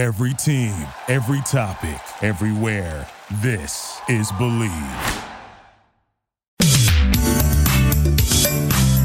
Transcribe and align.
Every 0.00 0.32
team, 0.32 0.72
every 1.08 1.42
topic, 1.42 2.00
everywhere. 2.22 3.06
This 3.42 4.00
is 4.08 4.32
Bleav. 4.32 5.26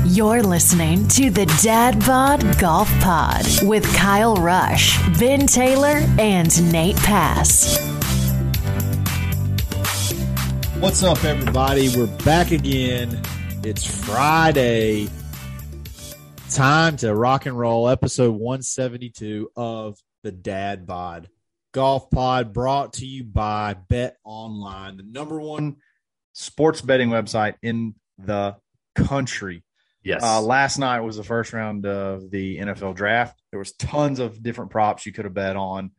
You're 0.06 0.42
listening 0.42 1.06
to 1.10 1.30
the 1.30 1.48
Dad 1.62 2.00
Bod 2.06 2.58
Golf 2.60 2.90
Pod 3.02 3.46
with 3.64 3.84
Kyle 3.94 4.38
Rush, 4.38 4.98
Ben 5.20 5.46
Taylor, 5.48 6.00
and 6.18 6.72
Nate 6.72 6.96
Pass. 6.96 7.78
What's 10.80 11.04
up, 11.04 11.26
everybody? 11.26 11.90
We're 11.90 12.08
back 12.24 12.52
again. 12.52 13.22
It's 13.66 13.84
Friday. 13.84 15.10
Time 16.50 16.96
to 16.96 17.14
rock 17.14 17.48
and 17.48 17.60
roll. 17.60 17.90
Episode 17.90 18.32
172 18.32 19.52
of 19.58 20.02
the 20.26 20.32
Dad 20.32 20.88
Bod 20.88 21.30
Golf 21.76 22.10
Pod, 22.10 22.52
brought 22.52 22.94
to 22.94 23.06
you 23.06 23.24
by 23.26 23.76
BetOnline, 23.92 24.96
the 24.98 25.04
number 25.04 25.40
one 25.40 25.76
sports 26.32 26.80
betting 26.82 27.10
website 27.10 27.56
in 27.62 27.96
the 28.18 28.56
country. 28.96 29.64
Yes. 30.02 30.24
Uh, 30.24 30.42
last 30.42 30.80
night 30.80 31.02
was 31.02 31.18
the 31.18 31.24
first 31.24 31.52
round 31.52 31.86
of 31.86 32.32
the 32.32 32.58
NFL 32.60 32.96
draft. 32.96 33.38
There 33.52 33.60
was 33.60 33.74
tons 33.74 34.20
of 34.20 34.42
different 34.42 34.72
props 34.72 35.06
you 35.06 35.12
could 35.12 35.26
have 35.26 35.34
bet 35.34 35.58
on. 35.58 35.92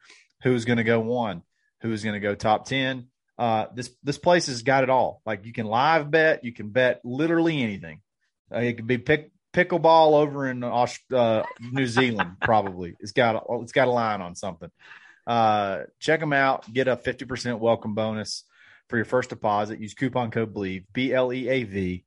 Who's 0.42 0.64
going 0.64 0.78
to 0.78 0.84
go 0.84 1.00
one? 1.00 1.42
Who's 1.82 2.02
going 2.02 2.14
to 2.14 2.20
go 2.20 2.34
top 2.34 2.64
ten? 2.64 3.08
Uh, 3.38 3.66
this 3.74 3.90
this 4.02 4.16
place 4.16 4.46
has 4.46 4.62
got 4.62 4.82
it 4.82 4.88
all. 4.88 5.20
Like 5.26 5.44
you 5.44 5.52
can 5.52 5.66
live 5.66 6.10
bet, 6.10 6.42
you 6.42 6.52
can 6.54 6.70
bet 6.70 7.02
literally 7.04 7.62
anything. 7.62 8.00
Uh, 8.50 8.60
it 8.60 8.78
could 8.78 8.86
be 8.86 8.96
pick, 8.96 9.30
pickleball 9.56 10.12
over 10.12 10.48
in 10.48 10.62
uh, 10.62 11.42
New 11.72 11.86
Zealand. 11.86 12.36
Probably 12.42 12.94
it's 13.00 13.12
got 13.12 13.36
a, 13.36 13.62
it's 13.62 13.72
got 13.72 13.88
a 13.88 13.90
line 13.90 14.20
on 14.20 14.34
something. 14.34 14.70
Uh, 15.26 15.84
check 15.98 16.20
them 16.20 16.32
out. 16.32 16.70
Get 16.72 16.88
a 16.88 16.96
fifty 16.96 17.24
percent 17.24 17.58
welcome 17.58 17.94
bonus 17.94 18.44
for 18.88 18.96
your 18.96 19.06
first 19.06 19.30
deposit. 19.30 19.80
Use 19.80 19.94
coupon 19.94 20.30
code 20.30 20.54
Bleav 20.54 20.84
B 20.92 21.12
L 21.12 21.32
E 21.32 21.48
A 21.48 21.64
V, 21.64 22.04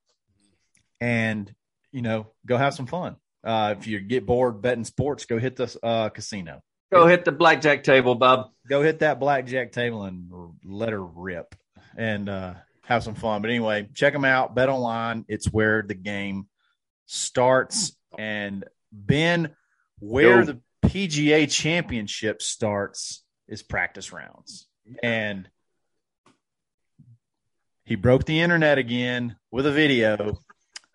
and 1.02 1.53
you 1.92 2.03
know, 2.03 2.27
go 2.45 2.55
have 2.55 2.75
some 2.75 2.88
fun. 2.88 3.16
Uh, 3.44 3.73
if 3.77 3.88
you 3.88 4.00
get 4.00 4.25
bored 4.25 4.61
betting 4.61 4.86
sports, 4.86 5.25
go 5.25 5.39
hit 5.39 5.55
the 5.55 5.75
uh, 5.81 6.09
casino. 6.09 6.61
Go 6.92 7.08
hit 7.08 7.25
the 7.25 7.31
blackjack 7.31 7.83
table, 7.83 8.16
Bob. 8.16 8.52
Go 8.67 8.81
hit 8.81 9.00
that 9.00 9.20
blackjack 9.20 9.72
table 9.72 10.03
and 10.03 10.31
let 10.64 10.92
her 10.92 11.03
rip 11.03 11.55
and 11.95 12.27
uh, 12.27 12.53
have 12.86 13.03
some 13.03 13.16
fun. 13.16 13.42
But 13.42 13.52
anyway, 13.52 13.88
check 13.94 14.14
them 14.14 14.25
out. 14.25 14.55
BetOnline. 14.55 15.25
It's 15.27 15.47
where 15.47 15.83
the 15.83 15.94
game 15.94 16.47
starts. 17.09 17.95
And 18.17 18.65
Ben, 18.91 19.55
where 19.99 20.45
the 20.45 20.61
PGA 20.85 21.52
championship 21.52 22.41
starts 22.41 23.23
is 23.47 23.61
practice 23.61 24.13
rounds. 24.13 24.67
And 25.03 25.49
he 27.83 27.95
broke 27.95 28.25
the 28.25 28.39
internet 28.39 28.77
again 28.77 29.35
with 29.52 29.65
a 29.65 29.71
video. 29.71 30.39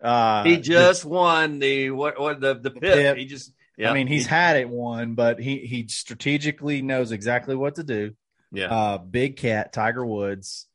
Uh, 0.01 0.43
He 0.43 0.57
just 0.57 1.05
won 1.05 1.59
the 1.59 1.91
what? 1.91 2.19
What 2.19 2.39
the 2.39 2.55
the 2.55 2.71
pit? 2.71 3.17
He 3.17 3.25
just. 3.25 3.53
Yeah. 3.77 3.91
I 3.91 3.93
mean, 3.93 4.07
he's 4.07 4.25
had 4.25 4.55
it 4.55 4.69
one, 4.69 5.15
but 5.15 5.39
he 5.39 5.59
he 5.59 5.87
strategically 5.89 6.81
knows 6.81 7.11
exactly 7.11 7.55
what 7.55 7.75
to 7.75 7.83
do. 7.83 8.13
Yeah. 8.51 8.73
Uh, 8.73 8.97
Big 8.99 9.35
Cat 9.35 9.73
Tiger 9.73 10.05
Woods 10.05 10.67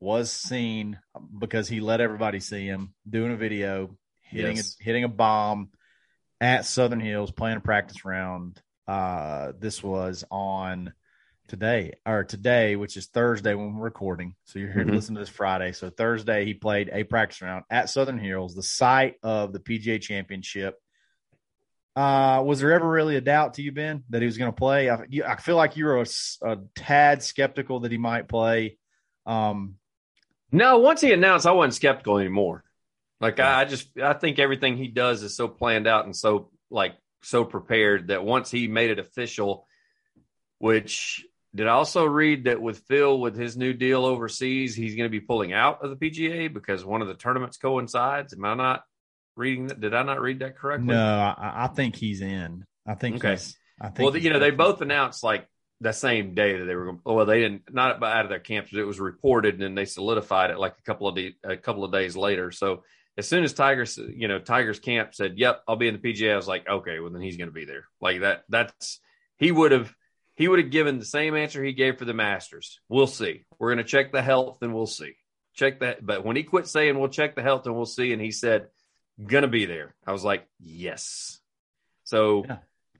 was 0.00 0.30
seen 0.30 0.98
because 1.38 1.68
he 1.68 1.80
let 1.80 2.00
everybody 2.00 2.40
see 2.40 2.64
him 2.64 2.94
doing 3.08 3.32
a 3.32 3.36
video 3.36 3.96
hitting 4.32 4.56
Yes. 4.56 4.76
a, 4.80 4.84
hitting 4.84 5.04
a 5.04 5.08
bomb 5.08 5.70
at 6.40 6.64
Southern 6.64 7.00
Hills 7.00 7.30
playing 7.30 7.58
a 7.58 7.60
practice 7.60 8.04
round. 8.04 8.60
Uh, 8.88 9.52
this 9.58 9.82
was 9.82 10.24
on 10.30 10.92
today 11.48 11.92
or 12.06 12.24
today, 12.24 12.76
which 12.76 12.96
is 12.96 13.06
Thursday 13.06 13.54
when 13.54 13.74
we're 13.76 13.84
recording. 13.84 14.34
So 14.44 14.58
you're 14.58 14.72
here 14.72 14.84
to 14.84 14.90
Mhm. 14.90 14.94
listen 14.94 15.14
to 15.14 15.20
this 15.20 15.28
Friday. 15.28 15.72
So 15.72 15.90
Thursday 15.90 16.44
he 16.44 16.54
played 16.54 16.90
a 16.92 17.04
practice 17.04 17.42
round 17.42 17.64
at 17.70 17.90
Southern 17.90 18.18
Hills, 18.18 18.54
the 18.54 18.62
site 18.62 19.16
of 19.22 19.52
the 19.52 19.60
PGA 19.60 19.98
Championship. 19.98 20.80
Uh, 21.94 22.42
was 22.44 22.60
there 22.60 22.72
ever 22.72 22.88
really 22.88 23.16
a 23.16 23.20
doubt 23.20 23.54
to 23.54 23.62
you, 23.62 23.70
Ben, 23.70 24.02
that 24.08 24.22
he 24.22 24.26
was 24.26 24.38
going 24.38 24.50
to 24.50 24.56
play? 24.56 24.88
I, 24.88 25.04
you, 25.10 25.24
I 25.24 25.36
feel 25.36 25.56
like 25.56 25.76
you 25.76 25.84
were 25.84 26.02
a 26.42 26.58
tad 26.74 27.22
skeptical 27.22 27.80
that 27.80 27.92
he 27.92 27.98
might 27.98 28.28
play. 28.28 28.78
Um, 29.26 29.76
No, 30.50 30.78
once 30.78 31.00
he 31.02 31.12
announced, 31.12 31.46
I 31.46 31.52
wasn't 31.52 31.74
skeptical 31.74 32.18
anymore. 32.18 32.64
Like 33.22 33.38
I, 33.38 33.60
I 33.60 33.64
just, 33.64 33.98
I 33.98 34.14
think 34.14 34.38
everything 34.38 34.76
he 34.76 34.88
does 34.88 35.22
is 35.22 35.36
so 35.36 35.48
planned 35.48 35.86
out 35.86 36.04
and 36.04 36.14
so 36.14 36.50
like 36.70 36.94
so 37.22 37.44
prepared 37.44 38.08
that 38.08 38.24
once 38.24 38.50
he 38.50 38.66
made 38.66 38.90
it 38.90 38.98
official, 38.98 39.66
which 40.58 41.24
did 41.54 41.68
I 41.68 41.72
also 41.72 42.04
read 42.04 42.44
that 42.44 42.60
with 42.60 42.80
Phil 42.88 43.20
with 43.20 43.36
his 43.36 43.56
new 43.56 43.72
deal 43.74 44.04
overseas, 44.04 44.74
he's 44.74 44.96
going 44.96 45.06
to 45.06 45.10
be 45.10 45.20
pulling 45.20 45.52
out 45.52 45.84
of 45.84 45.90
the 45.90 45.96
PGA 45.96 46.52
because 46.52 46.84
one 46.84 47.02
of 47.02 47.08
the 47.08 47.14
tournaments 47.14 47.58
coincides. 47.58 48.32
Am 48.32 48.44
I 48.44 48.54
not 48.54 48.82
reading 49.36 49.68
that? 49.68 49.80
Did 49.80 49.94
I 49.94 50.02
not 50.02 50.20
read 50.20 50.40
that 50.40 50.56
correctly? 50.56 50.88
no, 50.88 51.34
I, 51.38 51.64
I 51.64 51.66
think 51.68 51.94
he's 51.94 52.20
in. 52.22 52.64
I 52.86 52.94
think 52.94 53.16
Okay. 53.24 53.38
I 53.80 53.88
think 53.88 54.12
Well, 54.12 54.16
you 54.16 54.30
know, 54.30 54.38
they 54.38 54.50
both 54.50 54.80
announced 54.80 55.22
like 55.22 55.46
the 55.80 55.92
same 55.92 56.34
day 56.34 56.58
that 56.58 56.64
they 56.64 56.74
were 56.74 56.86
going. 56.86 57.00
Well, 57.04 57.26
they 57.26 57.40
didn't 57.40 57.72
not 57.72 58.02
out 58.02 58.24
of 58.24 58.30
their 58.30 58.38
camps, 58.40 58.70
but 58.72 58.80
it 58.80 58.84
was 58.84 59.00
reported, 59.00 59.54
and 59.54 59.62
then 59.62 59.74
they 59.74 59.84
solidified 59.84 60.50
it 60.50 60.58
like 60.58 60.74
a 60.78 60.82
couple 60.82 61.08
of 61.08 61.16
de- 61.16 61.36
a 61.44 61.56
couple 61.56 61.84
of 61.84 61.92
days 61.92 62.16
later. 62.16 62.50
So 62.50 62.84
as 63.18 63.28
soon 63.28 63.44
as 63.44 63.52
Tigers, 63.52 63.98
you 63.98 64.28
know, 64.28 64.38
Tigers 64.38 64.80
camp 64.80 65.14
said, 65.14 65.38
"Yep, 65.38 65.62
I'll 65.68 65.76
be 65.76 65.88
in 65.88 65.98
the 66.00 66.00
PGA," 66.12 66.32
I 66.32 66.36
was 66.36 66.48
like, 66.48 66.68
"Okay, 66.68 66.98
well 67.00 67.10
then 67.10 67.22
he's 67.22 67.36
going 67.36 67.48
to 67.50 67.54
be 67.54 67.64
there." 67.64 67.84
Like 68.00 68.20
that. 68.20 68.44
That's 68.48 69.00
he 69.38 69.52
would 69.52 69.72
have 69.72 69.94
he 70.34 70.48
would 70.48 70.60
have 70.60 70.70
given 70.70 70.98
the 70.98 71.04
same 71.04 71.36
answer 71.36 71.62
he 71.62 71.72
gave 71.74 71.98
for 71.98 72.04
the 72.06 72.14
Masters. 72.14 72.80
We'll 72.88 73.06
see. 73.06 73.44
We're 73.58 73.68
going 73.74 73.84
to 73.84 73.90
check 73.90 74.12
the 74.12 74.22
health, 74.22 74.58
and 74.62 74.74
we'll 74.74 74.86
see. 74.86 75.12
Check 75.54 75.80
that. 75.80 76.04
But 76.04 76.24
when 76.24 76.36
he 76.36 76.42
quit 76.42 76.66
saying, 76.66 76.98
"We'll 76.98 77.08
check 77.10 77.34
the 77.34 77.42
health, 77.42 77.66
and 77.66 77.74
we'll 77.76 77.84
see," 77.86 78.12
and 78.12 78.22
he 78.22 78.30
said, 78.30 78.68
"Gonna 79.24 79.48
be 79.48 79.66
there," 79.66 79.94
I 80.06 80.12
was 80.12 80.24
like, 80.24 80.46
"Yes." 80.58 81.40
So 82.04 82.44
Yeah. 82.46 82.58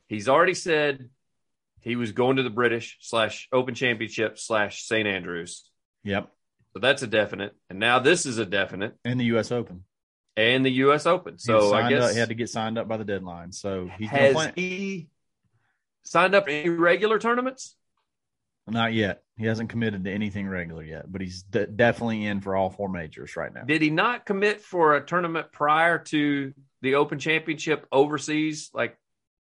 he's 0.08 0.28
already 0.28 0.54
said 0.54 1.08
he 1.80 1.96
was 1.96 2.12
going 2.12 2.36
to 2.36 2.42
the 2.42 2.50
British 2.50 2.98
slash 3.00 3.48
Open 3.50 3.74
Championship 3.74 4.38
slash 4.38 4.82
St 4.84 5.08
Andrews. 5.08 5.68
Yep, 6.04 6.30
So 6.74 6.78
that's 6.80 7.02
a 7.02 7.06
definite. 7.06 7.54
And 7.70 7.78
now 7.78 7.98
this 7.98 8.24
is 8.26 8.38
a 8.38 8.46
definite 8.46 8.94
and 9.04 9.18
the 9.18 9.24
U.S. 9.26 9.50
Open. 9.50 9.84
And 10.36 10.64
the 10.64 10.70
U.S. 10.70 11.06
Open. 11.06 11.38
So 11.38 11.74
I 11.74 11.88
guess 11.88 12.02
up- 12.02 12.12
he 12.12 12.18
had 12.18 12.28
to 12.28 12.34
get 12.34 12.48
signed 12.48 12.78
up 12.78 12.88
by 12.88 12.96
the 12.96 13.04
deadline. 13.04 13.52
So 13.52 13.90
he's 13.98 14.10
gonna 14.10 14.22
has 14.22 14.52
he 14.54 15.08
signed 16.04 16.34
up 16.34 16.46
any 16.48 16.68
regular 16.68 17.18
tournaments? 17.18 17.76
Not 18.66 18.92
yet. 18.92 19.22
He 19.36 19.46
hasn't 19.46 19.70
committed 19.70 20.04
to 20.04 20.12
anything 20.12 20.46
regular 20.46 20.84
yet, 20.84 21.10
but 21.10 21.20
he's 21.20 21.42
de- 21.42 21.66
definitely 21.66 22.26
in 22.26 22.40
for 22.40 22.54
all 22.54 22.70
four 22.70 22.88
majors 22.88 23.34
right 23.36 23.52
now. 23.52 23.62
Did 23.62 23.82
he 23.82 23.90
not 23.90 24.24
commit 24.24 24.60
for 24.60 24.94
a 24.94 25.04
tournament 25.04 25.50
prior 25.52 25.98
to 25.98 26.54
the 26.80 26.94
Open 26.94 27.18
Championship 27.18 27.86
overseas? 27.90 28.70
Like 28.72 28.96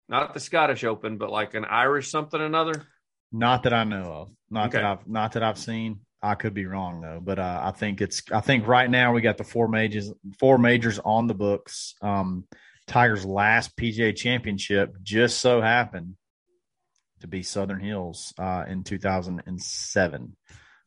not 0.09 0.33
the 0.33 0.39
Scottish 0.39 0.83
Open, 0.83 1.17
but 1.17 1.29
like 1.29 1.53
an 1.53 1.65
Irish 1.65 2.09
something 2.09 2.39
or 2.39 2.45
another? 2.45 2.87
Not 3.31 3.63
that 3.63 3.73
I 3.73 3.83
know 3.83 4.11
of. 4.11 4.29
Not 4.49 4.71
that 4.71 4.83
I've 4.83 5.07
not 5.07 5.33
that 5.33 5.43
I've 5.43 5.57
seen. 5.57 6.01
I 6.23 6.35
could 6.35 6.53
be 6.53 6.65
wrong 6.65 7.01
though, 7.01 7.19
but 7.21 7.39
uh, 7.39 7.61
I 7.63 7.71
think 7.71 8.01
it's. 8.01 8.21
I 8.31 8.41
think 8.41 8.67
right 8.67 8.89
now 8.89 9.13
we 9.13 9.21
got 9.21 9.37
the 9.37 9.43
four 9.43 9.67
majors, 9.67 10.11
four 10.39 10.57
majors 10.57 10.99
on 10.99 11.27
the 11.27 11.33
books. 11.33 11.95
Um, 12.01 12.45
Tiger's 12.87 13.25
last 13.25 13.75
PGA 13.75 14.15
Championship 14.15 14.97
just 15.01 15.39
so 15.39 15.61
happened 15.61 16.15
to 17.21 17.27
be 17.27 17.41
Southern 17.43 17.79
Hills 17.79 18.33
uh, 18.37 18.65
in 18.67 18.83
2007 18.83 20.35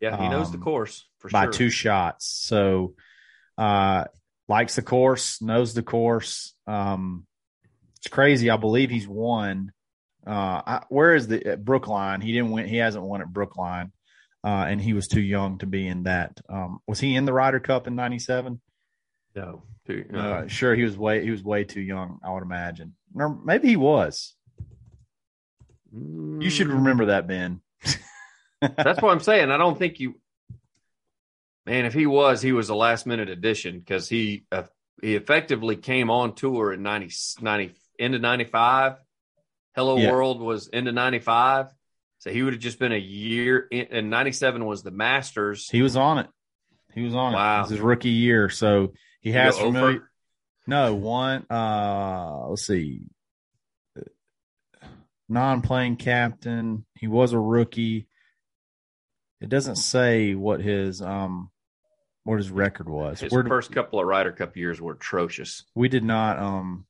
Yeah, 0.01 0.17
he 0.23 0.29
knows 0.29 0.51
the 0.51 0.59
Um, 0.59 0.63
course 0.63 1.09
for 1.19 1.31
sure 1.31 1.33
by 1.33 1.45
sure. 1.45 1.53
two 1.53 1.71
shots. 1.71 2.27
So, 2.27 2.95
uh, 3.57 4.05
likes 4.49 4.77
the 4.77 4.83
course, 4.83 5.41
knows 5.41 5.75
the 5.75 5.83
course. 5.83 6.55
Um, 6.67 7.27
it's 7.99 8.09
crazy. 8.09 8.51
I 8.51 8.57
believe 8.57 8.91
he's 8.91 9.09
won. 9.09 9.73
Uh, 10.27 10.31
I, 10.67 10.83
where 10.91 11.15
is 11.15 11.27
the 11.27 11.45
at 11.47 11.65
Brookline? 11.65 12.21
He 12.21 12.33
didn't 12.33 12.51
win. 12.51 12.67
He 12.67 12.77
hasn't 12.77 13.05
won 13.05 13.23
at 13.23 13.33
Brookline, 13.33 13.93
uh, 14.45 14.67
and 14.69 14.81
he 14.81 14.93
was 14.93 15.09
too 15.09 15.23
young 15.23 15.59
to 15.59 15.67
be 15.67 15.87
in 15.89 16.03
that. 16.05 16.41
Um, 16.49 16.81
was 16.87 17.01
he 17.01 17.17
in 17.17 17.25
the 17.25 17.33
Ryder 17.33 17.61
Cup 17.61 17.87
in 17.87 17.95
'97? 17.97 18.61
no, 19.35 19.63
two- 19.87 20.05
no. 20.11 20.21
Uh, 20.21 20.47
sure, 20.49 20.75
he 20.75 20.85
was 20.85 20.97
way 20.97 21.25
he 21.25 21.31
was 21.31 21.43
way 21.43 21.65
too 21.65 21.81
young. 21.81 22.19
I 22.25 22.31
would 22.33 22.43
imagine, 22.43 22.95
or 23.15 23.29
maybe 23.45 23.69
he 23.69 23.77
was. 23.77 24.35
You 25.93 26.51
should 26.51 26.67
Mm. 26.69 26.75
remember 26.75 27.07
that, 27.07 27.27
Ben. 27.29 27.61
That's 28.61 29.01
what 29.01 29.13
I'm 29.13 29.21
saying. 29.21 29.51
I 29.51 29.57
don't 29.57 29.79
think 29.79 30.01
you. 30.01 30.15
Man, 31.67 31.85
if 31.87 31.95
he 31.95 32.07
was, 32.07 32.43
he 32.43 32.53
was 32.53 32.69
a 32.69 32.75
last 32.75 33.07
minute 33.07 33.29
addition 33.31 33.79
because 33.79 34.09
he 34.09 34.45
uh, 34.53 34.65
he 35.01 35.15
effectively 35.15 35.77
came 35.77 36.11
on 36.11 36.35
tour 36.35 36.73
in 36.73 36.83
90, 36.83 37.11
90 37.41 37.75
into 37.99 38.19
95. 38.19 38.97
Hello 39.75 39.97
Yeah. 39.97 40.11
World 40.13 40.41
was 40.41 40.69
into 40.69 40.93
95. 40.93 41.69
So 42.25 42.31
he 42.31 42.43
would 42.43 42.55
have 42.55 42.63
just 42.63 42.79
been 42.79 42.91
a 42.93 42.97
year 42.97 43.69
in, 43.71 43.89
and 43.91 44.09
97 44.09 44.65
was 44.65 44.83
the 44.83 44.91
Masters. 44.91 45.69
He 45.69 45.83
was 45.83 45.95
on 45.95 46.17
it. 46.21 46.27
He 46.95 47.03
was 47.03 47.15
on 47.15 47.35
it. 47.35 47.37
Wow. 47.37 47.59
It 47.59 47.61
was 47.65 47.71
his 47.73 47.81
rookie 47.81 48.09
year, 48.09 48.49
so 48.49 48.95
he 49.21 49.33
has 49.33 49.59
familiar. 49.59 49.97
over? 49.97 50.11
No, 50.67 50.95
one. 50.95 51.45
Uh, 51.51 52.49
let's 52.49 52.67
see. 52.67 53.03
non-playing 55.29 55.97
captain. 55.97 56.87
He 56.95 57.09
was 57.09 57.35
a 57.35 57.39
rookie. 57.39 58.09
It 59.43 59.51
doesn't 59.51 59.77
say 59.77 60.35
what 60.35 60.61
his 60.63 61.03
um 61.03 61.51
what 62.23 62.39
his 62.39 62.51
record 62.51 62.89
was. 62.89 63.21
His 63.21 63.33
We're- 63.33 63.47
first 63.47 63.71
couple 63.71 64.01
of 64.01 64.07
Ryder 64.07 64.33
Cup 64.33 64.57
years 64.57 64.81
were 64.81 64.93
atrocious. 64.95 65.65
we 65.75 65.91
did 65.91 66.05
not 66.05 66.39
um 66.39 66.87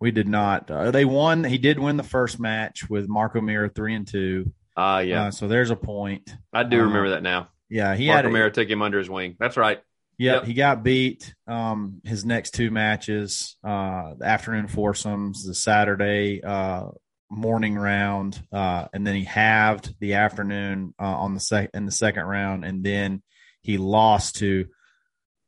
we 0.00 0.10
did 0.10 0.28
not 0.28 0.70
uh, 0.70 0.90
they 0.90 1.04
won 1.04 1.44
he 1.44 1.58
did 1.58 1.78
win 1.78 1.96
the 1.96 2.02
first 2.02 2.38
match 2.38 2.88
with 2.90 3.08
Mark 3.08 3.34
O'Meara 3.36 3.68
3 3.68 3.94
and 3.94 4.06
2. 4.06 4.52
Ah, 4.76 4.98
yeah, 4.98 5.24
Uh, 5.26 5.30
so 5.30 5.48
there's 5.48 5.70
a 5.70 5.76
point. 5.76 6.34
I 6.52 6.62
do 6.62 6.80
uh, 6.80 6.84
remember 6.84 7.10
that 7.10 7.22
now. 7.22 7.48
Yeah, 7.70 7.94
he 7.96 8.08
Marco 8.08 8.24
had 8.24 8.32
Mira 8.32 8.50
took 8.50 8.68
him 8.68 8.82
under 8.82 8.98
his 8.98 9.08
wing. 9.08 9.36
That's 9.38 9.56
right. 9.56 9.80
Yep, 10.18 10.34
Yep. 10.34 10.44
he 10.44 10.54
got 10.54 10.82
beat. 10.82 11.34
Um, 11.46 12.00
his 12.04 12.24
next 12.24 12.50
two 12.54 12.70
matches, 12.70 13.56
uh, 13.64 14.14
the 14.18 14.24
afternoon 14.26 14.66
foursomes, 14.68 15.44
the 15.44 15.54
Saturday 15.54 16.42
uh, 16.42 16.84
morning 17.30 17.74
round, 17.76 18.40
uh, 18.52 18.86
and 18.92 19.06
then 19.06 19.14
he 19.14 19.24
halved 19.24 19.94
the 20.00 20.14
afternoon 20.14 20.94
uh, 21.00 21.04
on 21.04 21.34
the 21.34 21.40
sec- 21.40 21.70
in 21.74 21.84
the 21.86 21.92
second 21.92 22.24
round, 22.24 22.64
and 22.64 22.84
then 22.84 23.22
he 23.62 23.78
lost 23.78 24.36
to 24.36 24.66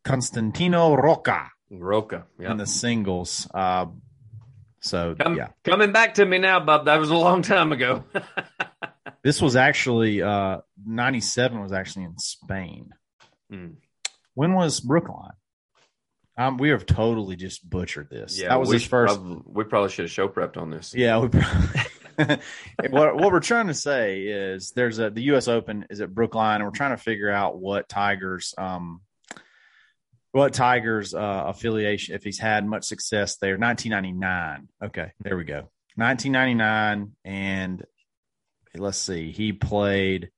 Constantino 0.04 0.94
Rocca 0.94 1.50
Roca. 1.70 2.26
Yeah. 2.38 2.50
in 2.52 2.56
the 2.56 2.66
singles. 2.66 3.46
Uh, 3.52 3.86
so 4.80 5.14
Come, 5.18 5.36
yeah, 5.36 5.48
Coming 5.64 5.92
back 5.92 6.14
to 6.14 6.26
me 6.26 6.38
now, 6.38 6.60
Bob. 6.60 6.86
That 6.86 6.98
was 6.98 7.10
a 7.10 7.16
long 7.16 7.42
time 7.42 7.72
ago. 7.72 8.04
this 9.22 9.42
was 9.42 9.56
actually 9.56 10.22
uh, 10.22 10.58
'97 10.86 11.60
was 11.60 11.72
actually 11.72 12.04
in 12.04 12.18
Spain. 12.18 12.90
Hmm. 13.50 13.72
When 14.34 14.54
was 14.54 14.80
Brookline? 14.80 15.32
Um, 16.36 16.56
we 16.56 16.68
have 16.68 16.86
totally 16.86 17.34
just 17.34 17.68
butchered 17.68 18.10
this. 18.10 18.38
yeah, 18.38 18.50
that 18.50 18.60
was 18.60 18.70
his 18.70 18.84
first. 18.84 19.18
we 19.44 19.64
probably 19.64 19.90
should 19.90 20.04
have 20.04 20.12
show 20.12 20.28
prepped 20.28 20.56
on 20.56 20.70
this. 20.70 20.94
Yeah, 20.94 21.18
we 21.18 21.28
probably, 21.28 21.80
what 22.90 23.16
what 23.16 23.32
we're 23.32 23.40
trying 23.40 23.66
to 23.66 23.74
say 23.74 24.22
is 24.22 24.70
there's 24.70 25.00
a 25.00 25.10
the 25.10 25.22
U.S. 25.22 25.48
Open 25.48 25.86
is 25.90 26.00
at 26.00 26.14
Brookline, 26.14 26.56
and 26.56 26.64
we're 26.64 26.70
trying 26.70 26.96
to 26.96 27.02
figure 27.02 27.30
out 27.30 27.58
what 27.58 27.88
Tigers 27.88 28.54
um 28.56 29.00
what 30.32 30.52
Tigers 30.52 31.14
uh, 31.14 31.44
affiliation 31.46 32.14
if 32.14 32.22
he's 32.22 32.38
had 32.38 32.66
much 32.66 32.84
success 32.84 33.36
there. 33.36 33.56
1999. 33.58 34.68
Okay, 34.84 35.12
there 35.20 35.36
we 35.36 35.44
go. 35.44 35.70
1999, 35.96 37.12
and 37.24 37.84
let's 38.76 38.98
see, 38.98 39.32
he 39.32 39.52
played. 39.52 40.30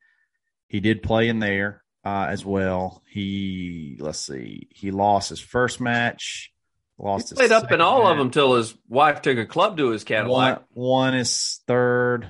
He 0.68 0.80
did 0.80 1.02
play 1.02 1.28
in 1.28 1.38
there 1.38 1.82
uh, 2.04 2.26
as 2.30 2.44
well. 2.44 3.02
He 3.08 3.98
let's 4.00 4.20
see, 4.20 4.68
he 4.70 4.90
lost 4.90 5.28
his 5.28 5.40
first 5.40 5.80
match. 5.80 6.50
Lost 6.98 7.28
He 7.28 7.30
his 7.30 7.38
played 7.38 7.52
up 7.52 7.72
in 7.72 7.80
all 7.80 8.06
of 8.06 8.16
them 8.18 8.30
till 8.30 8.54
his 8.54 8.74
wife 8.88 9.22
took 9.22 9.38
a 9.38 9.46
club 9.46 9.76
to 9.78 9.90
his 9.90 10.02
one, 10.02 10.06
Cadillac. 10.06 10.62
one 10.70 11.14
is 11.14 11.60
third 11.66 12.28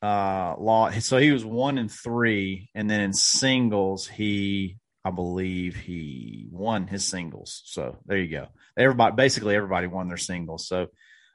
uh 0.00 0.56
law 0.58 0.90
so 0.90 1.16
he 1.16 1.30
was 1.30 1.44
one 1.44 1.78
and 1.78 1.88
three 1.88 2.68
and 2.74 2.90
then 2.90 3.00
in 3.00 3.12
singles 3.12 4.08
he 4.08 4.76
i 5.04 5.10
believe 5.10 5.76
he 5.76 6.46
won 6.50 6.86
his 6.86 7.04
singles 7.04 7.62
so 7.64 7.98
there 8.06 8.18
you 8.18 8.28
go 8.28 8.48
everybody 8.76 9.14
basically 9.14 9.54
everybody 9.54 9.86
won 9.86 10.08
their 10.08 10.16
singles 10.16 10.66
so 10.66 10.88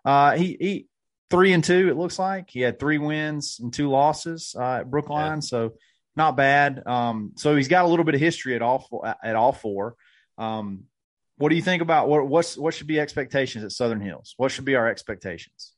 uh 0.05 0.35
he 0.35 0.57
he 0.59 0.87
three 1.29 1.53
and 1.53 1.63
two 1.63 1.89
it 1.89 1.97
looks 1.97 2.17
like 2.17 2.49
he 2.49 2.61
had 2.61 2.79
three 2.79 2.97
wins 2.97 3.59
and 3.61 3.73
two 3.73 3.89
losses 3.89 4.55
uh 4.57 4.79
at 4.79 4.89
brookline 4.89 5.41
so 5.41 5.73
not 6.15 6.37
bad 6.37 6.85
um 6.87 7.33
so 7.35 7.55
he's 7.55 7.67
got 7.67 7.85
a 7.85 7.87
little 7.87 8.05
bit 8.05 8.15
of 8.15 8.21
history 8.21 8.55
at 8.55 8.61
all 8.61 8.79
four, 8.79 9.15
at 9.23 9.35
all 9.35 9.51
four 9.51 9.95
um 10.37 10.83
what 11.37 11.49
do 11.49 11.55
you 11.55 11.61
think 11.61 11.81
about 11.81 12.09
what 12.09 12.27
what's 12.27 12.57
what 12.57 12.73
should 12.73 12.87
be 12.87 12.99
expectations 12.99 13.63
at 13.63 13.71
Southern 13.71 14.01
Hills? 14.01 14.33
What 14.37 14.51
should 14.51 14.65
be 14.65 14.75
our 14.75 14.87
expectations? 14.87 15.73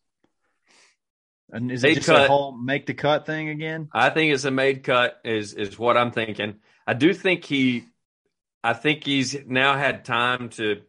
And 1.52 1.72
is 1.72 1.84
it 1.84 1.96
just 1.96 2.08
cut. 2.08 2.26
a 2.26 2.28
whole 2.28 2.58
make 2.58 2.86
the 2.86 2.94
cut 2.94 3.26
thing 3.26 3.50
again? 3.50 3.90
I 3.94 4.10
think 4.10 4.34
it's 4.34 4.46
a 4.46 4.52
made 4.52 4.84
cut 4.84 5.20
is 5.26 5.54
is 5.54 5.78
what 5.78 5.98
I'm 5.98 6.12
thinking. 6.12 6.56
I 6.90 6.94
do 6.96 7.14
think 7.14 7.46
he 7.46 7.84
I 8.64 8.74
think 8.74 9.04
he's 9.04 9.38
now 9.46 9.78
had 9.78 10.06
time 10.06 10.50
to 10.50 10.82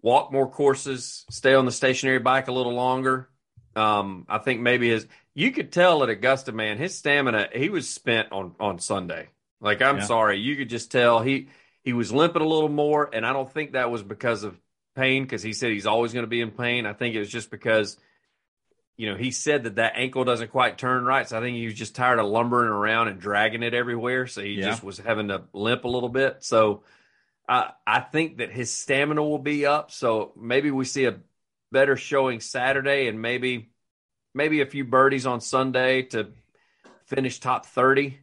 walk 0.00 0.32
more 0.32 0.48
courses, 0.50 1.26
stay 1.28 1.52
on 1.54 1.66
the 1.66 1.70
stationary 1.72 2.18
bike 2.18 2.48
a 2.48 2.52
little 2.52 2.72
longer. 2.72 3.28
Um, 3.76 4.24
I 4.26 4.38
think 4.38 4.62
maybe 4.62 4.88
his 4.88 5.06
you 5.34 5.52
could 5.52 5.70
tell 5.70 6.02
at 6.02 6.08
Augusta, 6.08 6.52
man, 6.52 6.78
his 6.78 6.96
stamina, 6.96 7.50
he 7.54 7.68
was 7.68 7.90
spent 7.90 8.32
on 8.32 8.54
on 8.58 8.78
Sunday. 8.78 9.28
Like 9.60 9.82
I'm 9.82 9.98
Yeah. 9.98 10.06
sorry, 10.06 10.38
you 10.38 10.56
could 10.56 10.70
just 10.70 10.90
tell 10.90 11.20
he 11.20 11.48
he 11.84 11.92
was 11.92 12.10
limping 12.10 12.40
a 12.40 12.46
little 12.48 12.70
more, 12.70 13.10
and 13.12 13.26
I 13.26 13.34
don't 13.34 13.52
think 13.52 13.72
that 13.72 13.90
was 13.90 14.02
because 14.02 14.44
of 14.44 14.58
pain, 14.96 15.24
because 15.24 15.42
he 15.42 15.52
said 15.52 15.72
he's 15.72 15.86
always 15.86 16.14
going 16.14 16.24
to 16.24 16.28
be 16.28 16.40
in 16.40 16.52
pain. 16.52 16.86
I 16.86 16.94
think 16.94 17.14
it 17.14 17.18
was 17.18 17.28
just 17.28 17.50
because 17.50 17.98
you 18.96 19.10
know, 19.10 19.16
he 19.16 19.30
said 19.30 19.64
that 19.64 19.76
that 19.76 19.94
ankle 19.96 20.24
doesn't 20.24 20.50
quite 20.50 20.78
turn 20.78 21.04
right. 21.04 21.28
So 21.28 21.38
I 21.38 21.40
think 21.40 21.56
he 21.56 21.64
was 21.64 21.74
just 21.74 21.94
tired 21.94 22.18
of 22.18 22.26
lumbering 22.26 22.68
around 22.68 23.08
and 23.08 23.20
dragging 23.20 23.62
it 23.62 23.74
everywhere. 23.74 24.26
So 24.26 24.42
he 24.42 24.56
Yeah. 24.56 24.70
just 24.70 24.82
was 24.82 24.98
having 24.98 25.28
to 25.28 25.44
limp 25.52 25.84
a 25.84 25.88
little 25.88 26.08
bit. 26.08 26.44
So 26.44 26.84
I 27.48 27.72
I 27.86 28.00
think 28.00 28.38
that 28.38 28.50
his 28.52 28.72
stamina 28.72 29.22
will 29.22 29.38
be 29.38 29.66
up. 29.66 29.90
So 29.90 30.32
maybe 30.36 30.70
we 30.70 30.84
see 30.84 31.06
a 31.06 31.20
better 31.72 31.96
showing 31.96 32.40
Saturday 32.40 33.08
and 33.08 33.20
maybe 33.22 33.70
maybe 34.34 34.60
a 34.60 34.66
few 34.66 34.84
birdies 34.84 35.26
on 35.26 35.40
Sunday 35.40 36.02
to 36.04 36.32
finish 37.06 37.40
top 37.40 37.66
30 37.66 38.18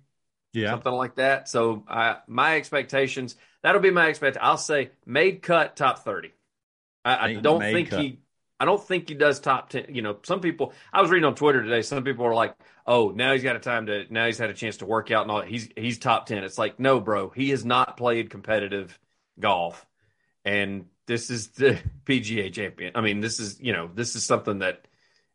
Yeah. 0.54 0.72
something 0.72 0.92
like 0.92 1.16
that. 1.16 1.48
So 1.50 1.84
I, 1.88 2.18
my 2.28 2.58
expectations 2.58 3.36
that'll 3.62 3.82
be 3.82 3.92
my 3.92 4.08
expect. 4.08 4.38
I'll 4.42 4.58
say 4.58 4.92
made 5.06 5.42
cut 5.42 5.76
top 5.76 6.00
thirty. 6.00 6.34
I, 7.06 7.26
I 7.30 7.34
don't 7.34 7.62
think 7.62 7.90
cut. 7.90 8.00
he. 8.02 8.20
I 8.60 8.66
don't 8.66 8.84
think 8.84 9.08
he 9.10 9.16
does 9.16 9.40
top 9.40 9.70
ten. 9.70 9.86
You 9.90 10.02
know, 10.02 10.18
some 10.24 10.42
people. 10.42 10.74
I 10.92 11.02
was 11.02 11.10
reading 11.10 11.26
on 11.26 11.36
Twitter 11.36 11.64
today. 11.64 11.82
Some 11.82 12.04
people 12.04 12.26
are 12.26 12.34
like, 12.34 12.56
"Oh, 12.86 13.10
now 13.10 13.34
he's 13.34 13.44
got 13.44 13.56
a 13.56 13.60
time 13.60 13.86
to. 13.86 14.06
Now 14.10 14.26
he's 14.26 14.38
had 14.38 14.50
a 14.50 14.54
chance 14.54 14.78
to 14.78 14.86
work 14.86 15.12
out 15.12 15.22
and 15.24 15.32
all. 15.32 15.40
that. 15.40 15.48
He's 15.48 15.70
he's 15.76 15.98
top 16.00 16.26
ten. 16.26 16.44
It's 16.44 16.58
like, 16.58 16.80
no, 16.80 17.00
bro. 17.00 17.30
He 17.30 17.52
has 17.52 17.64
not 17.64 17.96
played 17.98 18.30
competitive 18.30 19.00
golf, 19.40 19.86
and 20.44 20.86
this 21.06 21.30
is 21.30 21.50
the 21.50 21.80
PGA 22.06 22.52
champion. 22.52 22.92
I 22.96 23.02
mean, 23.02 23.22
this 23.22 23.40
is 23.40 23.60
you 23.62 23.74
know, 23.74 23.90
this 23.94 24.16
is 24.16 24.26
something 24.26 24.60
that 24.60 24.86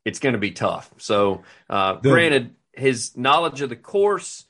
it's 0.05 0.19
going 0.19 0.35
to 0.35 0.39
be 0.39 0.51
tough. 0.51 0.91
So, 0.99 1.45
uh, 1.71 1.95
The- 1.95 2.11
granted, 2.11 2.55
his 2.75 3.17
knowledge 3.17 3.63
of 3.63 3.71
the 3.71 3.77
course 3.77 4.45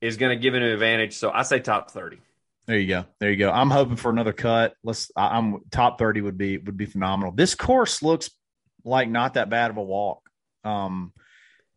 is 0.00 0.16
going 0.16 0.36
to 0.36 0.42
give 0.42 0.54
him 0.54 0.62
an 0.62 0.68
advantage. 0.70 1.14
So 1.14 1.30
I 1.30 1.42
say 1.42 1.60
top 1.60 1.90
30. 1.92 2.18
There 2.66 2.78
you 2.78 2.88
go. 2.88 3.04
There 3.20 3.30
you 3.30 3.36
go. 3.36 3.50
I'm 3.50 3.70
hoping 3.70 3.96
for 3.96 4.10
another 4.10 4.32
cut. 4.32 4.74
Let's. 4.82 5.10
I- 5.16 5.36
I'm 5.38 5.60
top 5.70 5.98
thirty 5.98 6.20
would 6.20 6.36
be 6.38 6.58
would 6.58 6.76
be 6.76 6.86
phenomenal. 6.86 7.32
This 7.32 7.54
course 7.54 8.02
looks 8.02 8.30
like 8.84 9.08
not 9.08 9.34
that 9.34 9.50
bad 9.50 9.70
of 9.70 9.76
a 9.76 9.82
walk. 9.82 10.20
Um, 10.64 11.12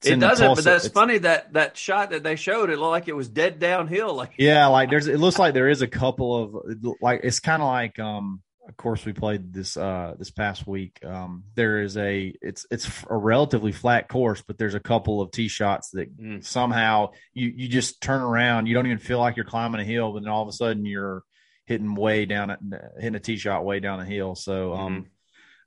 It 0.03 0.19
doesn't, 0.19 0.55
but 0.55 0.63
that's 0.63 0.85
it's- 0.85 0.93
funny 0.93 1.19
that 1.19 1.53
that 1.53 1.77
shot 1.77 2.09
that 2.11 2.23
they 2.23 2.35
showed, 2.35 2.69
it 2.71 2.79
looked 2.79 2.91
like 2.91 3.07
it 3.07 3.15
was 3.15 3.27
dead 3.29 3.59
downhill. 3.59 4.15
Like, 4.15 4.33
Yeah, 4.39 4.67
like 4.67 4.89
there's. 4.89 5.07
It 5.07 5.19
looks 5.19 5.37
like 5.37 5.53
there 5.53 5.69
is 5.69 5.81
a 5.83 5.87
couple 5.87 6.35
of 6.35 6.95
like 7.01 7.21
it's 7.23 7.39
kind 7.39 7.61
of 7.61 7.67
like 7.67 7.99
um. 7.99 8.41
Of 8.69 8.77
course, 8.77 9.03
we 9.03 9.13
played 9.13 9.51
this 9.51 9.75
uh 9.75 10.13
this 10.17 10.29
past 10.31 10.67
week. 10.67 11.03
Um, 11.03 11.43
there 11.55 11.81
is 11.81 11.97
a 11.97 12.33
it's 12.41 12.65
it's 12.71 12.87
a 13.09 13.17
relatively 13.17 13.71
flat 13.71 14.07
course, 14.07 14.41
but 14.45 14.57
there's 14.57 14.75
a 14.75 14.79
couple 14.79 15.21
of 15.21 15.31
tee 15.31 15.47
shots 15.47 15.89
that 15.91 16.15
Mm. 16.15 16.45
somehow 16.45 17.09
you 17.33 17.51
you 17.55 17.67
just 17.67 17.99
turn 18.01 18.21
around. 18.21 18.67
You 18.67 18.75
don't 18.75 18.85
even 18.85 18.99
feel 18.99 19.19
like 19.19 19.35
you're 19.35 19.45
climbing 19.45 19.81
a 19.81 19.83
hill, 19.83 20.13
but 20.13 20.21
then 20.23 20.31
all 20.31 20.43
of 20.43 20.47
a 20.49 20.53
sudden 20.53 20.85
you're 20.85 21.23
hitting 21.65 21.95
way 21.95 22.25
down 22.25 22.51
at 22.51 22.59
hitting 22.99 23.15
a 23.15 23.19
tee 23.19 23.37
shot 23.37 23.65
way 23.65 23.79
down 23.79 23.99
a 23.99 24.05
hill. 24.05 24.35
So 24.35 24.73
um. 24.73 25.07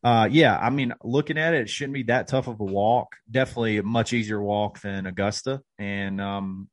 Uh, 0.04 0.28
yeah, 0.28 0.58
I 0.58 0.70
mean, 0.70 0.92
looking 1.04 1.38
at 1.38 1.54
it, 1.54 1.60
it 1.60 1.68
shouldn't 1.70 1.94
be 1.94 2.02
that 2.04 2.26
tough 2.26 2.48
of 2.48 2.58
a 2.58 2.64
walk. 2.64 3.14
Definitely 3.30 3.78
a 3.78 3.84
much 3.84 4.12
easier 4.12 4.42
walk 4.42 4.80
than 4.80 5.06
Augusta, 5.06 5.62
and 5.78 6.20
um, 6.20 6.68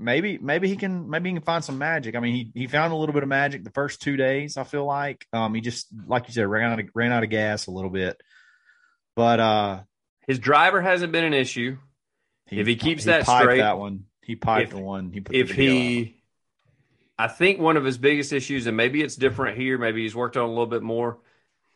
maybe 0.00 0.38
maybe 0.38 0.68
he 0.68 0.76
can 0.76 1.08
maybe 1.10 1.28
he 1.30 1.34
can 1.36 1.44
find 1.44 1.62
some 1.62 1.78
magic. 1.78 2.16
I 2.16 2.20
mean, 2.20 2.34
he 2.34 2.60
he 2.62 2.66
found 2.66 2.92
a 2.92 2.96
little 2.96 3.12
bit 3.12 3.22
of 3.22 3.28
magic 3.28 3.62
the 3.62 3.70
first 3.70 4.00
two 4.02 4.16
days. 4.16 4.56
I 4.56 4.64
feel 4.64 4.84
like 4.84 5.26
um, 5.32 5.54
he 5.54 5.60
just 5.60 5.86
like 6.06 6.26
you 6.28 6.34
said 6.34 6.46
ran 6.46 6.72
out 6.72 6.80
of 6.80 6.86
ran 6.94 7.12
out 7.12 7.22
of 7.22 7.30
gas 7.30 7.66
a 7.66 7.70
little 7.70 7.90
bit, 7.90 8.20
but 9.14 9.38
uh, 9.40 9.80
his 10.26 10.38
driver 10.38 10.80
hasn't 10.80 11.12
been 11.12 11.24
an 11.24 11.34
issue. 11.34 11.76
If 12.50 12.66
he 12.66 12.74
keeps 12.76 13.04
that 13.04 13.24
piped 13.26 13.42
straight- 13.44 13.58
that 13.58 13.78
one 13.78 14.06
he 14.22 14.34
piped 14.36 14.70
if- 14.70 14.76
the 14.76 14.82
one 14.82 15.12
he 15.12 15.20
put 15.20 15.36
If 15.36 15.48
the 15.48 15.54
video 15.54 15.72
on. 15.72 15.76
he, 15.80 16.22
I 17.18 17.28
think 17.28 17.60
one 17.60 17.76
of 17.76 17.84
his 17.84 17.98
biggest 17.98 18.32
issues, 18.32 18.66
and 18.66 18.76
maybe 18.76 19.02
it's 19.02 19.14
different 19.14 19.56
here, 19.58 19.78
maybe 19.78 20.02
he's 20.02 20.16
worked 20.16 20.36
on 20.36 20.44
a 20.44 20.48
little 20.48 20.66
bit 20.66 20.82
more. 20.82 21.18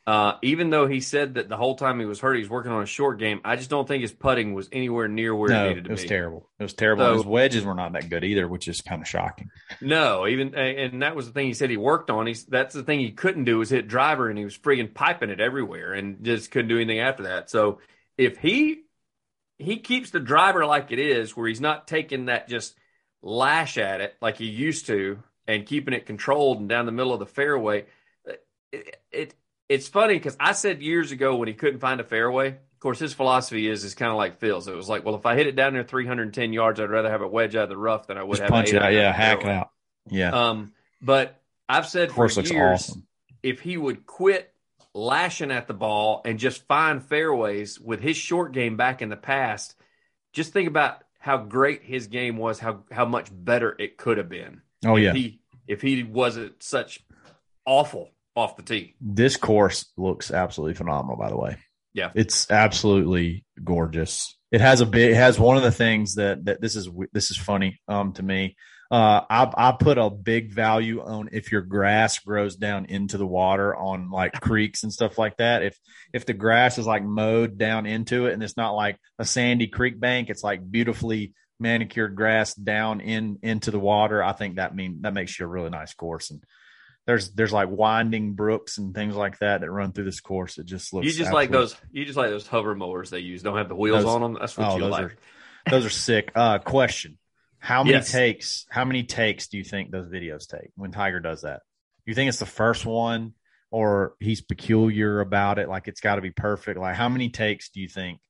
Uh, 0.07 0.35
even 0.43 0.69
though 0.69 0.87
he 0.87 1.01
said 1.01 1.35
that 1.35 1.49
the 1.49 1.57
whole 1.57 1.77
time 1.77 1.99
he 1.99 2.05
was 2.05 2.21
hurt, 2.21 2.35
he 2.35 2.41
was 2.41 2.51
working 2.51 2.71
on 2.71 2.83
a 2.83 2.87
short 2.87 3.19
game. 3.19 3.41
I 3.43 3.57
just 3.57 3.71
don't 3.71 3.89
think 3.89 4.03
his 4.03 4.13
putting 4.13 4.53
was 4.53 4.69
anywhere 4.71 5.09
near 5.09 5.35
where 5.35 5.49
no, 5.49 5.65
it 5.65 5.69
needed 5.69 5.85
to 5.85 5.89
be. 5.89 5.93
it 5.93 5.93
was 5.93 6.03
be. 6.03 6.09
terrible. 6.09 6.51
It 6.59 6.63
was 6.63 6.75
terrible. 6.75 7.05
So- 7.05 7.15
His 7.15 7.25
wedges 7.25 7.65
were 7.65 7.75
not 7.75 7.95
that 7.95 8.11
good 8.11 8.23
either, 8.23 8.47
which 8.47 8.69
is 8.69 8.83
kind 8.83 9.01
of 9.01 9.09
shocking. 9.09 9.51
No, 9.81 10.27
even 10.27 10.55
and 10.55 11.01
that 11.01 11.17
was 11.17 11.27
the 11.27 11.33
thing 11.33 11.47
he 11.47 11.55
said 11.55 11.71
he 11.71 11.79
worked 11.79 12.11
on. 12.11 12.27
He's 12.27 12.45
that's 12.45 12.75
the 12.75 12.83
thing 12.83 13.01
he 13.01 13.13
couldn't 13.13 13.45
do 13.45 13.59
was 13.59 13.71
hit 13.71 13.89
driver, 13.89 14.29
and 14.29 14.39
he 14.39 14.45
was 14.45 14.59
friggin' 14.59 14.93
piping 14.93 15.31
it 15.31 15.41
everywhere, 15.41 15.95
and 15.95 16.23
just 16.23 16.51
couldn't 16.51 16.69
do 16.69 16.77
anything 16.77 17.01
after 17.01 17.23
that. 17.23 17.49
So 17.49 17.79
if 18.19 18.37
he 18.37 18.83
he 19.57 19.79
keeps 19.79 20.11
the 20.11 20.21
driver 20.21 20.67
like 20.67 20.93
it 20.93 20.99
is, 20.99 21.35
where 21.35 21.49
he's 21.49 21.63
not 21.63 21.89
taking 21.89 22.27
that 22.27 22.47
just 22.47 22.77
lash 23.23 23.79
at 23.79 24.03
it 24.03 24.15
like 24.21 24.37
he 24.37 24.47
used 24.47 24.87
to, 24.89 25.23
and 25.47 25.65
keeping 25.65 25.95
it 25.95 26.05
controlled 26.05 26.61
and 26.61 26.69
down 26.69 26.85
the 26.85 26.93
middle 26.93 27.15
of 27.15 27.21
the 27.21 27.27
fairway, 27.27 27.87
it, 28.71 28.97
it 29.11 29.35
it's 29.69 29.89
funny 29.89 30.15
because 30.15 30.37
I 30.39 30.53
said 30.53 30.83
years 30.83 31.13
ago 31.13 31.37
when 31.37 31.49
he 31.49 31.55
couldn't 31.55 31.81
find 31.81 32.01
a 32.01 32.05
fairway 32.05 32.59
of 32.75 32.81
course, 32.81 32.99
his 32.99 33.15
philosophy 33.15 33.71
is 33.71 33.83
is 33.83 33.95
kind 33.95 34.11
of 34.11 34.19
like 34.19 34.41
Phil's. 34.41 34.69
It 34.69 34.77
was 34.77 34.91
like, 34.91 35.07
well, 35.07 35.15
if 35.15 35.25
I 35.25 35.37
hit 35.37 35.47
it 35.47 35.57
down 35.57 35.73
there 35.73 35.85
310 35.85 36.53
yards, 36.53 36.79
I'd 36.79 36.91
rather 36.91 37.11
have 37.11 37.23
a 37.23 37.29
wedge 37.29 37.57
out 37.57 37.65
of 37.65 37.69
the 37.71 37.79
rough 37.79 38.09
than 38.09 38.19
I 38.19 38.23
would 38.23 38.33
Just 38.33 38.43
have 38.43 38.51
punch 38.51 38.75
it 38.75 38.83
out. 38.83 38.93
Yeah, 38.93 39.11
hack 39.11 39.41
it 39.41 39.49
out. 39.49 39.71
Yeah. 40.11 40.49
Um, 40.49 40.73
but 41.01 41.41
I've 41.67 41.87
said 41.87 42.13
for 42.13 42.29
years, 42.29 42.51
awesome. 42.53 43.07
if 43.43 43.61
he 43.61 43.79
would 43.79 44.05
quit 44.05 44.53
lashing 44.93 45.51
at 45.51 45.67
the 45.67 45.73
ball 45.73 46.21
and 46.27 46.39
just 46.39 46.67
find 46.67 47.03
fairways 47.03 47.81
with 47.81 48.01
his 48.01 48.19
short 48.19 48.53
game 48.53 48.77
back 48.77 49.01
in 49.01 49.09
the 49.09 49.17
past, 49.17 49.77
just 50.35 50.53
think 50.53 50.69
about 50.69 51.03
how 51.19 51.39
great 51.39 51.85
his 51.85 52.09
game 52.09 52.37
was, 52.37 52.59
how 52.59 52.83
how 52.93 53.07
much 53.07 53.29
better 53.33 53.75
it 53.79 53.97
could 53.97 54.19
have 54.19 54.29
been. 54.29 54.61
oh, 54.85 54.97
if 54.97 55.03
yeah. 55.05 55.13
he 55.15 55.41
if 55.67 55.81
he 55.81 56.03
wasn't 56.03 56.63
such 56.63 57.01
awful 57.65 58.11
off 58.37 58.57
the 58.57 58.63
tee. 58.63 58.95
This 59.01 59.37
course 59.37 59.93
looks 59.97 60.31
absolutely 60.31 60.75
phenomenal, 60.75 61.17
by 61.17 61.29
the 61.29 61.37
way. 61.37 61.57
Yeah. 61.93 62.11
It's 62.15 62.51
absolutely 62.51 63.45
gorgeous. 63.63 64.37
It 64.51 64.61
has 64.61 64.81
a 64.81 64.87
big, 64.87 65.13
it 65.13 65.17
has 65.17 65.39
one 65.39 65.57
of 65.57 65.63
the 65.63 65.71
things 65.71 66.17
that, 66.17 66.45
that 66.47 66.61
this 66.61 66.75
is, 66.75 66.89
this 67.13 67.31
is 67.31 67.37
funny, 67.37 67.81
um, 67.87 68.13
to 68.15 68.23
me. 68.23 68.57
Uh, 68.91 69.23
I, 69.31 69.51
I 69.57 69.73
put 69.73 69.99
a 69.99 70.11
big 70.11 70.53
value 70.53 71.03
on 71.03 71.31
if 71.33 71.53
your 71.53 71.63
grass 71.63 72.19
grows 72.19 72.57
down 72.57 72.87
into 72.87 73.19
the 73.19 73.27
water 73.27 73.75
on 73.75 74.11
like 74.11 74.41
creeks 74.41 74.83
and 74.83 74.93
stuff 74.93 75.19
like 75.19 75.37
that. 75.39 75.63
If, 75.63 75.79
if 76.13 76.27
the 76.27 76.35
grass 76.35 76.79
is 76.79 76.87
like 76.87 77.05
mowed 77.05 77.59
down 77.59 77.87
into 77.87 78.27
it 78.27 78.35
and 78.35 78.43
it's 78.43 78.57
not 78.57 78.75
like 78.75 78.99
a 79.19 79.25
sandy 79.25 79.69
creek 79.69 79.99
bank, 79.99 80.31
it's 80.31 80.45
like 80.45 80.69
beautifully 80.69 81.33
manicured 81.61 82.15
grass 82.15 82.55
down 82.55 83.01
in, 83.01 83.39
into 83.43 83.71
the 83.71 83.79
water. 83.79 84.23
I 84.23 84.33
think 84.33 84.57
that 84.57 84.75
mean, 84.75 85.03
that 85.03 85.15
makes 85.15 85.39
you 85.39 85.47
a 85.47 85.49
really 85.49 85.71
nice 85.71 85.95
course. 85.95 86.31
And, 86.31 86.43
there's 87.07 87.31
there's 87.33 87.53
like 87.53 87.69
winding 87.71 88.33
brooks 88.35 88.79
and 88.79 88.95
things 88.95 89.15
like 89.15 89.39
that 89.41 89.61
that 89.61 89.71
run 89.71 89.93
through 89.93 90.05
this 90.05 90.21
course. 90.21 90.59
It 90.59 90.67
just 90.67 90.93
looks 90.93 91.07
You 91.07 91.13
just 91.13 91.33
like 91.33 91.51
those 91.51 91.77
you 91.93 92.05
just 92.05 92.17
like 92.17 92.31
those 92.31 92.47
hover 92.47 92.75
mowers 92.75 93.11
they 93.11 93.19
use. 93.21 93.43
Don't 93.43 93.57
have 93.59 93.69
the 93.69 93.75
wheels 93.77 94.05
Those- 94.05 94.15
on 94.15 94.21
them. 94.23 94.37
That's 94.41 94.57
what 94.57 94.69
oh, 94.71 94.75
you 94.77 94.81
those 94.83 94.91
like. 94.91 95.05
are 95.05 95.17
those 95.71 95.85
are 95.87 95.91
sick. 95.91 96.31
Uh, 96.35 96.59
question: 96.59 97.19
How 97.59 97.83
many 97.85 97.95
Yes. 97.97 98.11
takes? 98.13 98.67
How 98.71 98.85
many 98.85 99.03
takes 99.05 99.49
do 99.49 99.59
you 99.59 99.65
think 99.65 99.91
those 99.91 100.09
videos 100.09 100.47
take 100.47 100.71
when 100.77 100.93
Tiger 100.93 101.21
does 101.21 101.43
that? 101.43 101.61
Do 102.05 102.11
you 102.11 102.15
think 102.15 102.29
it's 102.29 102.39
the 102.39 102.47
first 102.47 102.85
one, 102.87 103.33
or 103.71 104.15
he's 104.21 104.41
peculiar 104.43 105.21
about 105.21 105.59
it? 105.59 105.69
Like 105.69 105.89
it's 105.89 106.01
got 106.01 106.17
to 106.17 106.23
be 106.23 106.31
perfect. 106.31 106.79
Like 106.79 106.97
how 106.97 107.09
many 107.09 107.29
takes 107.31 107.71
do 107.71 107.81
you 107.81 107.89
think? 107.89 108.21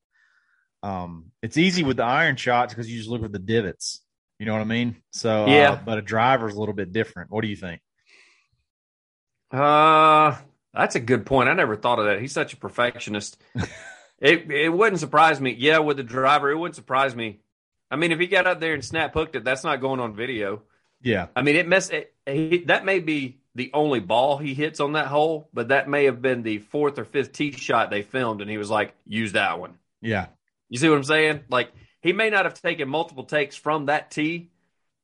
Um, 0.83 1.31
it's 1.41 1.57
easy 1.57 1.83
with 1.83 1.97
the 1.97 2.03
iron 2.03 2.35
shots 2.35 2.73
because 2.73 2.89
you 2.89 2.97
just 2.97 3.09
look 3.09 3.23
at 3.23 3.31
the 3.31 3.39
divots. 3.39 4.01
You 4.39 4.45
know 4.45 4.53
what 4.53 4.61
I 4.61 4.65
mean? 4.65 4.97
So 5.11 5.45
Yeah. 5.47 5.71
uh, 5.71 5.79
but 5.83 5.97
a 5.97 6.01
driver's 6.01 6.53
a 6.55 6.59
little 6.59 6.75
bit 6.75 6.91
different. 6.93 7.31
What 7.31 7.41
do 7.41 7.47
you 7.47 7.55
think? 7.55 7.81
Uh, 9.51 10.37
that's 10.73 10.95
a 10.95 10.99
good 10.99 11.25
point. 11.25 11.49
I 11.49 11.53
never 11.53 11.75
thought 11.75 11.99
of 11.99 12.05
that. 12.05 12.19
He's 12.19 12.33
such 12.33 12.53
a 12.53 12.57
perfectionist. 12.57 13.41
it 14.19 14.51
it 14.51 14.73
wouldn't 14.73 14.99
surprise 14.99 15.39
me. 15.39 15.55
Yeah, 15.57 15.79
with 15.79 15.97
the 15.97 16.03
driver, 16.03 16.51
it 16.51 16.57
wouldn't 16.57 16.75
surprise 16.75 17.15
me. 17.15 17.39
I 17.91 17.95
mean, 17.95 18.11
if 18.11 18.19
he 18.19 18.27
got 18.27 18.47
out 18.47 18.59
there 18.59 18.73
and 18.73 18.83
snap 18.83 19.13
hooked 19.13 19.35
it, 19.35 19.43
that's 19.43 19.63
not 19.63 19.81
going 19.81 19.99
on 19.99 20.15
video. 20.15 20.63
Yeah, 21.01 21.27
I 21.35 21.41
mean, 21.43 21.55
it 21.55 21.67
mess 21.67 21.91
it, 21.91 22.67
that 22.67 22.85
may 22.85 22.99
be 22.99 23.39
the 23.55 23.71
only 23.73 23.99
ball 24.01 24.37
he 24.37 24.53
hits 24.53 24.79
on 24.79 24.93
that 24.93 25.07
hole, 25.07 25.49
but 25.53 25.69
that 25.69 25.89
may 25.89 26.05
have 26.05 26.21
been 26.21 26.43
the 26.43 26.59
fourth 26.59 26.99
or 26.99 27.05
fifth 27.05 27.33
tee 27.33 27.51
shot 27.51 27.89
they 27.91 28.01
filmed, 28.03 28.41
and 28.41 28.49
he 28.49 28.57
was 28.57 28.69
like, 28.69 28.95
"Use 29.07 29.33
that 29.33 29.59
one." 29.59 29.77
yeah, 30.01 30.27
You 30.69 30.77
see 30.79 30.89
what 30.89 30.97
I'm 30.97 31.03
saying? 31.03 31.45
Like 31.49 31.71
he 32.01 32.13
may 32.13 32.29
not 32.29 32.45
have 32.45 32.61
taken 32.61 32.89
multiple 32.89 33.23
takes 33.25 33.55
from 33.55 33.87
that 33.87 34.11
tee, 34.11 34.49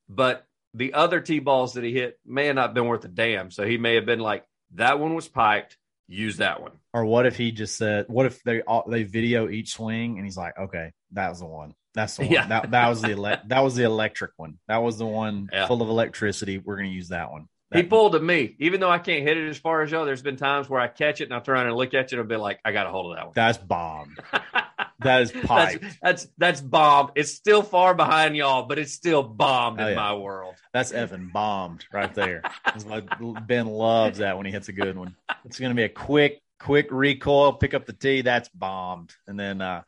but 0.09 0.47
the 0.73 0.93
other 0.93 1.19
tee 1.19 1.39
balls 1.39 1.73
that 1.73 1.83
he 1.83 1.93
hit 1.93 2.19
may 2.25 2.45
have 2.47 2.55
not 2.55 2.73
been 2.73 2.87
worth 2.87 3.03
a 3.05 3.09
damn. 3.09 3.51
So 3.51 3.65
he 3.65 3.77
may 3.77 3.95
have 3.95 4.05
been 4.05 4.19
like, 4.19 4.45
"That 4.75 4.99
one 4.99 5.15
was 5.15 5.27
piped. 5.27 5.77
Use 6.07 6.37
that 6.37 6.61
one." 6.61 6.71
Or 6.93 7.05
what 7.05 7.25
if 7.25 7.35
he 7.37 7.51
just 7.51 7.77
said, 7.77 8.05
what 8.09 8.25
if 8.25 8.41
they 8.43 8.61
all 8.61 8.83
they 8.87 9.03
video 9.03 9.49
each 9.49 9.71
swing 9.73 10.17
and 10.17 10.25
he's 10.25 10.37
like, 10.37 10.57
okay, 10.57 10.91
that 11.11 11.29
was 11.29 11.39
the 11.39 11.45
one. 11.45 11.73
That's 11.93 12.15
the 12.17 12.23
one. 12.23 12.31
Yeah. 12.31 12.47
That 12.47 12.71
that 12.71 12.87
was 12.89 13.01
the 13.01 13.11
ele- 13.11 13.41
that 13.47 13.59
was 13.63 13.75
the 13.75 13.83
electric 13.83 14.31
one. 14.37 14.57
That 14.67 14.77
was 14.83 14.97
the 14.97 15.05
one 15.05 15.49
Yeah. 15.51 15.67
full 15.67 15.81
of 15.81 15.89
electricity. 15.89 16.57
We're 16.57 16.77
gonna 16.77 16.89
use 16.89 17.09
that 17.09 17.31
one. 17.31 17.47
He 17.73 17.83
pulled 17.83 18.15
at 18.15 18.23
me, 18.23 18.57
even 18.59 18.81
though 18.81 18.89
I 18.89 18.99
can't 18.99 19.23
hit 19.25 19.37
it 19.37 19.47
as 19.47 19.57
far 19.57 19.81
as 19.81 19.91
y'all. 19.91 20.03
There's 20.03 20.21
been 20.21 20.35
times 20.35 20.69
where 20.69 20.81
I 20.81 20.89
catch 20.89 21.21
it 21.21 21.25
and 21.25 21.33
I 21.33 21.39
turn 21.39 21.55
around 21.55 21.67
and 21.67 21.75
look 21.77 21.93
at 21.93 22.11
you 22.11 22.19
and 22.19 22.25
I'll 22.25 22.37
be 22.37 22.41
like, 22.41 22.59
"I 22.65 22.73
got 22.73 22.85
a 22.85 22.89
hold 22.89 23.11
of 23.13 23.17
that 23.17 23.25
one." 23.27 23.33
that's 23.33 23.57
bombed. 23.57 24.19
That 25.01 25.21
is 25.23 25.31
that's, 25.47 25.77
that's 26.01 26.27
that's 26.37 26.61
bombed. 26.61 27.11
It's 27.15 27.31
still 27.33 27.61
far 27.63 27.93
behind 27.93 28.35
y'all, 28.35 28.63
but 28.67 28.79
it's 28.79 28.93
still 28.93 29.23
bombed 29.23 29.79
Oh, 29.79 29.83
in 29.83 29.89
yeah. 29.89 29.95
my 29.95 30.13
world. 30.15 30.55
That's 30.73 30.91
Evan 30.91 31.29
bombed 31.33 31.85
right 31.91 32.13
there. 32.13 32.43
That's 32.65 32.85
what 32.85 33.47
Ben 33.47 33.67
loves 33.67 34.19
that 34.19 34.37
when 34.37 34.45
he 34.45 34.51
hits 34.51 34.69
a 34.69 34.73
good 34.73 34.97
one. 34.97 35.15
It's 35.45 35.59
gonna 35.59 35.73
be 35.75 35.83
a 35.83 35.89
quick, 35.89 36.41
quick 36.59 36.87
recoil, 36.91 37.53
pick 37.53 37.73
up 37.73 37.85
the 37.85 37.93
tee. 37.93 38.21
That's 38.21 38.49
bombed, 38.49 39.13
and 39.27 39.39
then 39.39 39.61
uh 39.61 39.81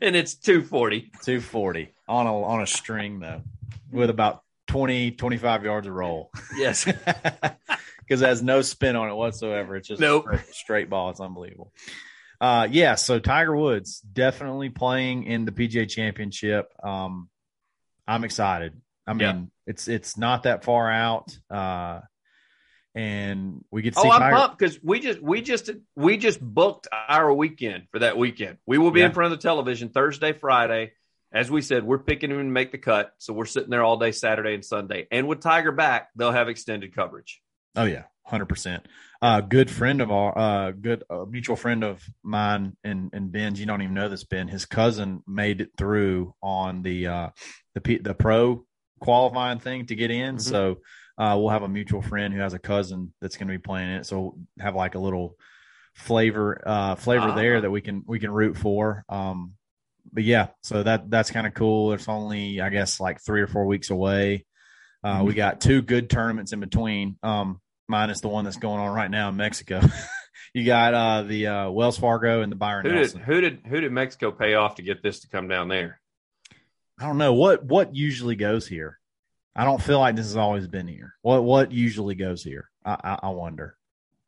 And 0.00 0.14
it's 0.16 0.34
240. 0.34 1.12
240 1.22 1.94
on 2.08 2.26
a 2.26 2.42
on 2.42 2.62
a 2.62 2.66
string 2.66 3.20
though, 3.20 3.42
with 3.90 4.10
about 4.10 4.42
20, 4.68 5.12
25 5.12 5.64
yards 5.64 5.86
of 5.86 5.94
roll. 5.94 6.30
Yes. 6.56 6.84
because 8.00 8.22
it 8.22 8.26
has 8.28 8.42
no 8.42 8.62
spin 8.62 8.96
on 8.96 9.08
it 9.08 9.14
whatsoever. 9.14 9.76
It's 9.76 9.88
just 9.88 10.00
Nope. 10.00 10.24
straight, 10.24 10.54
straight 10.54 10.90
ball. 10.90 11.10
It's 11.10 11.20
unbelievable. 11.20 11.72
Uh, 12.40 12.68
yeah. 12.70 12.94
So 12.96 13.18
Tiger 13.18 13.56
Woods 13.56 14.00
definitely 14.00 14.68
playing 14.70 15.24
in 15.24 15.44
the 15.44 15.52
PGA 15.52 15.88
Championship. 15.88 16.68
Um, 16.82 17.28
I'm 18.06 18.24
excited. 18.24 18.80
I 19.06 19.12
mean, 19.14 19.20
Yeah. 19.20 19.42
it's 19.66 19.88
it's 19.88 20.16
not 20.18 20.42
that 20.44 20.64
far 20.64 20.90
out, 20.90 21.36
uh, 21.50 22.00
and 22.94 23.64
we 23.70 23.82
get 23.82 23.94
to 23.94 24.00
see 24.00 24.08
Oh, 24.08 24.10
I'm 24.10 24.20
Tiger. 24.20 24.36
pumped 24.36 24.58
because 24.58 24.78
we 24.82 25.00
just 25.00 25.20
we 25.22 25.42
just 25.42 25.70
we 25.94 26.16
just 26.16 26.40
booked 26.40 26.88
our 26.92 27.32
weekend 27.32 27.84
for 27.92 28.00
that 28.00 28.16
weekend. 28.16 28.58
We 28.66 28.78
will 28.78 28.90
be 28.90 29.00
Yeah. 29.00 29.06
in 29.06 29.12
front 29.12 29.32
of 29.32 29.38
the 29.38 29.42
television 29.42 29.90
Thursday, 29.90 30.32
Friday. 30.32 30.92
As 31.32 31.50
we 31.50 31.60
said, 31.60 31.84
we're 31.84 31.98
picking 31.98 32.30
him 32.30 32.38
to 32.38 32.44
make 32.44 32.72
the 32.72 32.78
cut, 32.78 33.12
so 33.18 33.32
we're 33.34 33.44
sitting 33.46 33.68
there 33.68 33.82
all 33.84 33.98
day 33.98 34.12
Saturday 34.12 34.54
and 34.54 34.64
Sunday. 34.64 35.06
And 35.10 35.26
with 35.28 35.40
Tiger 35.40 35.72
back, 35.72 36.08
they'll 36.16 36.32
have 36.32 36.48
extended 36.48 36.94
coverage. 36.94 37.42
Oh 37.74 37.84
yeah, 37.84 38.04
hundred 38.24 38.46
percent. 38.46 38.86
Uh, 39.22 39.40
good 39.40 39.70
friend 39.70 40.00
of 40.02 40.10
our, 40.10 40.36
uh, 40.38 40.70
good 40.72 41.02
uh, 41.08 41.24
mutual 41.24 41.56
friend 41.56 41.82
of 41.82 42.04
mine 42.22 42.76
and 42.84 43.10
and 43.14 43.32
Ben's. 43.32 43.58
You 43.58 43.66
don't 43.66 43.80
even 43.82 43.94
know 43.94 44.08
this, 44.08 44.24
Ben. 44.24 44.48
His 44.48 44.66
cousin 44.66 45.22
made 45.26 45.60
it 45.62 45.70
through 45.78 46.34
on 46.42 46.82
the 46.82 47.06
uh, 47.06 47.28
the 47.74 47.80
P, 47.80 47.98
the 47.98 48.14
pro 48.14 48.64
qualifying 49.00 49.58
thing 49.58 49.86
to 49.86 49.94
get 49.94 50.10
in. 50.10 50.36
Mhm. 50.36 50.40
So 50.42 50.78
uh, 51.18 51.36
we'll 51.38 51.48
have 51.48 51.62
a 51.62 51.68
mutual 51.68 52.02
friend 52.02 52.34
who 52.34 52.40
has 52.40 52.52
a 52.54 52.58
cousin 52.58 53.12
that's 53.20 53.36
going 53.36 53.48
to 53.48 53.54
be 53.54 53.58
playing 53.58 53.88
it. 53.90 54.06
So 54.06 54.20
we'll 54.20 54.38
have 54.60 54.74
like 54.74 54.94
a 54.96 54.98
little 54.98 55.36
flavor 55.94 56.62
uh, 56.66 56.94
flavor 56.96 57.28
Ah. 57.30 57.34
there 57.34 57.60
that 57.62 57.70
we 57.70 57.80
can 57.80 58.02
we 58.06 58.18
can 58.18 58.30
root 58.30 58.56
for. 58.56 59.02
Um, 59.08 59.52
but 60.12 60.24
yeah, 60.24 60.48
so 60.62 60.82
that 60.82 61.10
that's 61.10 61.30
kind 61.30 61.46
of 61.46 61.54
cool. 61.54 61.92
It's 61.94 62.08
only 62.08 62.60
I 62.60 62.68
guess 62.68 63.00
like 63.00 63.20
three 63.24 63.40
or 63.40 63.46
four 63.46 63.66
weeks 63.66 63.90
away. 63.90 64.44
Uh, 65.02 65.16
Mm-hmm. 65.18 65.26
we 65.26 65.34
got 65.34 65.60
two 65.60 65.82
good 65.82 66.10
tournaments 66.10 66.52
in 66.52 66.60
between. 66.60 67.16
Um, 67.22 67.60
minus 67.88 68.20
the 68.20 68.28
one 68.28 68.44
that's 68.44 68.56
going 68.56 68.80
on 68.80 68.94
right 68.94 69.10
now 69.10 69.28
in 69.28 69.36
Mexico. 69.36 69.80
you 70.54 70.64
got 70.64 70.94
uh, 70.94 71.22
the 71.22 71.46
uh, 71.46 71.70
Wells 71.70 71.98
Fargo 71.98 72.42
and 72.42 72.50
the 72.50 72.56
Byron 72.56 72.86
Who 72.86 72.92
did 72.92 72.98
Nelson. 72.98 73.20
who 73.20 73.40
did 73.40 73.60
who 73.66 73.80
did 73.80 73.92
Mexico 73.92 74.30
pay 74.32 74.54
off 74.54 74.76
to 74.76 74.82
get 74.82 75.02
this 75.02 75.20
to 75.20 75.28
come 75.28 75.48
down 75.48 75.68
there? 75.68 76.00
I 76.98 77.06
don't 77.06 77.18
know 77.18 77.34
what 77.34 77.64
what 77.64 77.94
usually 77.94 78.36
goes 78.36 78.66
here. 78.66 78.98
I 79.54 79.64
don't 79.64 79.82
feel 79.82 79.98
like 79.98 80.16
this 80.16 80.26
has 80.26 80.36
always 80.36 80.66
been 80.66 80.88
here. 80.88 81.14
What 81.22 81.44
what 81.44 81.72
usually 81.72 82.14
goes 82.14 82.42
here? 82.42 82.70
I, 82.84 82.96
I, 83.02 83.18
I 83.24 83.28
wonder. 83.30 83.76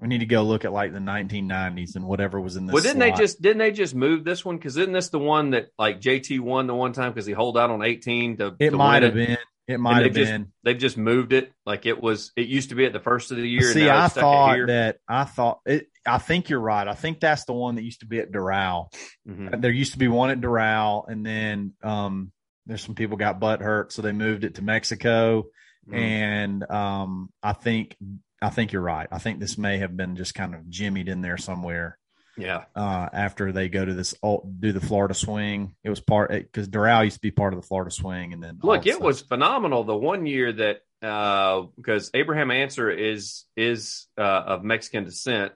We 0.00 0.06
need 0.06 0.18
to 0.18 0.26
go 0.26 0.42
look 0.44 0.64
at 0.64 0.72
like 0.72 0.92
the 0.92 1.00
1990s 1.00 1.96
and 1.96 2.06
whatever 2.06 2.40
was 2.40 2.54
in 2.54 2.66
this. 2.66 2.74
well, 2.74 2.82
didn't 2.82 3.00
they 3.00 3.10
just 3.10 3.42
didn't 3.42 3.58
they 3.58 3.72
just 3.72 3.96
move 3.96 4.22
this 4.22 4.44
one? 4.44 4.56
Because 4.56 4.76
isn't 4.76 4.92
this 4.92 5.08
the 5.08 5.18
one 5.18 5.50
that 5.50 5.72
like 5.78 6.00
JT 6.00 6.38
won 6.40 6.66
the 6.68 6.74
one 6.74 6.92
time 6.92 7.10
because 7.10 7.26
he 7.26 7.32
holed 7.32 7.58
out 7.58 7.70
on 7.70 7.82
18 7.82 8.36
to 8.36 8.54
It 8.60 8.70
to 8.70 8.76
might 8.76 9.02
have 9.02 9.14
been. 9.14 9.38
It 9.68 9.78
might 9.78 10.04
have 10.04 10.14
just- 10.14 10.30
been. 10.32 10.52
They've 10.64 10.78
just 10.78 10.96
moved 10.96 11.32
it 11.32 11.52
like 11.66 11.84
it 11.86 12.00
was. 12.02 12.32
It 12.36 12.48
used 12.48 12.70
to 12.70 12.74
be 12.74 12.84
at 12.86 12.92
the 12.92 13.00
first 13.00 13.30
of 13.30 13.36
the 13.36 13.48
year. 13.48 13.62
See, 13.62 13.80
and 13.80 13.88
now 13.88 13.98
I 13.98 14.04
it's 14.06 14.14
stuck 14.14 14.24
at 14.24 14.26
thought 14.26 14.54
here. 14.56 14.66
that 14.68 14.96
I 15.06 15.24
thought 15.24 15.60
it. 15.66 15.88
I 16.06 16.18
think 16.18 16.48
you're 16.48 16.58
right. 16.60 16.88
I 16.88 16.94
think 16.94 17.20
that's 17.20 17.44
the 17.44 17.52
one 17.52 17.74
that 17.74 17.84
used 17.84 18.00
to 18.00 18.06
be 18.06 18.18
at 18.18 18.32
Doral. 18.32 18.90
Mhm. 19.28 19.60
There 19.60 19.70
used 19.70 19.92
to 19.92 19.98
be 19.98 20.08
one 20.08 20.30
at 20.30 20.40
Doral, 20.40 21.06
and 21.08 21.24
then 21.24 21.74
um, 21.82 22.32
there's 22.66 22.82
some 22.82 22.94
people 22.94 23.16
got 23.18 23.40
butt 23.40 23.60
hurt, 23.60 23.92
so 23.92 24.00
they 24.02 24.12
moved 24.12 24.44
it 24.44 24.54
to 24.56 24.62
Mexico. 24.62 25.44
Mhm. 25.88 25.94
And 25.98 26.70
um, 26.70 27.30
I 27.42 27.52
think 27.52 27.96
I 28.40 28.48
think 28.50 28.72
you're 28.72 28.82
right. 28.82 29.08
I 29.12 29.18
think 29.18 29.38
this 29.40 29.58
may 29.58 29.78
have 29.78 29.96
been 29.96 30.16
just 30.16 30.34
kind 30.34 30.54
of 30.54 30.62
jimmied 30.70 31.08
in 31.08 31.20
there 31.22 31.36
somewhere 31.36 31.98
yeah, 32.38 32.64
uh, 32.74 33.08
after 33.12 33.52
they 33.52 33.68
go 33.68 33.84
to 33.84 33.92
this 33.92 34.14
oh, 34.22 34.48
do 34.60 34.72
the 34.72 34.80
Florida 34.80 35.14
swing. 35.14 35.74
It 35.82 35.90
was 35.90 36.00
part 36.00 36.30
because 36.30 36.68
Doral 36.68 37.04
used 37.04 37.16
to 37.16 37.20
be 37.20 37.30
part 37.30 37.52
of 37.52 37.60
the 37.60 37.66
Florida 37.66 37.90
swing, 37.90 38.32
and 38.32 38.42
then 38.42 38.60
look, 38.62 38.86
it 38.86 39.00
was 39.00 39.20
phenomenal. 39.20 39.84
The 39.84 39.96
one 39.96 40.24
year 40.24 40.52
that 40.52 40.82
uh, 41.02 41.66
because 41.76 42.10
Abraham 42.14 42.50
Ancer 42.50 42.90
is 42.90 43.44
is 43.56 44.06
uh, 44.16 44.22
of 44.46 44.64
Mexican 44.64 45.04
descent, 45.04 45.52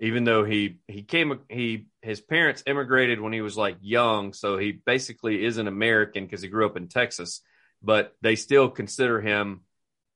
even 0.00 0.24
though 0.24 0.44
he 0.44 0.78
he 0.88 1.02
came 1.02 1.40
he 1.48 1.86
his 2.00 2.20
parents 2.20 2.62
immigrated 2.66 3.20
when 3.20 3.32
he 3.32 3.40
was 3.40 3.56
like 3.56 3.76
young, 3.80 4.32
so 4.32 4.58
he 4.58 4.72
basically 4.72 5.44
is 5.44 5.58
an 5.58 5.68
American 5.68 6.24
because 6.24 6.42
he 6.42 6.48
grew 6.48 6.66
up 6.66 6.76
in 6.76 6.88
Texas, 6.88 7.42
but 7.82 8.14
they 8.22 8.36
still 8.36 8.68
consider 8.68 9.20
him 9.20 9.60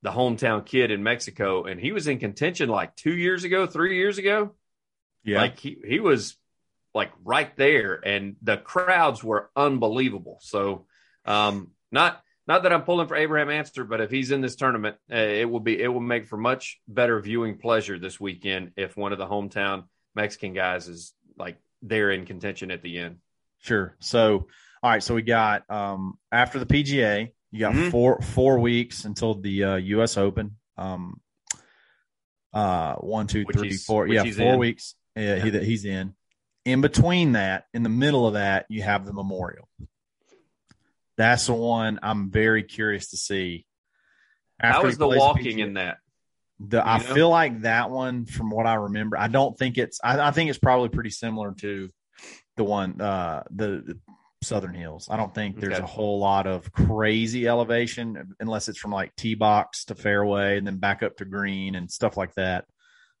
the 0.01 0.11
hometown 0.11 0.65
kid 0.65 0.91
in 0.91 1.03
Mexico, 1.03 1.65
and 1.65 1.79
he 1.79 1.91
was 1.91 2.07
in 2.07 2.19
contention 2.19 2.69
like 2.69 2.95
two 2.95 3.15
years 3.15 3.43
ago, 3.43 3.65
three 3.65 3.97
years 3.97 4.17
ago. 4.17 4.51
Yeah. 5.27 5.41
Like 5.41 5.59
he 5.59 5.77
he 5.85 5.99
was 5.99 6.35
like 6.95 7.11
right 7.23 7.55
there, 7.57 7.99
and 8.03 8.37
the 8.41 8.57
crowds 8.57 9.23
were 9.23 9.51
unbelievable. 9.55 10.39
So, 10.41 10.87
um, 11.25 11.71
not 11.91 12.21
not 12.47 12.63
that 12.63 12.71
I'm 12.71 12.83
pulling 12.83 13.07
for 13.07 13.15
Abraham 13.17 13.49
Ancer, 13.49 13.83
but 13.83 13.99
if 13.99 14.09
he's 14.09 14.31
in 14.31 14.39
this 14.41 14.55
tournament, 14.55 14.95
uh, 15.11 15.17
it 15.17 15.49
will 15.49 15.59
be 15.59 15.79
it 15.79 15.89
will 15.89 15.99
make 15.99 16.27
for 16.27 16.37
much 16.37 16.79
better 16.87 17.19
viewing 17.19 17.57
pleasure 17.57 17.99
this 17.99 18.19
weekend 18.19 18.71
if 18.77 18.95
one 18.95 19.11
of 19.11 19.17
the 19.19 19.27
hometown 19.27 19.83
Mexican 20.15 20.53
guys 20.53 20.87
is 20.87 21.13
like 21.37 21.57
there 21.81 22.09
in 22.09 22.25
contention 22.25 22.71
at 22.71 22.81
the 22.81 22.97
end. 22.97 23.17
Sure. 23.59 23.95
So, 23.99 24.47
all 24.81 24.89
right. 24.89 25.03
So 25.03 25.13
we 25.13 25.23
got 25.23 25.69
um, 25.69 26.17
after 26.31 26.57
the 26.57 26.65
PGA, 26.65 27.31
you 27.51 27.59
got 27.59 27.73
Mhm. 27.73 27.91
four 27.91 28.21
four 28.21 28.59
weeks 28.59 29.03
until 29.03 29.35
the 29.35 29.63
uh, 29.65 29.75
U.S. 29.75 30.15
Open. 30.17 30.55
Um, 30.77 31.19
uh, 32.53 32.95
one, 32.95 33.27
two, 33.27 33.43
Which 33.43 33.57
three, 33.57 33.73
four. 33.73 34.07
Yeah, 34.07 34.23
four 34.23 34.53
in. 34.53 34.59
weeks. 34.59 34.95
Yeah, 35.17 35.35
He, 35.37 35.49
that 35.51 35.63
he's 35.63 35.85
in. 35.85 36.13
In 36.65 36.81
between 36.81 37.31
that, 37.33 37.65
in 37.73 37.83
the 37.83 37.89
middle 37.89 38.27
of 38.27 38.33
that, 38.33 38.65
you 38.69 38.81
have 38.83 39.05
the 39.05 39.13
Memorial. 39.13 39.69
That's 41.17 41.47
the 41.47 41.53
one 41.53 41.99
I'm 42.03 42.29
very 42.29 42.63
curious 42.63 43.09
to 43.11 43.17
see. 43.17 43.65
How 44.59 44.69
After 44.75 44.87
is 44.87 44.95
he 44.95 44.99
the 44.99 45.07
walking 45.07 45.59
in 45.59 45.73
that? 45.75 45.97
The, 46.59 46.85
I 46.85 46.97
know? 46.97 47.03
feel 47.03 47.29
like 47.29 47.61
that 47.61 47.89
one, 47.89 48.25
from 48.25 48.49
what 48.49 48.65
I 48.67 48.75
remember, 48.75 49.17
I 49.17 49.27
don't 49.27 49.57
think 49.57 49.77
it's. 49.77 49.99
I, 50.03 50.19
I 50.19 50.31
think 50.31 50.49
it's 50.49 50.59
probably 50.59 50.89
pretty 50.89 51.11
similar 51.11 51.53
to 51.59 51.89
the 52.55 52.63
one, 52.63 52.99
uh, 52.99 53.43
the, 53.51 53.83
the 53.85 53.99
Southern 54.43 54.73
Hills. 54.73 55.07
I 55.09 55.17
don't 55.17 55.33
think 55.33 55.59
there's 55.59 55.73
Okay. 55.75 55.83
a 55.83 55.87
whole 55.87 56.19
lot 56.19 56.47
of 56.47 56.71
crazy 56.71 57.47
elevation 57.47 58.35
unless 58.39 58.67
it's 58.69 58.77
from 58.79 58.91
like 58.91 59.15
tee 59.15 59.35
box 59.35 59.85
to 59.85 59.95
fairway 59.95 60.57
and 60.57 60.65
then 60.67 60.77
back 60.77 61.01
up 61.03 61.17
to 61.17 61.25
green 61.25 61.75
and 61.75 61.89
stuff 61.91 62.17
like 62.17 62.33
that. 62.35 62.65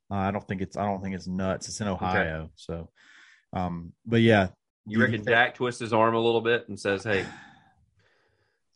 Uh, 0.09 0.15
I 0.15 0.31
don't 0.31 0.47
think 0.47 0.61
it's. 0.61 0.77
I 0.77 0.85
don't 0.85 1.01
think 1.01 1.15
it's 1.15 1.27
nuts. 1.27 1.67
It's 1.67 1.81
in 1.81 1.87
Ohio, 1.87 2.49
so. 2.55 2.89
Um, 3.53 3.93
but 4.05 4.21
yeah, 4.21 4.49
You 4.85 5.01
reckon 5.01 5.25
Jack 5.25 5.55
twists 5.55 5.81
his 5.81 5.93
arm 5.93 6.15
a 6.15 6.19
little 6.19 6.41
bit 6.41 6.69
and 6.69 6.79
says, 6.79 7.03
"Hey, 7.03 7.23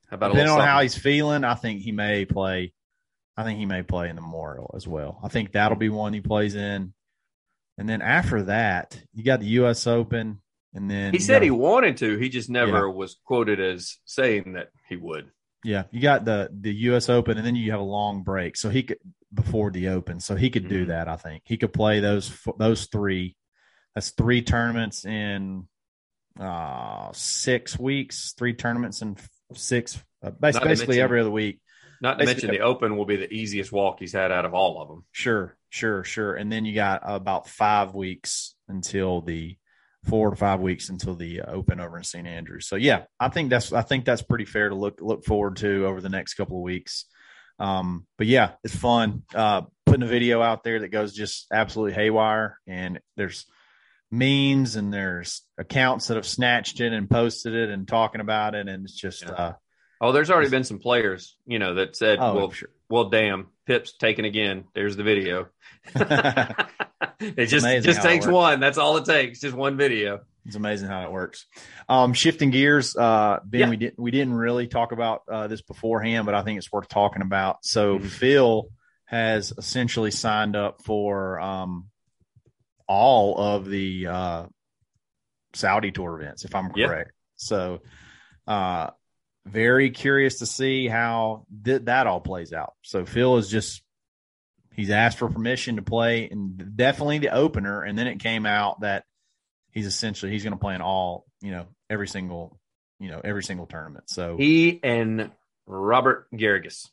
how 0.09 0.15
about 0.15 0.31
a 0.31 0.33
depending 0.33 0.53
on 0.55 0.65
how 0.65 0.81
he's 0.81 0.97
feeling, 0.97 1.43
I 1.43 1.55
think 1.55 1.81
he 1.81 1.91
may 1.91 2.25
play. 2.25 2.73
I 3.37 3.43
think 3.43 3.59
he 3.59 3.65
may 3.65 3.81
play 3.81 4.09
in 4.09 4.15
the 4.17 4.21
Memorial 4.21 4.73
as 4.75 4.85
well. 4.87 5.19
I 5.23 5.29
think 5.29 5.53
that'll 5.53 5.77
be 5.77 5.89
one 5.89 6.13
he 6.13 6.19
plays 6.21 6.55
in, 6.55 6.93
and 7.77 7.87
then 7.89 8.01
after 8.01 8.43
that, 8.43 9.01
you 9.13 9.23
got 9.23 9.39
the 9.39 9.47
U.S. 9.47 9.87
Open, 9.87 10.41
and 10.73 10.91
then 10.91 11.13
He 11.13 11.19
said 11.19 11.35
got- 11.35 11.43
he 11.43 11.51
wanted 11.51 11.97
to. 11.97 12.17
He 12.17 12.27
just 12.27 12.49
never 12.49 12.89
was 12.89 13.17
quoted 13.25 13.59
as 13.61 13.97
saying 14.05 14.53
that 14.53 14.69
he 14.89 14.97
would. 14.97 15.31
Yeah, 15.63 15.83
you 15.91 16.01
got 16.01 16.25
the 16.25 16.49
the 16.51 16.73
U.S. 16.85 17.09
Open, 17.09 17.37
and 17.37 17.45
then 17.45 17.55
you 17.55 17.71
have 17.71 17.79
a 17.79 17.83
long 17.83 18.23
break, 18.23 18.55
so 18.57 18.69
he 18.69 18.83
could 18.83 18.97
before 19.33 19.71
the 19.71 19.89
Open, 19.89 20.19
so 20.19 20.35
he 20.35 20.49
could 20.49 20.67
do 20.67 20.85
Mhm. 20.85 20.87
that. 20.89 21.07
I 21.07 21.15
think 21.15 21.43
he 21.45 21.57
could 21.57 21.73
play 21.73 21.99
those 21.99 22.31
those 22.57 22.85
three. 22.87 23.35
That's 23.95 24.11
three 24.11 24.41
tournaments 24.41 25.05
in 25.05 25.67
uh 26.39 27.11
six 27.13 27.77
weeks, 27.77 28.33
three 28.37 28.53
tournaments 28.53 29.01
in 29.01 29.17
six, 29.53 30.01
uh, 30.23 30.31
bas- 30.31 30.55
Not 30.55 30.63
basically 30.63 31.01
every 31.01 31.19
other 31.19 31.29
week. 31.31 31.59
Not 32.01 32.13
to 32.13 32.25
Basically- 32.25 32.47
mention 32.47 32.61
the 32.61 32.65
Open 32.65 32.97
will 32.97 33.05
be 33.05 33.17
the 33.17 33.31
easiest 33.31 33.71
walk 33.71 33.99
he's 33.99 34.13
had 34.13 34.31
out 34.31 34.45
of 34.45 34.53
all 34.53 34.81
of 34.81 34.87
them. 34.87 35.05
Sure, 35.11 35.55
sure, 35.69 36.03
sure. 36.03 36.33
And 36.35 36.51
then 36.51 36.65
you 36.65 36.73
got 36.73 37.01
about 37.03 37.47
five 37.47 37.93
weeks 37.93 38.55
until 38.67 39.21
the 39.21 39.57
four 40.05 40.31
to 40.31 40.35
five 40.35 40.59
weeks 40.59 40.89
until 40.89 41.15
the 41.15 41.41
uh, 41.41 41.51
Open 41.51 41.79
over 41.79 41.97
in 41.97 42.03
St. 42.03 42.27
Andrews. 42.27 42.67
So 42.67 42.75
yeah, 42.75 43.03
I 43.19 43.29
think 43.29 43.49
that's 43.49 43.71
I 43.71 43.81
think 43.81 44.05
that's 44.05 44.21
pretty 44.21 44.45
fair 44.45 44.69
to 44.69 44.75
look 44.75 44.99
look 45.01 45.23
forward 45.25 45.57
to 45.57 45.85
over 45.85 46.01
the 46.01 46.09
next 46.09 46.33
couple 46.35 46.57
of 46.57 46.63
weeks. 46.63 47.05
Um, 47.59 48.07
but 48.17 48.25
yeah, 48.27 48.53
it's 48.63 48.75
fun 48.75 49.23
uh, 49.35 49.61
putting 49.85 50.03
a 50.03 50.07
video 50.07 50.41
out 50.41 50.63
there 50.63 50.79
that 50.79 50.87
goes 50.89 51.13
just 51.13 51.47
absolutely 51.53 51.93
haywire, 51.93 52.57
and 52.65 52.99
there's 53.17 53.45
memes 54.09 54.75
and 54.75 54.91
there's 54.93 55.43
accounts 55.57 56.07
that 56.07 56.15
have 56.15 56.25
snatched 56.25 56.81
it 56.81 56.91
and 56.91 57.09
posted 57.09 57.53
it 57.53 57.69
and 57.69 57.87
talking 57.87 58.21
about 58.21 58.55
it, 58.55 58.67
and 58.67 58.83
it's 58.85 58.95
just 58.99 59.21
Yeah. 59.23 59.31
uh, 59.31 59.53
Oh, 60.03 60.11
there's 60.11 60.31
already 60.31 60.49
been 60.49 60.63
some 60.63 60.79
players, 60.79 61.37
you 61.45 61.59
know, 61.59 61.75
that 61.75 61.95
said, 61.95 62.17
oh, 62.19 62.33
"Well, 62.35 62.51
sure. 62.51 62.69
well, 62.89 63.09
damn, 63.09 63.47
Pip's 63.67 63.93
taken 63.93 64.25
again. 64.25 64.65
There's 64.73 64.97
the 64.97 65.03
video." 65.03 65.47
it 65.95 67.45
just 67.45 67.65
just 67.83 68.01
takes 68.01 68.25
one. 68.27 68.59
That's 68.59 68.77
all 68.79 68.97
it 68.97 69.05
takes. 69.05 69.39
Just 69.41 69.55
one 69.55 69.77
video. 69.77 70.21
It's 70.45 70.55
amazing 70.55 70.87
how 70.87 71.03
it 71.03 71.11
works. 71.11 71.45
Um, 71.87 72.13
shifting 72.13 72.49
gears, 72.49 72.95
uh, 72.95 73.39
Ben, 73.45 73.59
Yeah. 73.61 73.69
we 73.69 73.77
didn't 73.77 73.99
we 73.99 74.09
didn't 74.11 74.33
really 74.33 74.67
talk 74.67 74.91
about 74.91 75.21
uh, 75.31 75.47
this 75.47 75.61
beforehand, 75.61 76.25
but 76.25 76.33
I 76.33 76.41
think 76.43 76.57
it's 76.57 76.71
worth 76.71 76.87
talking 76.89 77.21
about. 77.21 77.63
So 77.63 77.99
Mhm. 77.99 78.09
Phil 78.09 78.69
has 79.05 79.53
essentially 79.55 80.09
signed 80.09 80.55
up 80.55 80.81
for 80.83 81.39
um, 81.39 81.89
all 82.87 83.37
of 83.37 83.69
the 83.69 84.07
uh, 84.07 84.45
Saudi 85.53 85.91
tour 85.91 86.19
events, 86.19 86.43
if 86.43 86.55
I'm 86.55 86.71
correct. 86.71 87.11
So, 87.35 87.81
uh, 88.47 88.91
very 89.45 89.89
curious 89.91 90.39
to 90.39 90.45
see 90.45 90.87
how 90.87 91.45
th- 91.63 91.83
that 91.85 92.07
all 92.07 92.21
plays 92.21 92.53
out. 92.53 92.73
So 92.83 93.05
Phil 93.05 93.37
is 93.37 93.49
just 93.49 93.81
he's 94.73 94.89
asked 94.89 95.17
for 95.17 95.29
permission 95.29 95.75
to 95.77 95.81
play 95.81 96.29
and 96.29 96.75
definitely 96.77 97.19
the 97.19 97.33
opener, 97.33 97.81
and 97.83 97.97
then 97.97 98.07
it 98.07 98.19
came 98.19 98.45
out 98.45 98.81
that 98.81 99.05
he's 99.71 99.85
essentially 99.85 100.31
he's 100.31 100.43
going 100.43 100.53
to 100.53 100.59
play 100.59 100.75
in 100.75 100.81
all 100.81 101.25
you 101.41 101.51
know 101.51 101.67
every 101.89 102.07
single 102.07 102.59
you 102.99 103.09
know 103.09 103.21
every 103.23 103.43
single 103.43 103.65
tournament. 103.65 104.09
So 104.09 104.37
He 104.37 104.79
and 104.83 105.31
Robert 105.65 106.27
Garrigus. 106.33 106.87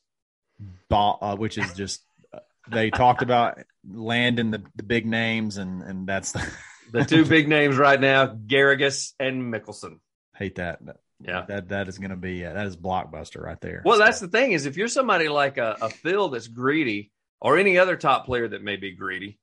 uh, 0.91 1.37
which 1.37 1.59
is 1.59 1.73
just 1.75 2.03
uh, 2.33 2.39
they 2.69 2.91
talked 2.91 3.23
about 3.23 3.59
landing 3.89 4.51
the, 4.51 4.63
the 4.77 4.83
big 4.83 5.07
names 5.07 5.57
and 5.59 5.83
and 5.83 6.07
that's 6.07 6.33
the, 6.33 6.47
The 6.93 7.05
two 7.05 7.25
big 7.27 7.49
names 7.49 7.77
right 7.77 8.01
now, 8.01 8.27
Garrigus 8.27 9.13
and 9.21 9.53
Mickelson. 9.53 9.99
hate 10.35 10.55
that 10.55 10.81
Yeah. 11.21 11.45
that 11.49 11.71
that 11.71 11.89
is 11.89 11.99
going 11.99 12.11
to 12.11 12.17
be 12.17 12.45
uh, 12.45 12.53
that 12.53 12.67
is 12.67 12.77
blockbuster 12.77 13.43
right 13.43 13.61
there. 13.61 13.83
Well, 13.85 13.99
So, 13.99 14.05
that's 14.05 14.21
the 14.21 14.29
thing 14.29 14.53
is 14.53 14.67
if 14.67 14.77
you're 14.77 14.89
somebody 14.89 15.29
like 15.29 15.59
a, 15.59 15.77
a 15.83 15.91
Phil 15.91 16.29
that's 16.29 16.47
greedy 16.47 17.11
or 17.41 17.59
any 17.59 17.79
other 17.79 17.97
top 17.97 18.27
player 18.27 18.49
that 18.49 18.63
may 18.63 18.77
be 18.77 18.93
greedy, 18.93 19.39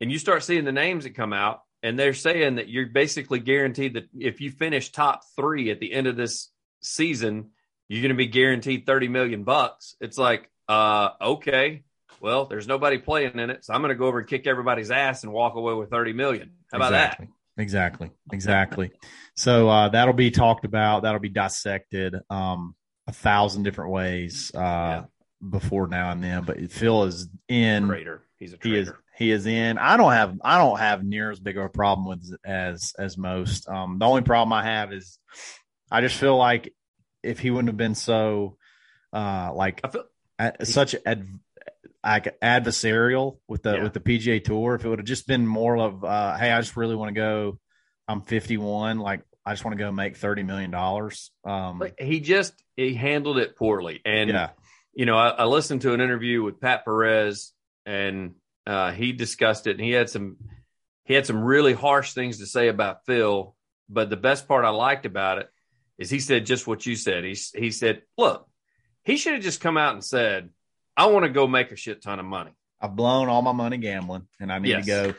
and 0.00 0.10
you 0.10 0.18
start 0.18 0.42
seeing 0.42 0.64
the 0.64 0.72
names 0.72 1.04
that 1.04 1.14
come 1.14 1.32
out 1.32 1.60
and 1.82 1.98
they're 1.98 2.14
saying 2.14 2.56
that 2.56 2.68
you're 2.68 2.86
basically 2.86 3.38
guaranteed 3.38 3.94
that 3.94 4.08
if 4.18 4.40
you 4.40 4.50
finish 4.50 4.90
top 4.90 5.22
three 5.36 5.70
at 5.70 5.80
the 5.80 5.92
end 5.92 6.06
of 6.06 6.16
this 6.16 6.50
season, 6.82 7.50
you're 7.88 8.02
going 8.02 8.10
to 8.10 8.16
be 8.16 8.26
guaranteed 8.26 8.86
30 8.86 9.08
million 9.08 9.44
bucks. 9.44 9.94
It's 10.00 10.18
like, 10.18 10.50
uh, 10.68 11.10
okay, 11.20 11.84
well, 12.20 12.46
there's 12.46 12.66
nobody 12.66 12.98
playing 12.98 13.38
in 13.38 13.50
it. 13.50 13.64
So 13.64 13.72
I'm 13.72 13.82
going 13.82 13.90
to 13.90 13.94
go 13.94 14.06
over 14.06 14.18
and 14.20 14.28
kick 14.28 14.46
everybody's 14.46 14.90
ass 14.90 15.22
and 15.22 15.32
walk 15.32 15.54
away 15.54 15.74
with 15.74 15.90
30 15.90 16.12
million. 16.12 16.52
How 16.72 16.78
about 16.78 16.90
that? 16.92 17.20
Exactly. 17.58 18.10
Exactly. 18.32 18.90
So 19.34 19.68
uh, 19.68 19.88
that'll 19.90 20.14
be 20.14 20.30
talked 20.30 20.64
about. 20.64 21.02
That'll 21.02 21.20
be 21.20 21.28
dissected 21.28 22.14
um, 22.30 22.74
a 23.06 23.12
thousand 23.12 23.62
different 23.64 23.90
ways 23.90 24.50
uh, 24.54 24.58
Yeah. 24.58 25.04
before 25.50 25.88
now 25.88 26.10
and 26.10 26.22
then. 26.22 26.44
But 26.44 26.70
Phil 26.72 27.04
is 27.04 27.28
in. 27.48 27.86
Traitor. 27.86 28.22
He's 28.38 28.52
a 28.52 28.58
He 28.62 28.76
is 28.78 28.92
he 29.16 29.30
is 29.30 29.46
in. 29.46 29.78
I 29.78 29.96
don't 29.96 30.12
have 30.12 30.36
I 30.44 30.58
don't 30.58 30.78
have 30.78 31.02
near 31.02 31.30
as 31.30 31.40
big 31.40 31.56
of 31.56 31.64
a 31.64 31.68
problem 31.70 32.06
with 32.06 32.36
as 32.44 32.92
as 32.98 33.16
most. 33.16 33.66
Um, 33.68 33.98
the 33.98 34.04
only 34.06 34.20
problem 34.22 34.52
I 34.52 34.64
have 34.64 34.92
is 34.92 35.18
I 35.90 36.02
just 36.02 36.16
feel 36.16 36.36
like 36.36 36.74
if 37.22 37.38
he 37.38 37.50
wouldn't 37.50 37.68
have 37.68 37.78
been 37.78 37.94
so 37.94 38.58
uh, 39.14 39.52
like 39.54 39.80
feel 39.90 40.04
a- 40.38 40.66
such 40.66 40.94
ad, 41.06 41.26
like 42.04 42.38
adversarial 42.40 43.38
with 43.48 43.62
the 43.62 43.74
Yeah. 43.76 43.82
with 43.82 43.92
the 43.92 44.00
PGA 44.00 44.42
Tour, 44.42 44.74
if 44.74 44.84
it 44.84 44.88
would 44.88 44.98
have 44.98 45.06
just 45.06 45.26
been 45.26 45.46
more 45.46 45.76
of 45.78 46.04
uh, 46.04 46.36
hey, 46.36 46.50
I 46.52 46.60
just 46.60 46.76
really 46.76 46.94
want 46.96 47.08
to 47.14 47.20
go. 47.20 47.58
I'm 48.08 48.22
51. 48.22 48.98
Like 48.98 49.22
I 49.44 49.52
just 49.52 49.64
want 49.64 49.76
to 49.76 49.82
go 49.84 49.90
make 49.92 50.16
30 50.16 50.42
million 50.44 50.70
dollars. 50.70 51.30
Um, 51.44 51.78
But 51.78 51.94
he 52.00 52.20
just 52.20 52.52
he 52.76 52.94
handled 52.94 53.38
it 53.38 53.56
poorly 53.56 54.00
and 54.04 54.30
yeah, 54.30 54.50
you 54.94 55.06
know 55.06 55.16
I, 55.16 55.28
I 55.30 55.44
listened 55.44 55.82
to 55.82 55.92
an 55.92 56.00
interview 56.00 56.42
with 56.42 56.60
pat 56.60 56.84
perez 56.84 57.52
and 57.84 58.34
uh, 58.66 58.92
he 58.92 59.12
discussed 59.12 59.66
it 59.66 59.76
and 59.76 59.80
he 59.80 59.92
had 59.92 60.10
some 60.10 60.36
he 61.04 61.14
had 61.14 61.24
some 61.26 61.42
really 61.42 61.72
harsh 61.72 62.12
things 62.14 62.38
to 62.40 62.46
say 62.46 62.66
about 62.68 63.06
phil 63.06 63.54
but 63.88 64.10
the 64.10 64.16
best 64.16 64.48
part 64.48 64.64
i 64.64 64.70
liked 64.70 65.06
about 65.06 65.38
it 65.38 65.48
is 65.98 66.10
he 66.10 66.18
said 66.18 66.44
just 66.44 66.66
what 66.66 66.84
you 66.84 66.96
said 66.96 67.22
he, 67.24 67.36
he 67.54 67.70
said 67.70 68.02
look 68.18 68.48
he 69.04 69.16
should 69.16 69.34
have 69.34 69.42
just 69.42 69.60
come 69.60 69.76
out 69.78 69.94
and 69.94 70.04
said 70.04 70.50
i 70.96 71.06
want 71.06 71.24
to 71.24 71.30
go 71.30 71.46
make 71.46 71.70
a 71.72 71.76
shit 71.76 72.02
ton 72.02 72.18
of 72.18 72.24
money 72.26 72.50
I've 72.80 72.94
blown 72.94 73.28
all 73.30 73.40
my 73.40 73.52
money 73.52 73.78
gambling, 73.78 74.26
and 74.38 74.52
I 74.52 74.58
need 74.58 74.68
Yes. 74.68 74.84
to 74.84 74.90
go. 74.90 75.14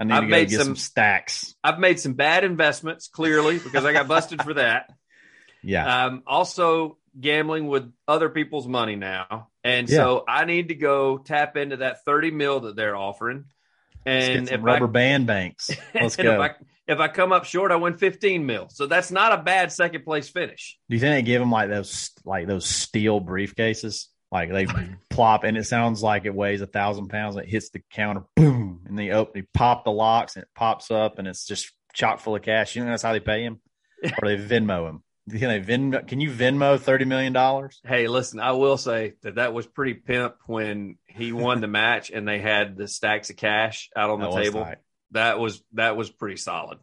I 0.00 0.04
need 0.04 0.12
I've 0.12 0.20
to 0.22 0.26
go 0.26 0.30
made 0.30 0.48
get 0.50 0.58
some, 0.58 0.66
some- 0.68 0.76
stacks. 0.76 1.54
i've 1.62 1.78
made 1.78 2.00
some 2.00 2.14
bad 2.14 2.42
investments 2.44 3.08
clearly 3.08 3.58
because 3.58 3.84
i 3.84 3.92
got 3.92 4.08
busted 4.08 4.42
for 4.42 4.54
that 4.54 4.90
Yeah, 5.62 6.06
Um, 6.06 6.22
also 6.28 6.98
gambling 7.18 7.66
with 7.66 7.90
other 8.06 8.28
people's 8.28 8.68
money 8.68 8.94
now. 8.94 9.48
And 9.64 9.90
so 9.90 10.22
I 10.28 10.44
need 10.44 10.68
to 10.68 10.76
go 10.76 11.18
tap 11.18 11.56
into 11.56 11.78
that 11.78 12.04
30 12.04 12.30
mil 12.30 12.60
that 12.60 12.76
they're 12.76 12.94
offering. 12.94 13.46
And 14.06 14.48
if 14.48 14.62
rubber 14.62 14.84
I, 14.84 14.88
band 14.88 15.26
banks. 15.26 15.70
Let's 15.92 16.14
go. 16.14 16.34
If 16.34 16.40
I, 16.40 16.50
if 16.86 17.00
I 17.00 17.08
come 17.08 17.32
up 17.32 17.44
short, 17.46 17.72
I 17.72 17.76
win 17.76 17.96
15 17.96 18.46
mil. 18.46 18.68
So 18.68 18.86
that's 18.86 19.10
not 19.10 19.32
a 19.32 19.42
bad 19.42 19.72
second 19.72 20.04
place 20.04 20.28
finish. 20.28 20.78
Do 20.88 20.94
you 20.94 21.00
think 21.00 21.16
they 21.16 21.22
give 21.22 21.40
them 21.40 21.50
like 21.50 21.68
those 21.68 22.12
like 22.24 22.46
those 22.46 22.66
steel 22.66 23.20
briefcases? 23.20 24.04
Like 24.32 24.50
they 24.50 24.66
mm-hmm. 24.66 24.94
plop, 25.08 25.44
and 25.44 25.56
it 25.56 25.64
sounds 25.64 26.02
like 26.02 26.24
it 26.24 26.34
weighs 26.34 26.60
a 26.60 26.66
thousand 26.66 27.08
pounds. 27.08 27.36
It 27.36 27.48
hits 27.48 27.70
the 27.70 27.80
counter, 27.90 28.24
boom, 28.34 28.82
and 28.86 28.98
they 28.98 29.10
open, 29.10 29.32
they 29.34 29.46
pop 29.54 29.84
the 29.84 29.92
locks, 29.92 30.36
and 30.36 30.42
it 30.42 30.48
pops 30.54 30.90
up, 30.90 31.18
and 31.18 31.28
it's 31.28 31.46
just 31.46 31.72
chock 31.94 32.20
full 32.20 32.34
of 32.34 32.42
cash. 32.42 32.74
You 32.74 32.84
know 32.84 32.90
that's 32.90 33.02
how 33.02 33.12
they 33.12 33.20
pay 33.20 33.42
him, 33.42 33.60
or 34.22 34.28
they 34.28 34.36
Venmo 34.36 34.88
him. 34.88 35.02
Can 35.28 35.48
they 35.48 35.60
Venmo? 35.60 36.06
Can 36.06 36.20
you 36.20 36.30
Venmo 36.30 36.78
thirty 36.78 37.04
million 37.04 37.32
dollars? 37.32 37.80
Hey, 37.84 38.06
listen, 38.06 38.38
I 38.38 38.52
will 38.52 38.76
say 38.76 39.14
that 39.22 39.36
that 39.36 39.52
was 39.52 39.66
pretty 39.66 39.94
pimp 39.94 40.36
when 40.46 40.98
he 41.06 41.32
won 41.32 41.60
the 41.60 41.66
match 41.66 42.10
and 42.10 42.28
they 42.28 42.38
had 42.38 42.76
the 42.76 42.86
stacks 42.86 43.30
of 43.30 43.36
cash 43.36 43.90
out 43.96 44.10
on 44.10 44.20
the 44.20 44.30
table. 44.30 44.68
That 45.12 45.38
was 45.38 45.62
that 45.72 45.96
was 45.96 46.10
pretty 46.10 46.36
solid. 46.36 46.78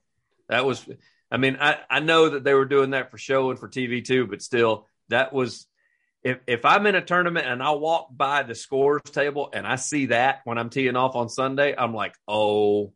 That 0.49 0.65
was, 0.65 0.86
I 1.32 1.38
mean, 1.38 1.58
I 1.60 1.77
I 1.89 1.99
know 1.99 2.29
that 2.29 2.43
they 2.43 2.53
were 2.53 2.65
doing 2.65 2.89
that 2.89 3.12
for 3.12 3.17
show 3.17 3.49
and 3.49 3.60
for 3.60 3.69
TV 3.69 4.03
too, 4.03 4.27
but 4.27 4.41
still, 4.41 4.88
that 5.10 5.34
was. 5.34 5.67
If, 6.23 6.39
if 6.47 6.63
I'm 6.65 6.86
in 6.86 6.95
a 6.95 7.01
tournament 7.03 7.45
and 7.47 7.62
I 7.62 7.71
walk 7.71 8.07
by 8.15 8.43
the 8.43 8.55
scores 8.55 9.01
table 9.12 9.49
and 9.53 9.67
I 9.67 9.75
see 9.75 10.07
that 10.07 10.39
when 10.45 10.57
I'm 10.57 10.69
teeing 10.69 10.95
off 10.95 11.15
on 11.15 11.27
Sunday, 11.29 11.75
I'm 11.77 11.93
like, 11.93 12.15
oh, 12.27 12.93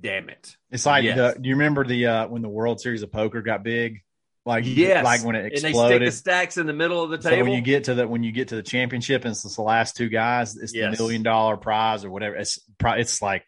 damn 0.00 0.28
it. 0.28 0.56
It's 0.70 0.86
like 0.86 1.04
Yes. 1.04 1.16
the, 1.34 1.40
do 1.40 1.48
you 1.48 1.56
remember 1.56 1.84
the 1.84 2.06
uh, 2.06 2.28
when 2.28 2.42
the 2.42 2.48
World 2.48 2.80
Series 2.80 3.02
of 3.02 3.10
Poker 3.10 3.42
got 3.42 3.62
big? 3.64 4.02
Like 4.46 4.64
Yes. 4.66 5.02
like 5.04 5.24
when 5.24 5.36
it 5.36 5.40
And 5.44 5.52
they 5.52 5.56
stick 5.58 5.70
exploded. 5.70 6.06
the 6.08 6.12
stacks 6.12 6.56
in 6.58 6.66
the 6.66 6.72
middle 6.74 7.02
of 7.02 7.10
the 7.10 7.16
table. 7.18 7.36
So 7.38 7.42
when 7.44 7.52
you 7.54 7.60
get 7.62 7.84
to 7.84 7.94
the 7.94 8.06
when 8.06 8.22
you 8.22 8.30
get 8.30 8.48
to 8.48 8.56
the 8.56 8.62
championship 8.62 9.24
and 9.24 9.32
it's 9.32 9.42
the 9.56 9.62
last 9.62 9.96
two 9.96 10.08
guys, 10.10 10.54
it's 10.56 10.74
Yes. 10.74 10.96
the 10.96 11.02
million 11.02 11.22
dollar 11.22 11.56
prize 11.56 12.04
or 12.04 12.10
whatever. 12.10 12.36
It's 12.36 12.58
it's 12.84 13.22
like 13.22 13.44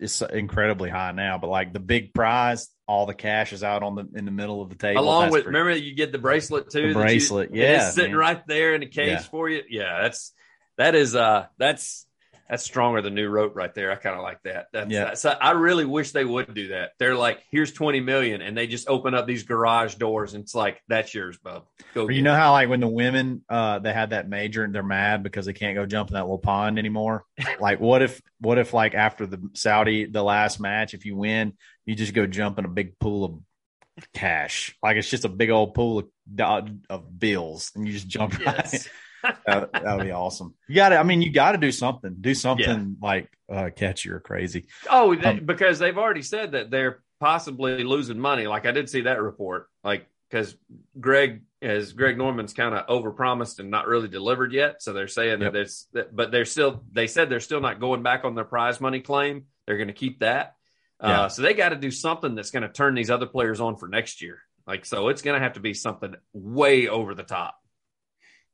it's 0.00 0.22
incredibly 0.22 0.90
high 0.90 1.12
now, 1.12 1.38
but 1.38 1.48
like 1.50 1.72
the 1.72 1.80
big 1.80 2.14
prize, 2.14 2.68
all 2.86 3.06
the 3.06 3.14
cash 3.14 3.52
is 3.52 3.62
out 3.64 3.82
on 3.82 3.94
the 3.96 4.08
in 4.14 4.24
the 4.24 4.30
middle 4.30 4.62
of 4.62 4.68
the 4.70 4.76
table. 4.76 5.02
Along 5.02 5.22
That's 5.22 5.32
with, 5.32 5.44
pretty- 5.44 5.58
remember 5.58 5.78
you 5.84 5.94
get 5.94 6.12
the 6.12 6.18
bracelet 6.18 6.70
too. 6.70 6.82
The 6.82 6.88
you- 6.88 6.94
bracelet, 6.94 7.48
and 7.50 7.58
yeah, 7.58 7.86
it's 7.86 7.94
sitting 7.94 8.12
man. 8.12 8.18
right 8.20 8.46
there 8.46 8.74
in 8.74 8.80
the 8.80 8.86
case 8.86 9.08
Yeah. 9.10 9.18
for 9.18 9.48
you. 9.48 9.62
Yeah, 9.68 10.02
that's 10.02 10.32
that 10.76 10.94
is 10.94 11.14
uh 11.14 11.46
that's 11.58 12.06
that's 12.48 12.64
stronger 12.64 13.02
than 13.02 13.14
new 13.14 13.28
rope 13.28 13.54
right 13.54 13.74
there. 13.74 13.90
I 13.92 13.96
kind 13.96 14.16
of 14.16 14.22
like 14.22 14.42
that. 14.44 14.68
That's, 14.72 14.90
Yeah. 14.90 15.04
that's- 15.12 15.24
I 15.26 15.50
really 15.50 15.84
wish 15.84 16.12
they 16.12 16.24
would 16.24 16.54
do 16.54 16.68
that. 16.68 16.92
They're 16.98 17.14
like, 17.14 17.42
here's 17.50 17.72
twenty 17.72 18.00
million, 18.00 18.40
and 18.40 18.56
they 18.56 18.66
just 18.66 18.88
open 18.88 19.14
up 19.14 19.26
these 19.26 19.42
garage 19.42 19.96
doors, 19.96 20.34
and 20.34 20.42
it's 20.44 20.54
like, 20.54 20.80
that's 20.88 21.12
yours, 21.14 21.36
bub. 21.38 21.64
Go. 21.94 22.08
You 22.08 22.20
it." 22.20 22.22
know 22.22 22.34
how 22.34 22.52
like 22.52 22.68
when 22.68 22.80
the 22.80 22.88
women 22.88 23.44
uh 23.48 23.78
they 23.80 23.92
had 23.92 24.10
that 24.10 24.28
major 24.28 24.64
and 24.64 24.74
they're 24.74 24.82
mad 24.82 25.22
because 25.22 25.46
they 25.46 25.52
can't 25.52 25.74
go 25.76 25.84
jump 25.86 26.10
in 26.10 26.14
that 26.14 26.22
little 26.24 26.38
pond 26.38 26.78
anymore. 26.78 27.24
like 27.60 27.80
what 27.80 28.02
if 28.02 28.20
what 28.40 28.58
if 28.58 28.72
like 28.72 28.94
after 28.94 29.26
the 29.26 29.40
Saudi 29.54 30.06
the 30.06 30.22
last 30.22 30.58
match, 30.60 30.94
if 30.94 31.04
you 31.04 31.16
win, 31.16 31.52
you 31.84 31.94
just 31.94 32.14
go 32.14 32.26
jump 32.26 32.58
in 32.58 32.64
a 32.64 32.68
big 32.68 32.98
pool 32.98 33.24
of 33.24 34.04
cash. 34.14 34.76
Like 34.82 34.96
it's 34.96 35.10
just 35.10 35.24
a 35.24 35.28
big 35.28 35.50
old 35.50 35.74
pool 35.74 35.98
of 35.98 36.70
of 36.88 37.18
bills 37.18 37.72
and 37.74 37.86
you 37.86 37.92
just 37.92 38.08
jump 38.08 38.38
right. 38.38 38.56
Yes. 38.58 38.88
That, 39.46 39.70
would 39.72 40.04
be 40.04 40.10
awesome. 40.12 40.54
You 40.68 40.74
got 40.76 40.90
to 40.90 40.98
I 40.98 41.02
mean 41.02 41.22
you 41.22 41.32
got 41.32 41.52
to 41.52 41.58
do 41.58 41.72
something. 41.72 42.16
Do 42.20 42.34
something 42.34 42.96
like 43.00 43.28
uh 43.50 43.70
catchy 43.74 44.10
or 44.10 44.20
crazy. 44.20 44.66
Oh, 44.90 45.14
they, 45.14 45.22
Um, 45.28 45.40
because 45.44 45.78
they've 45.78 45.96
already 45.98 46.22
said 46.22 46.52
that 46.52 46.70
they're 46.70 47.02
possibly 47.20 47.82
losing 47.84 48.18
money. 48.18 48.46
Like 48.46 48.66
I 48.66 48.72
did 48.72 48.88
see 48.88 49.02
that 49.02 49.20
report. 49.20 49.68
Like 49.82 50.06
because 50.30 50.54
Greg, 51.00 51.42
as 51.62 51.92
Greg 51.92 52.18
Norman's 52.18 52.52
kind 52.52 52.74
of 52.74 52.86
overpromised 52.86 53.60
and 53.60 53.70
not 53.70 53.86
really 53.88 54.08
delivered 54.08 54.52
yet. 54.52 54.82
So 54.82 54.92
they're 54.92 55.08
saying 55.08 55.40
Yep. 55.40 55.52
that 55.52 55.58
it's, 55.60 55.86
that, 55.94 56.14
but 56.14 56.30
they're 56.30 56.44
still. 56.44 56.84
They 56.92 57.06
said 57.06 57.30
they're 57.30 57.40
still 57.40 57.60
not 57.60 57.80
going 57.80 58.02
back 58.02 58.24
on 58.24 58.34
their 58.34 58.44
prize 58.44 58.80
money 58.80 59.00
claim. 59.00 59.46
They're 59.66 59.78
going 59.78 59.88
to 59.88 59.94
keep 59.94 60.20
that. 60.20 60.54
Yeah. 61.02 61.22
Uh, 61.22 61.28
so 61.28 61.42
they 61.42 61.54
got 61.54 61.70
to 61.70 61.76
do 61.76 61.90
something 61.90 62.34
that's 62.34 62.50
going 62.50 62.62
to 62.62 62.68
turn 62.68 62.94
these 62.94 63.10
other 63.10 63.26
players 63.26 63.60
on 63.60 63.76
for 63.76 63.88
next 63.88 64.20
year. 64.20 64.40
Like 64.66 64.84
so, 64.84 65.08
it's 65.08 65.22
going 65.22 65.38
to 65.38 65.42
have 65.42 65.54
to 65.54 65.60
be 65.60 65.72
something 65.72 66.14
way 66.34 66.88
over 66.88 67.14
the 67.14 67.22
top. 67.22 67.56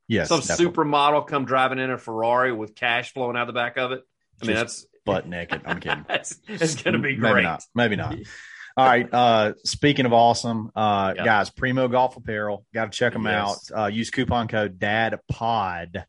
Yes. 0.09 0.29
Some 0.29 0.41
definitely. 0.41 0.67
supermodel 0.67 1.27
come 1.27 1.45
driving 1.45 1.79
in 1.79 1.91
a 1.91 1.99
Ferrari 1.99 2.53
with 2.53 2.75
cash 2.75 3.13
flowing 3.13 3.37
out 3.37 3.47
the 3.47 3.53
back 3.53 3.77
of 3.79 3.93
it. 3.93 4.03
I 4.43 4.47
mean, 4.47 4.57
Just 4.57 4.83
that's 4.83 4.87
butt 5.07 5.27
naked. 5.29 5.63
I'm 5.65 5.81
kidding. 5.81 6.05
it's 6.09 6.35
going 6.83 6.93
to 6.95 6.99
be 6.99 7.17
Maybe 7.17 7.17
great. 7.17 7.43
not. 7.43 7.63
Maybe 7.75 7.97
not. 7.97 8.15
All 8.77 8.85
right. 8.87 9.09
Uh, 9.13 9.53
speaking 9.65 10.05
of 10.05 10.13
awesome, 10.13 10.71
uh, 10.75 11.15
Yeah. 11.17 11.25
guys, 11.25 11.49
Primo 11.51 11.87
Golf 11.89 12.17
Apparel, 12.17 12.67
got 12.75 12.91
to 12.91 12.97
check 12.99 13.13
them 13.13 13.25
Yes. 13.25 13.71
out. 13.73 13.85
Uh, 13.85 13.87
use 13.87 14.11
coupon 14.11 14.49
code 14.49 14.79
DADPOD, 14.81 16.05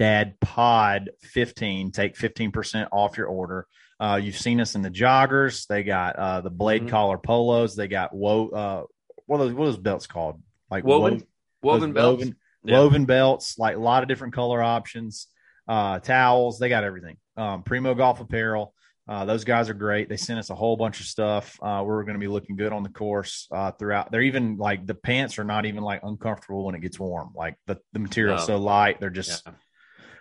DADPOD 0.00 1.08
15. 1.22 1.92
Take 1.92 2.16
15% 2.16 2.88
off 2.92 3.16
your 3.16 3.26
order. 3.28 3.66
Uh, 4.00 4.18
you've 4.22 4.36
seen 4.36 4.60
us 4.60 4.74
in 4.74 4.82
the 4.82 4.90
joggers. 4.90 5.66
They 5.68 5.84
got 5.84 6.16
uh, 6.16 6.40
the 6.40 6.50
blade 6.50 6.82
Mhm. 6.82 6.88
collar 6.90 7.18
polos. 7.18 7.76
They 7.76 7.86
got 7.88 8.12
wo- 8.12 8.48
uh, 8.48 8.82
what 9.26 9.36
are 9.40 9.44
those, 9.44 9.52
what 9.54 9.62
are 9.64 9.66
those 9.68 9.78
belts 9.78 10.06
called? 10.08 10.42
Like 10.70 10.84
Woven, 10.84 11.22
wo- 11.62 11.74
woven 11.74 11.92
belts. 11.92 12.20
woven, 12.20 12.36
Yeah. 12.64 12.78
woven 12.78 13.04
belts, 13.06 13.58
like 13.58 13.76
a 13.76 13.80
lot 13.80 14.02
of 14.02 14.08
different 14.08 14.34
color 14.34 14.62
options, 14.62 15.26
uh, 15.68 15.98
towels. 16.00 16.58
They 16.58 16.68
got 16.68 16.84
everything. 16.84 17.16
Um, 17.36 17.62
Primo 17.62 17.94
Golf 17.94 18.20
Apparel. 18.20 18.74
Uh, 19.08 19.24
those 19.24 19.42
guys 19.42 19.68
are 19.68 19.74
great. 19.74 20.08
They 20.08 20.16
sent 20.16 20.38
us 20.38 20.50
a 20.50 20.54
whole 20.54 20.76
bunch 20.76 21.00
of 21.00 21.06
stuff. 21.06 21.58
Uh, 21.60 21.82
we're 21.84 22.04
going 22.04 22.14
to 22.14 22.20
be 22.20 22.28
looking 22.28 22.54
good 22.56 22.72
on 22.72 22.84
the 22.84 22.88
course 22.88 23.48
uh, 23.50 23.72
throughout. 23.72 24.12
They're 24.12 24.20
even 24.22 24.58
like 24.58 24.86
the 24.86 24.94
pants 24.94 25.40
are 25.40 25.44
not 25.44 25.66
even 25.66 25.82
like 25.82 26.00
uncomfortable 26.04 26.64
when 26.64 26.76
it 26.76 26.80
gets 26.82 27.00
warm. 27.00 27.30
Like 27.34 27.56
the, 27.66 27.78
the 27.92 27.98
material's 27.98 28.42
No. 28.48 28.54
so 28.54 28.60
light. 28.62 29.00
They're 29.00 29.10
just 29.10 29.42
Yeah. 29.44 29.54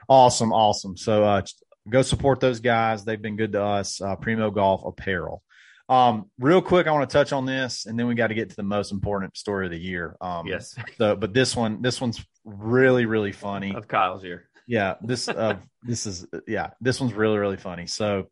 awesome, 0.09 0.51
awesome. 0.51 0.97
So 0.97 1.23
uh, 1.23 1.41
go 1.89 2.01
support 2.01 2.39
those 2.39 2.59
guys. 2.59 3.05
They've 3.05 3.21
been 3.21 3.37
good 3.37 3.51
to 3.53 3.63
us. 3.63 4.01
Uh, 4.01 4.15
Primo 4.15 4.49
Golf 4.49 4.83
Apparel. 4.83 5.43
Um, 5.89 6.29
real 6.39 6.61
quick, 6.61 6.87
I 6.87 6.91
want 6.91 7.09
to 7.09 7.13
touch 7.13 7.33
on 7.33 7.45
this, 7.45 7.85
and 7.85 7.99
then 7.99 8.07
we 8.07 8.15
got 8.15 8.27
to 8.27 8.33
get 8.33 8.49
to 8.49 8.55
the 8.55 8.63
most 8.63 8.91
important 8.91 9.35
story 9.35 9.65
of 9.65 9.71
the 9.71 9.79
year. 9.79 10.15
Um, 10.21 10.47
Yes, 10.47 10.75
so, 10.97 11.15
but 11.15 11.33
this 11.33 11.55
one, 11.55 11.81
this 11.81 11.99
one's 11.99 12.25
really, 12.45 13.05
really 13.05 13.31
funny. 13.31 13.75
of 13.75 13.87
Kyle's 13.87 14.23
year. 14.23 14.47
Yeah, 14.67 14.95
this, 15.01 15.27
uh, 15.27 15.57
this 15.83 16.05
is, 16.05 16.25
yeah, 16.47 16.69
this 16.79 16.99
one's 17.01 17.13
really, 17.13 17.37
really 17.37 17.57
funny. 17.57 17.87
So, 17.87 18.27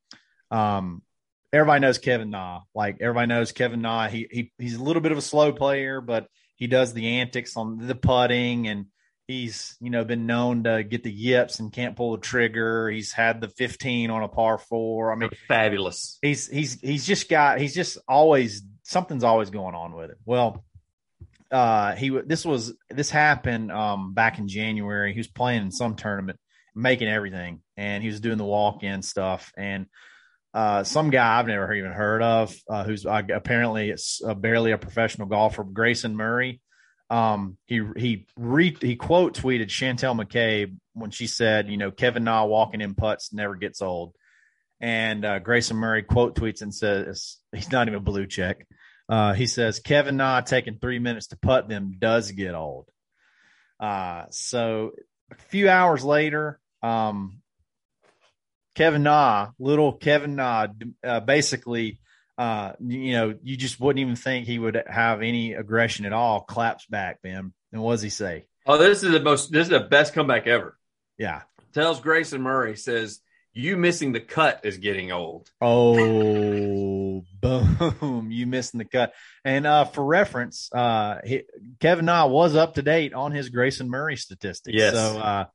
um, 0.52 1.02
everybody 1.52 1.82
knows 1.82 1.98
Kevin 1.98 2.30
Na. 2.30 2.62
Like 2.74 2.98
everybody 3.02 3.28
knows 3.28 3.52
Kevin 3.52 3.82
Na. 3.82 4.08
He 4.08 4.28
he 4.32 4.52
he's 4.58 4.76
a 4.76 4.84
little 4.84 5.02
bit 5.02 5.12
of 5.12 5.18
a 5.18 5.22
slow 5.22 5.52
player, 5.52 6.02
but 6.02 6.28
he 6.56 6.68
does 6.68 6.94
the 6.94 7.20
antics 7.20 7.56
on 7.58 7.88
the 7.88 7.96
putting, 7.96 8.68
and 8.68 8.86
he's 9.30 9.78
you 9.80 9.92
know 9.92 10.04
been 10.04 10.26
known 10.26 10.64
to 10.64 10.84
get 10.84 11.04
the 11.04 11.12
yips 11.12 11.60
and 11.60 11.72
can't 11.72 11.96
pull 11.96 12.14
the 12.14 12.18
trigger. 12.18 12.90
He's 12.90 13.12
had 13.12 13.40
the 13.40 13.48
15 13.48 14.10
on 14.10 14.24
a 14.24 14.28
par 14.28 14.58
four. 14.58 15.12
I 15.12 15.16
mean, 15.16 15.30
Fabulous. 15.48 16.18
he's 16.22 16.48
he's 16.48 16.80
he's 16.82 17.06
just 17.06 17.30
got 17.30 17.60
he's 17.60 17.76
just 17.76 18.00
always 18.08 18.64
something's 18.84 19.24
always 19.24 19.52
going 19.52 19.76
on 19.76 19.94
with 19.94 20.10
him. 20.10 20.18
Well, 20.26 20.66
uh, 21.52 21.96
he 21.96 22.10
this 22.10 22.44
was 22.44 22.74
this 22.90 23.12
happened 23.12 23.72
um 23.72 24.14
back 24.16 24.40
in 24.40 24.48
January. 24.48 25.14
He 25.14 25.20
was 25.20 25.28
playing 25.28 25.62
in 25.62 25.72
some 25.72 25.96
tournament, 25.96 26.40
making 26.76 27.08
everything, 27.08 27.62
and 27.78 28.02
he 28.02 28.10
was 28.10 28.20
doing 28.20 28.40
the 28.40 28.46
walk 28.46 28.82
in 28.84 29.04
stuff. 29.04 29.54
And 29.56 29.86
uh, 30.56 30.84
some 30.84 31.12
guy 31.12 31.38
I've 31.38 31.46
never 31.46 31.72
even 31.72 31.92
heard 31.92 32.24
of, 32.24 32.56
uh, 32.68 32.84
who's 32.84 33.06
uh, 33.06 33.22
apparently 33.32 33.92
it's 33.92 34.24
uh, 34.26 34.34
barely 34.34 34.72
a 34.72 34.80
professional 34.80 35.28
golfer, 35.28 35.64
Grayson 35.64 36.18
Murray. 36.18 36.62
Um, 37.10 37.58
he 37.66 37.82
he 37.98 38.28
re, 38.38 38.76
he 38.80 38.96
quote 38.96 39.36
tweeted 39.36 39.68
Chantel 39.68 40.16
McCabe 40.20 40.78
when 40.94 41.12
she 41.12 41.28
said, 41.28 41.70
you 41.70 41.78
know, 41.78 41.92
Kevin 41.92 42.24
Na 42.24 42.46
walking 42.46 42.82
in 42.82 42.94
putts 42.94 43.34
never 43.34 43.56
gets 43.56 43.82
old. 43.82 44.14
And 44.80 45.26
uh, 45.26 45.40
Grayson 45.40 45.78
Murray 45.78 46.04
quote 46.04 46.36
tweets 46.36 46.62
and 46.62 46.74
says 46.74 47.38
he's 47.54 47.72
not 47.72 47.88
even 47.88 48.04
blue 48.04 48.28
check. 48.28 48.66
Uh, 49.10 49.34
he 49.34 49.48
says 49.48 49.80
Kevin 49.80 50.18
Na 50.18 50.42
taking 50.42 50.78
three 50.78 51.00
minutes 51.00 51.28
to 51.28 51.38
putt 51.38 51.68
them 51.68 51.96
does 51.98 52.32
get 52.32 52.54
old. 52.54 52.88
Uh, 53.80 54.26
so 54.30 54.92
a 55.32 55.36
few 55.36 55.70
hours 55.70 56.04
later, 56.04 56.60
um, 56.84 57.42
Kevin 58.76 59.04
Na, 59.04 59.50
little 59.58 59.94
Kevin 59.94 60.36
Na, 60.36 60.68
uh, 61.04 61.20
basically, 61.22 62.00
uh, 62.40 62.72
you 62.80 63.12
know, 63.12 63.36
you 63.44 63.58
just 63.58 63.82
wouldn't 63.82 64.00
even 64.00 64.16
think 64.16 64.48
he 64.48 64.58
would 64.58 64.82
have 64.88 65.22
any 65.22 65.54
aggression 65.54 66.06
at 66.06 66.14
all. 66.14 66.40
Claps 66.40 66.86
back, 66.86 67.22
Ben. 67.22 67.54
And 67.74 67.82
what 67.82 67.92
does 67.92 68.02
he 68.02 68.10
say? 68.10 68.46
Oh, 68.66 68.78
this 68.78 69.04
is 69.04 69.12
the 69.12 69.20
most. 69.20 69.52
This 69.52 69.64
is 69.64 69.70
the 69.70 69.82
best 69.82 70.14
comeback 70.14 70.48
ever. 70.48 70.78
Yeah. 71.18 71.42
Tells 71.74 72.00
Grayson 72.00 72.42
Murray 72.42 72.78
says 72.78 73.20
you 73.52 73.76
missing 73.76 74.14
the 74.14 74.22
cut 74.22 74.62
is 74.64 74.78
getting 74.78 75.12
old. 75.12 75.50
Oh, 75.60 77.24
boom! 77.42 78.32
You 78.32 78.48
missing 78.48 78.78
the 78.78 78.86
cut. 78.86 79.14
And 79.44 79.68
uh, 79.68 79.84
for 79.84 80.06
reference, 80.06 80.70
uh, 80.74 81.20
he, 81.26 81.44
Kevin 81.82 82.06
Na 82.06 82.26
was 82.26 82.56
up 82.56 82.76
to 82.76 82.82
date 82.82 83.14
on 83.14 83.34
his 83.34 83.50
Grayson 83.50 83.90
Murray 83.90 84.16
statistics. 84.16 84.78
Yes. 84.78 84.94
So, 84.94 85.20
uh, 85.20 85.46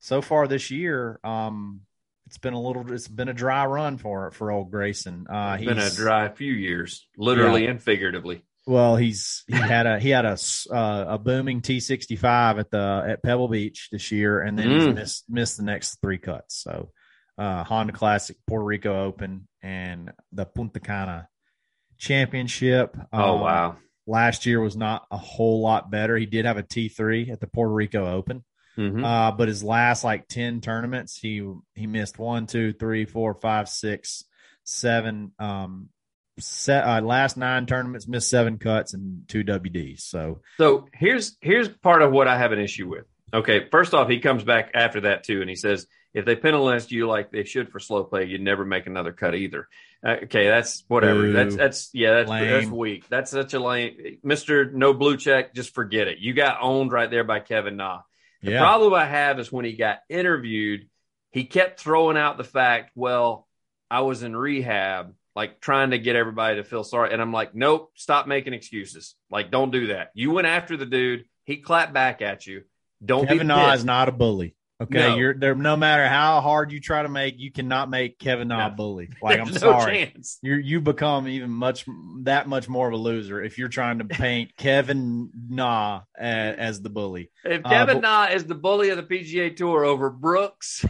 so 0.00 0.20
far 0.20 0.48
this 0.48 0.72
year, 0.72 1.20
um, 1.22 1.82
it's 2.28 2.36
been 2.38 2.52
a 2.52 2.60
little. 2.60 2.92
It's 2.92 3.08
been 3.08 3.28
a 3.30 3.34
dry 3.34 3.64
run 3.64 3.96
for 3.96 4.30
for 4.32 4.50
old 4.50 4.70
Grayson. 4.70 5.26
Uh, 5.28 5.56
It's 5.58 5.64
been 5.66 5.78
a 5.78 5.90
dry 5.90 6.28
few 6.28 6.52
years, 6.52 7.08
literally 7.16 7.66
and 7.66 7.82
figuratively. 7.82 8.42
Well, 8.66 8.96
he's 8.96 9.44
he 9.46 9.54
had 9.56 9.86
a 9.86 9.98
he 9.98 10.10
had 10.10 10.26
a 10.26 10.36
uh, 10.70 11.04
a 11.08 11.18
booming 11.18 11.62
T 11.62 11.80
sixty 11.80 12.16
five 12.16 12.58
at 12.58 12.70
the 12.70 13.02
at 13.08 13.22
Pebble 13.22 13.48
Beach 13.48 13.88
this 13.90 14.12
year, 14.12 14.42
and 14.42 14.58
then 14.58 14.70
he's 14.70 14.86
Mm. 14.88 14.94
missed 14.94 15.24
missed 15.30 15.56
the 15.56 15.62
next 15.62 16.02
three 16.02 16.18
cuts. 16.18 16.56
So, 16.62 16.90
uh, 17.38 17.64
Honda 17.64 17.94
Classic, 17.94 18.36
Puerto 18.46 18.66
Rico 18.66 19.04
Open, 19.04 19.48
and 19.62 20.12
the 20.32 20.44
Punta 20.44 20.80
Cana 20.80 21.28
Championship. 21.96 22.94
Oh 23.10 23.36
Um, 23.36 23.40
wow. 23.40 23.76
Last 24.06 24.46
year 24.46 24.60
was 24.60 24.76
not 24.76 25.06
a 25.10 25.16
whole 25.18 25.60
lot 25.62 25.90
better. 25.90 26.16
He 26.16 26.26
did 26.26 26.44
have 26.44 26.56
a 26.58 26.62
T 26.62 26.88
three 26.88 27.30
at 27.30 27.40
the 27.40 27.46
Puerto 27.46 27.72
Rico 27.72 28.06
Open, 28.06 28.44
Mhm. 28.78 29.04
uh, 29.04 29.32
but 29.32 29.48
his 29.48 29.64
last 29.64 30.04
like 30.04 30.28
ten 30.28 30.60
tournaments, 30.60 31.18
he 31.18 31.46
he 31.74 31.86
missed 31.86 32.18
one, 32.18 32.46
two, 32.46 32.72
three, 32.72 33.04
four, 33.04 33.34
five, 33.34 33.68
six, 33.68 34.24
seven, 34.64 35.32
um, 35.38 35.88
set, 36.38 36.84
uh, 36.84 37.00
last 37.00 37.36
nine 37.36 37.66
tournaments, 37.66 38.06
missed 38.06 38.30
seven 38.30 38.58
cuts 38.58 38.94
and 38.94 39.26
two 39.28 39.42
WDs. 39.42 40.00
So, 40.02 40.40
So 40.58 40.86
here's 40.94 41.36
here's 41.40 41.68
part 41.68 42.02
of 42.02 42.12
what 42.12 42.28
I 42.28 42.38
have 42.38 42.52
an 42.52 42.60
issue 42.60 42.88
with. 42.88 43.06
Okay, 43.34 43.66
first 43.70 43.92
off, 43.94 44.08
he 44.08 44.20
comes 44.20 44.44
back 44.44 44.70
after 44.74 45.00
that 45.02 45.24
too, 45.24 45.40
and 45.40 45.50
he 45.50 45.56
says 45.56 45.86
if 46.14 46.24
they 46.24 46.36
penalized 46.36 46.90
you 46.90 47.06
like 47.06 47.30
they 47.30 47.44
should 47.44 47.70
for 47.70 47.80
slow 47.80 48.04
play, 48.04 48.24
you'd 48.24 48.40
never 48.40 48.64
make 48.64 48.86
another 48.86 49.12
cut 49.12 49.34
either. 49.34 49.68
Uh, 50.06 50.16
okay, 50.22 50.46
that's 50.46 50.84
whatever. 50.88 51.22
Boo. 51.22 51.32
That's 51.32 51.56
that's 51.56 51.90
yeah, 51.92 52.14
that's 52.14 52.30
Lame. 52.30 52.48
that's 52.50 52.66
weak. 52.68 53.08
That's 53.08 53.30
such 53.30 53.52
a 53.54 53.58
lame, 53.58 54.18
Mister 54.22 54.70
No 54.70 54.94
Blue 54.94 55.16
Check. 55.16 55.54
Just 55.54 55.74
forget 55.74 56.06
it. 56.08 56.18
You 56.18 56.32
got 56.34 56.58
owned 56.62 56.92
right 56.92 57.10
there 57.10 57.24
by 57.24 57.40
Kevin 57.40 57.76
Na. 57.76 58.02
The 58.42 58.52
yeah. 58.52 58.60
problem 58.60 58.94
I 58.94 59.04
have 59.04 59.38
is 59.40 59.50
when 59.50 59.64
he 59.64 59.72
got 59.72 59.98
interviewed, 60.08 60.88
he 61.30 61.44
kept 61.44 61.80
throwing 61.80 62.16
out 62.16 62.38
the 62.38 62.44
fact, 62.44 62.92
well, 62.94 63.48
I 63.90 64.02
was 64.02 64.22
in 64.22 64.36
rehab, 64.36 65.14
like 65.34 65.60
trying 65.60 65.90
to 65.90 65.98
get 65.98 66.16
everybody 66.16 66.56
to 66.56 66.64
feel 66.64 66.84
sorry. 66.84 67.12
And 67.12 67.20
I'm 67.20 67.32
like, 67.32 67.54
nope, 67.54 67.92
stop 67.94 68.26
making 68.26 68.54
excuses. 68.54 69.14
Like, 69.30 69.50
don't 69.50 69.70
do 69.70 69.88
that. 69.88 70.10
You 70.14 70.30
went 70.30 70.46
after 70.46 70.76
the 70.76 70.86
dude. 70.86 71.24
He 71.44 71.56
clapped 71.58 71.92
back 71.92 72.22
at 72.22 72.46
you. 72.46 72.62
Don't 73.04 73.26
Kevin 73.26 73.38
be 73.38 73.44
Na 73.44 73.70
pissed. 73.70 73.78
is 73.80 73.84
not 73.84 74.08
a 74.08 74.12
bully. 74.12 74.54
Okay, 74.80 74.98
No. 74.98 75.16
you're 75.16 75.34
there. 75.34 75.54
No 75.56 75.76
matter 75.76 76.06
how 76.06 76.40
hard 76.40 76.70
you 76.70 76.80
try 76.80 77.02
to 77.02 77.08
make, 77.08 77.34
you 77.38 77.50
cannot 77.50 77.90
make 77.90 78.18
Kevin 78.18 78.46
Na 78.48 78.66
a 78.66 78.70
No. 78.70 78.76
bully. 78.76 79.08
Like 79.22 79.40
I'm 79.40 79.48
no 79.48 79.52
sorry, 79.58 80.14
you 80.40 80.54
you 80.54 80.80
become 80.80 81.26
even 81.26 81.50
much 81.50 81.84
that 82.22 82.46
much 82.48 82.68
more 82.68 82.86
of 82.86 82.94
a 82.94 82.96
loser 82.96 83.42
if 83.42 83.58
you're 83.58 83.68
trying 83.68 83.98
to 83.98 84.04
paint 84.22 84.56
Kevin 84.56 85.30
Na 85.48 86.02
as, 86.16 86.56
as 86.56 86.82
the 86.82 86.90
bully. 86.90 87.30
If 87.44 87.66
Uh, 87.66 87.68
Kevin 87.68 87.96
but- 87.96 88.02
Na 88.02 88.24
is 88.34 88.44
the 88.44 88.54
bully 88.54 88.90
of 88.90 88.96
the 88.98 89.02
PGA 89.02 89.56
Tour 89.56 89.84
over 89.84 90.10
Brooks, 90.10 90.84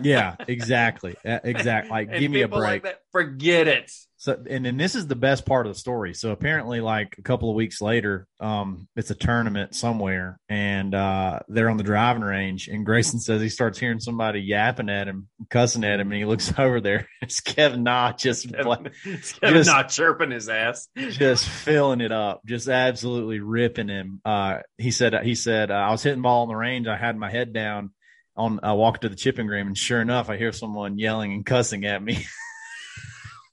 Yeah, 0.00 0.36
exactly, 0.48 1.14
Uh, 1.24 1.40
exactly. 1.44 1.90
Like, 1.90 2.18
give 2.18 2.30
me 2.30 2.42
a 2.42 2.48
break. 2.48 2.60
like 2.60 2.82
that, 2.84 3.00
forget 3.12 3.68
it. 3.68 3.92
So, 4.20 4.36
and 4.50 4.64
then 4.66 4.76
this 4.76 4.96
is 4.96 5.06
the 5.06 5.14
best 5.14 5.46
part 5.46 5.66
of 5.66 5.72
the 5.72 5.78
story. 5.78 6.12
So 6.12 6.32
apparently, 6.32 6.80
like 6.80 7.14
a 7.18 7.22
couple 7.22 7.50
of 7.50 7.54
weeks 7.54 7.80
later, 7.80 8.26
um, 8.40 8.88
it's 8.96 9.12
a 9.12 9.14
tournament 9.14 9.76
somewhere, 9.76 10.40
and 10.48 10.92
uh, 10.92 11.38
they're 11.46 11.70
on 11.70 11.76
the 11.76 11.84
driving 11.84 12.22
range. 12.24 12.66
And 12.66 12.84
Grayson 12.84 13.20
says 13.20 13.40
he 13.40 13.48
starts 13.48 13.78
hearing 13.78 14.00
somebody 14.00 14.40
yapping 14.40 14.88
at 14.90 15.06
him, 15.06 15.28
cussing 15.50 15.84
at 15.84 16.00
him, 16.00 16.08
and 16.10 16.18
he 16.18 16.24
looks 16.24 16.52
over 16.58 16.80
there. 16.80 17.08
It's 17.22 17.38
Kevin 17.38 17.84
Na 17.84 18.12
just 18.12 18.52
Kevin, 18.52 18.90
Kevin 19.04 19.22
Just- 19.40 19.70
not 19.70 19.88
chirping 19.88 20.32
his 20.32 20.48
ass. 20.48 20.88
just 20.96 21.48
filling 21.48 22.00
it 22.00 22.10
up, 22.10 22.42
just 22.44 22.66
absolutely 22.68 23.38
ripping 23.38 23.86
him. 23.88 24.20
Uh, 24.24 24.58
he 24.78 24.90
said, 24.90 25.14
he 25.22 25.36
said, 25.36 25.70
uh, 25.70 25.74
I 25.74 25.90
was 25.92 26.02
hitting 26.02 26.22
ball 26.22 26.42
on 26.42 26.48
the 26.48 26.56
range. 26.56 26.88
I 26.88 26.96
had 26.96 27.16
my 27.16 27.30
head 27.30 27.52
down 27.52 27.90
on, 28.36 28.58
I 28.64 28.72
walked 28.72 29.02
to 29.02 29.08
the 29.08 29.14
chipping 29.16 29.46
green 29.46 29.68
and 29.68 29.78
sure 29.78 30.00
enough, 30.00 30.28
I 30.28 30.36
hear 30.38 30.50
someone 30.50 30.98
yelling 30.98 31.32
and 31.34 31.46
cussing 31.46 31.84
at 31.84 32.02
me. 32.02 32.26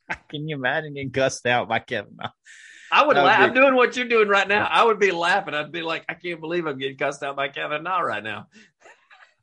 Can 0.29 0.47
you 0.47 0.55
imagine 0.55 0.93
getting 0.93 1.11
cussed 1.11 1.45
out 1.45 1.67
by 1.67 1.79
Kevin? 1.79 2.17
I 2.91 3.05
would 3.05 3.17
would 3.17 3.23
laugh. 3.23 3.39
be- 3.39 3.43
I'm 3.45 3.53
doing 3.53 3.75
what 3.75 3.95
you're 3.95 4.07
doing 4.07 4.27
right 4.27 4.47
now. 4.47 4.65
I 4.65 4.85
would 4.85 4.99
be 4.99 5.11
laughing. 5.11 5.53
I'd 5.53 5.71
be 5.71 5.81
like, 5.81 6.05
I 6.07 6.13
can't 6.13 6.39
believe 6.39 6.65
I'm 6.65 6.77
getting 6.77 6.97
cussed 6.97 7.23
out 7.23 7.35
by 7.35 7.49
Kevin 7.49 7.83
Na 7.83 7.99
right 7.99 8.23
now. 8.23 8.47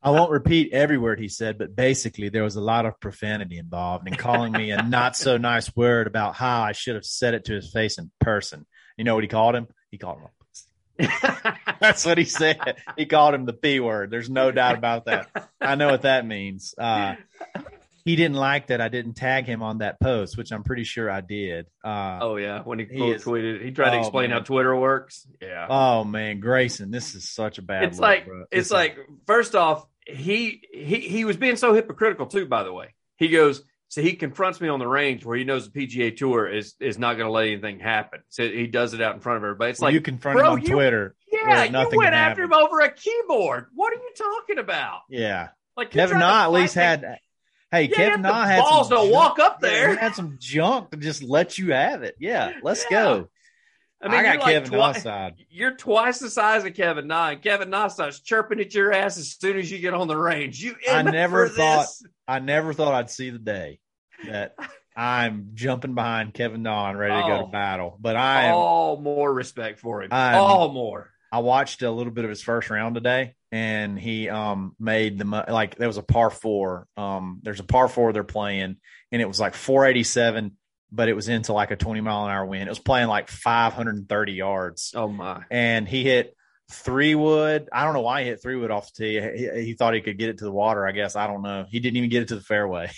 I 0.05 0.11
won't 0.11 0.33
repeat 0.33 0.73
every 0.73 0.99
word 0.99 1.21
he 1.21 1.29
said, 1.29 1.59
but 1.59 1.77
basically 1.77 2.29
there 2.29 2.43
was 2.43 2.57
a 2.57 2.61
lot 2.61 2.87
of 2.87 2.99
profanity 2.99 3.59
involved 3.59 4.09
and 4.09 4.19
calling 4.19 4.53
me 4.53 4.73
a 4.73 4.83
not 4.89 5.17
so 5.17 5.37
nice 5.37 5.75
word 5.77 6.09
about 6.09 6.35
how 6.35 6.63
I 6.63 6.73
should 6.73 6.97
have 6.97 7.05
said 7.05 7.35
it 7.35 7.45
to 7.45 7.55
his 7.55 7.71
face 7.73 7.99
in 7.99 8.11
person. 8.19 8.67
You 8.97 9.05
know 9.05 9.15
what 9.15 9.23
he 9.23 9.29
called 9.29 9.55
him? 9.55 9.69
He 9.91 9.99
called 9.99 10.19
him 10.19 10.25
a 10.25 11.09
pussy. 11.09 11.57
That's 11.81 12.05
what 12.05 12.19
he 12.19 12.25
said. 12.25 12.77
He 12.97 13.07
called 13.07 13.35
him 13.35 13.47
the 13.47 13.53
P 13.53 13.79
word. 13.79 14.11
There's 14.11 14.29
no 14.29 14.51
doubt 14.51 14.77
about 14.77 15.05
that. 15.07 15.29
I 15.61 15.77
know 15.77 15.91
what 15.91 16.03
that 16.03 16.27
means. 16.27 16.75
Uh, 16.77 17.15
he 18.05 18.17
didn't 18.17 18.37
like 18.37 18.69
that 18.69 18.81
I 18.81 18.89
didn't 18.89 19.15
tag 19.15 19.47
him 19.47 19.63
on 19.63 19.79
that 19.79 20.01
post, 20.01 20.37
which 20.37 20.53
I'm 20.53 20.63
pretty 20.65 20.85
sure 20.85 21.11
I 21.11 21.21
did. 21.21 21.67
Uh, 21.85 22.19
oh 22.23 22.37
yeah, 22.37 22.63
when 22.63 22.79
he, 22.79 22.87
He 22.87 23.11
is- 23.11 23.25
tweeted, 23.25 23.63
he 23.65 23.71
tried 23.71 23.91
to 23.91 23.97
Oh, 23.97 24.01
explain 24.01 24.31
man. 24.31 24.39
how 24.39 24.45
Twitter 24.45 24.75
works. 24.77 25.27
Yeah, 25.41 25.67
oh 25.69 26.05
man, 26.05 26.41
Grayson, 26.41 26.91
this 26.91 27.15
is 27.15 27.29
such 27.31 27.59
a 27.59 27.63
bad. 27.63 27.85
it's 27.85 27.99
look, 27.99 28.03
like 28.03 28.27
bro. 28.27 28.45
it's 28.51 28.67
is- 28.67 28.73
like 28.73 28.97
first 29.27 29.55
off, 29.55 29.87
he 30.07 30.63
he 30.73 31.01
he 31.01 31.25
was 31.25 31.37
being 31.37 31.57
so 31.57 31.75
hypocritical 31.75 32.27
too. 32.27 32.47
By 32.47 32.63
the 32.65 32.73
way, 32.73 32.95
he 33.17 33.29
goes. 33.29 33.63
So 33.89 34.01
he 34.01 34.15
confronts 34.15 34.59
me 34.59 34.69
on 34.69 34.79
the 34.79 34.89
range 34.89 35.23
where 35.23 35.37
he 35.37 35.45
knows 35.45 35.71
the 35.71 35.87
PGA 35.87 36.17
Tour 36.17 36.49
is 36.49 36.75
is 36.81 36.99
not 36.99 37.19
going 37.19 37.27
to 37.27 37.31
let 37.31 37.47
anything 37.49 37.79
happen. 37.79 38.21
So 38.31 38.43
he 38.49 38.67
does 38.67 38.95
it 38.95 39.03
out 39.03 39.15
in 39.15 39.21
front 39.21 39.37
of 39.37 39.43
everybody. 39.45 39.73
It's 39.73 39.81
Well, 39.81 39.89
like, 39.89 39.93
you 39.95 40.01
confront 40.01 40.39
bro, 40.39 40.47
him 40.47 40.53
on 40.55 40.63
you- 40.63 40.73
Twitter. 40.73 41.15
yeah, 41.31 41.65
you 41.65 41.91
went 41.99 42.15
after 42.15 42.43
him 42.45 42.55
over 42.55 42.81
a 42.81 42.91
keyboard. 42.91 43.67
What 43.75 43.93
are 43.93 43.97
you 43.97 44.11
talking 44.17 44.57
about? 44.59 45.01
Yeah, 45.11 45.49
Like 45.77 45.91
Kevin 45.91 46.21
Na 46.21 46.45
at 46.45 46.53
least 46.53 46.75
had. 46.75 47.19
Hey, 47.73 47.85
Yeah, 47.85 47.97
Kevin 47.97 48.05
you 48.05 48.11
have 48.11 48.21
Na 48.21 48.41
the 48.43 48.47
had 48.53 48.61
balls 48.61 48.89
some 48.89 48.97
to 48.99 49.03
junk- 49.05 49.15
walk 49.15 49.39
up 49.41 49.59
Yeah, 49.63 49.69
there. 49.71 49.91
he 49.93 49.97
had 49.97 50.15
some 50.15 50.37
junk 50.39 50.91
to 50.91 50.97
just 50.99 51.23
let 51.23 51.57
you 51.59 51.73
have 51.73 52.03
it. 52.05 52.15
Yeah, 52.21 52.53
let's 52.63 52.85
Yeah. 52.91 53.03
go. 53.03 53.29
I 54.03 54.09
mean, 54.09 54.19
I 54.19 54.23
got 54.25 54.33
you're 54.35 54.43
like 54.43 54.53
Kevin 54.65 54.71
twi-. 55.03 55.33
You're 55.49 55.77
twice 55.77 56.19
the 56.19 56.29
size 56.29 56.65
of 56.65 56.75
Kevin 56.75 57.07
Na, 57.07 57.31
and 57.31 57.41
Kevin 57.41 57.73
starts 57.89 58.21
chirping 58.21 58.61
at 58.61 58.75
your 58.75 58.93
ass 58.93 59.17
as 59.17 59.31
soon 59.39 59.57
as 59.57 59.71
you 59.71 59.79
get 59.79 59.95
on 59.95 60.07
the 60.09 60.17
range. 60.17 60.61
You 60.61 60.75
I 60.91 61.03
never 61.03 61.49
thought- 61.49 61.83
this? 61.87 62.05
I 62.29 62.41
never 62.41 62.73
thought 62.75 62.95
I'd 62.95 63.11
see 63.11 63.31
the 63.31 63.39
day 63.39 63.79
that 64.29 64.55
I'm 64.97 65.51
jumping 65.55 65.95
behind 65.95 66.35
Kevin 66.35 66.63
Na 66.65 66.91
and 66.91 66.99
ready 66.99 67.15
to 67.15 67.29
go 67.29 67.37
Oh. 67.39 67.47
to 67.47 67.53
battle. 67.53 67.97
But 68.01 68.17
I 68.17 68.47
am, 68.47 68.55
all 68.57 69.01
more 69.01 69.33
respect 69.33 69.79
for 69.79 70.03
him. 70.03 70.13
I'm- 70.13 70.35
all 70.37 70.73
more. 70.73 71.12
I 71.33 71.39
watched 71.39 71.81
a 71.81 71.91
little 71.91 72.13
bit 72.13 72.25
of 72.25 72.31
his 72.31 72.43
first 72.43 72.69
round 72.69 72.95
today, 72.95 73.35
and 73.51 73.99
he 73.99 74.29
um 74.29 74.77
made 74.79 75.19
the 75.19 75.25
like 75.25 75.77
there 75.77 75.89
was 75.89 75.97
a 75.97 76.03
par 76.03 76.29
four. 76.29 76.87
Um, 76.99 77.41
there's 77.43 77.59
a 77.59 77.65
par 77.65 77.89
four 77.89 78.13
they're 78.13 78.23
playing, 78.23 78.77
and 79.11 79.23
it 79.23 79.27
was 79.27 79.41
like 79.41 79.55
487, 79.55 80.59
but 80.93 81.09
it 81.09 81.15
was 81.15 81.31
into 81.31 81.55
like 81.55 81.71
a 81.71 81.77
20 81.77 82.03
mile 82.03 82.27
an 82.27 82.31
hour 82.31 82.45
wind. 82.45 82.65
It 82.65 82.69
was 82.69 82.79
playing 82.79 83.09
like 83.09 83.31
530 83.31 84.33
yards, 84.33 84.93
Oh 84.95 85.09
my! 85.09 85.43
and 85.51 85.89
he 85.89 86.05
hit 86.05 86.37
three 86.71 87.15
wood. 87.15 87.67
I 87.73 87.85
don't 87.85 87.95
know 87.95 88.03
why 88.03 88.23
he 88.23 88.29
hit 88.29 88.43
three 88.43 88.57
wood 88.57 88.71
off 88.71 88.93
the 88.93 89.05
tee. 89.05 89.39
He, 89.39 89.65
he 89.65 89.75
thought 89.75 89.95
he 89.95 90.03
could 90.03 90.19
get 90.19 90.29
it 90.29 90.39
to 90.39 90.45
the 90.45 90.53
water. 90.53 90.87
I 90.87 90.93
guess 90.93 91.17
I 91.17 91.27
don't 91.27 91.43
know. 91.43 91.65
He 91.67 91.81
didn't 91.81 91.97
even 91.97 92.11
get 92.11 92.23
it 92.23 92.29
to 92.29 92.37
the 92.37 92.43
fairway. 92.43 92.91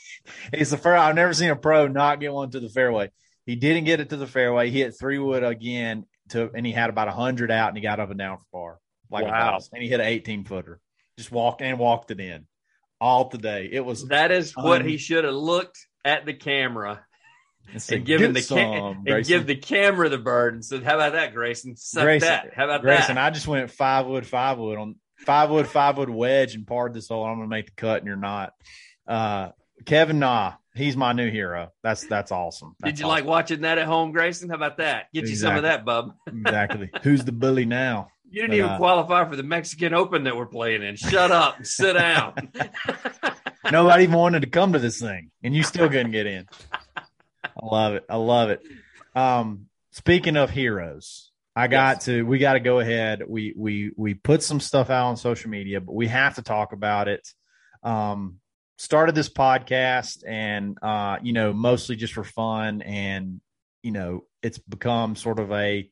He's 0.52 0.70
the 0.70 0.76
first. 0.76 1.00
I've 1.00 1.14
never 1.14 1.32
seen 1.34 1.50
a 1.50 1.56
pro 1.56 1.86
not 1.86 2.18
get 2.18 2.32
one 2.32 2.50
to 2.50 2.58
the 2.58 2.68
fairway. 2.68 3.10
He 3.44 3.54
didn't 3.54 3.84
get 3.84 4.00
it 4.00 4.10
to 4.10 4.16
the 4.16 4.26
fairway. 4.26 4.70
He 4.70 4.80
hit 4.80 4.98
three 4.98 5.18
wood 5.20 5.44
again 5.44 6.04
to, 6.30 6.50
and 6.54 6.64
he 6.66 6.72
had 6.72 6.90
about 6.90 7.08
hundred 7.08 7.50
out, 7.50 7.68
and 7.68 7.76
he 7.76 7.82
got 7.82 8.00
up 8.00 8.10
and 8.10 8.18
down 8.18 8.38
for 8.38 8.44
par 8.52 8.78
like 9.10 9.24
a 9.24 9.28
Wow. 9.28 9.58
And 9.72 9.82
he 9.82 9.88
hit 9.88 10.00
an 10.00 10.06
eighteen 10.06 10.44
footer. 10.44 10.80
Just 11.18 11.32
walked 11.32 11.62
and 11.62 11.78
walked 11.78 12.10
it 12.10 12.20
in 12.20 12.46
all 13.00 13.28
today. 13.28 13.68
It 13.70 13.84
was 13.84 14.08
That 14.08 14.30
is 14.32 14.54
what 14.56 14.82
Um, 14.82 14.88
he 14.88 14.96
should 14.98 15.24
have 15.24 15.34
looked 15.34 15.78
at 16.04 16.26
the 16.26 16.34
camera 16.34 17.04
it's 17.72 17.90
and 17.90 18.04
given 18.04 18.32
the 18.32 18.40
ca- 18.40 18.44
song, 18.46 19.04
and 19.08 19.26
give 19.26 19.46
the 19.46 19.56
camera 19.56 20.08
the 20.08 20.18
bird 20.18 20.54
and 20.54 20.64
said, 20.64 20.82
"How 20.84 20.94
about 20.94 21.12
that, 21.14 21.32
Grayson? 21.34 21.76
Suck 21.76 22.04
Grayson- 22.04 22.28
that. 22.28 22.54
How 22.54 22.64
about 22.64 22.82
Grayson, 22.82 23.16
that?" 23.16 23.24
I 23.24 23.30
just 23.30 23.48
went 23.48 23.70
five 23.70 24.06
wood, 24.06 24.26
five 24.26 24.58
wood 24.58 24.78
on 24.78 24.96
five 25.18 25.50
wood, 25.50 25.66
five 25.66 25.98
wood 25.98 26.10
wedge 26.10 26.54
and 26.54 26.66
parred 26.66 26.94
this 26.94 27.08
hole. 27.08 27.24
I'm 27.24 27.36
gonna 27.36 27.48
make 27.48 27.66
the 27.66 27.72
cut, 27.72 27.98
and 27.98 28.06
you're 28.06 28.16
not. 28.16 28.52
Uh, 29.06 29.50
Kevin 29.84 30.18
Na, 30.18 30.54
he's 30.76 30.96
my 30.96 31.12
new 31.12 31.30
hero. 31.30 31.72
That's 31.82 32.06
that's 32.06 32.30
awesome. 32.32 32.76
Did 32.84 32.98
you 32.98 33.06
awesome. 33.06 33.08
like 33.08 33.24
watching 33.24 33.60
that 33.62 33.78
at 33.78 33.86
home, 33.86 34.12
Grayson? 34.12 34.48
How 34.48 34.56
about 34.56 34.76
that? 34.78 35.06
Get 35.12 35.28
you 35.28 35.36
some 35.36 35.56
of 35.56 35.62
that, 35.62 35.84
bub. 35.84 36.12
exactly? 36.26 36.90
Who's 37.02 37.24
the 37.24 37.32
bully 37.32 37.64
now? 37.64 38.08
You 38.28 38.42
didn't 38.42 38.50
But, 38.50 38.56
even 38.56 38.70
uh, 38.70 38.76
qualify 38.78 39.28
for 39.28 39.36
the 39.36 39.42
Mexican 39.42 39.94
Open 39.94 40.24
that 40.24 40.36
we're 40.36 40.46
playing 40.46 40.82
in. 40.82 40.96
Shut 40.96 41.30
up 41.30 41.58
and 41.58 41.66
sit 41.66 41.94
down. 41.94 42.34
Nobody 43.72 44.04
even 44.04 44.16
wanted 44.16 44.42
to 44.42 44.48
come 44.48 44.72
to 44.72 44.78
this 44.78 45.00
thing, 45.00 45.30
and 45.42 45.54
you 45.54 45.62
still 45.62 45.88
couldn't 45.88 46.12
get 46.12 46.26
in. 46.26 46.46
I 46.96 47.02
love 47.62 47.94
it. 47.94 48.04
I 48.08 48.16
love 48.16 48.50
it. 48.50 48.62
Um, 49.14 49.66
speaking 49.92 50.36
of 50.36 50.50
heroes, 50.50 51.30
I 51.54 51.68
got 51.68 51.96
Yes. 51.96 52.04
to. 52.06 52.22
We 52.26 52.38
got 52.38 52.54
to 52.54 52.60
go 52.60 52.80
ahead. 52.80 53.22
We 53.26 53.54
we 53.56 53.92
we 53.96 54.14
put 54.14 54.42
some 54.42 54.60
stuff 54.60 54.90
out 54.90 55.06
on 55.06 55.16
social 55.16 55.50
media, 55.50 55.80
but 55.80 55.94
we 55.94 56.06
have 56.08 56.34
to 56.34 56.42
talk 56.42 56.72
about 56.72 57.08
it. 57.08 57.26
Um, 57.82 58.40
started 58.76 59.14
this 59.14 59.28
podcast, 59.28 60.22
and 60.26 60.78
uh, 60.82 61.18
you 61.22 61.32
know, 61.32 61.52
mostly 61.52 61.96
just 61.96 62.12
for 62.14 62.24
fun, 62.24 62.82
and 62.82 63.40
you 63.82 63.92
know, 63.92 64.24
it's 64.42 64.58
become 64.58 65.16
sort 65.16 65.38
of 65.38 65.52
a 65.52 65.88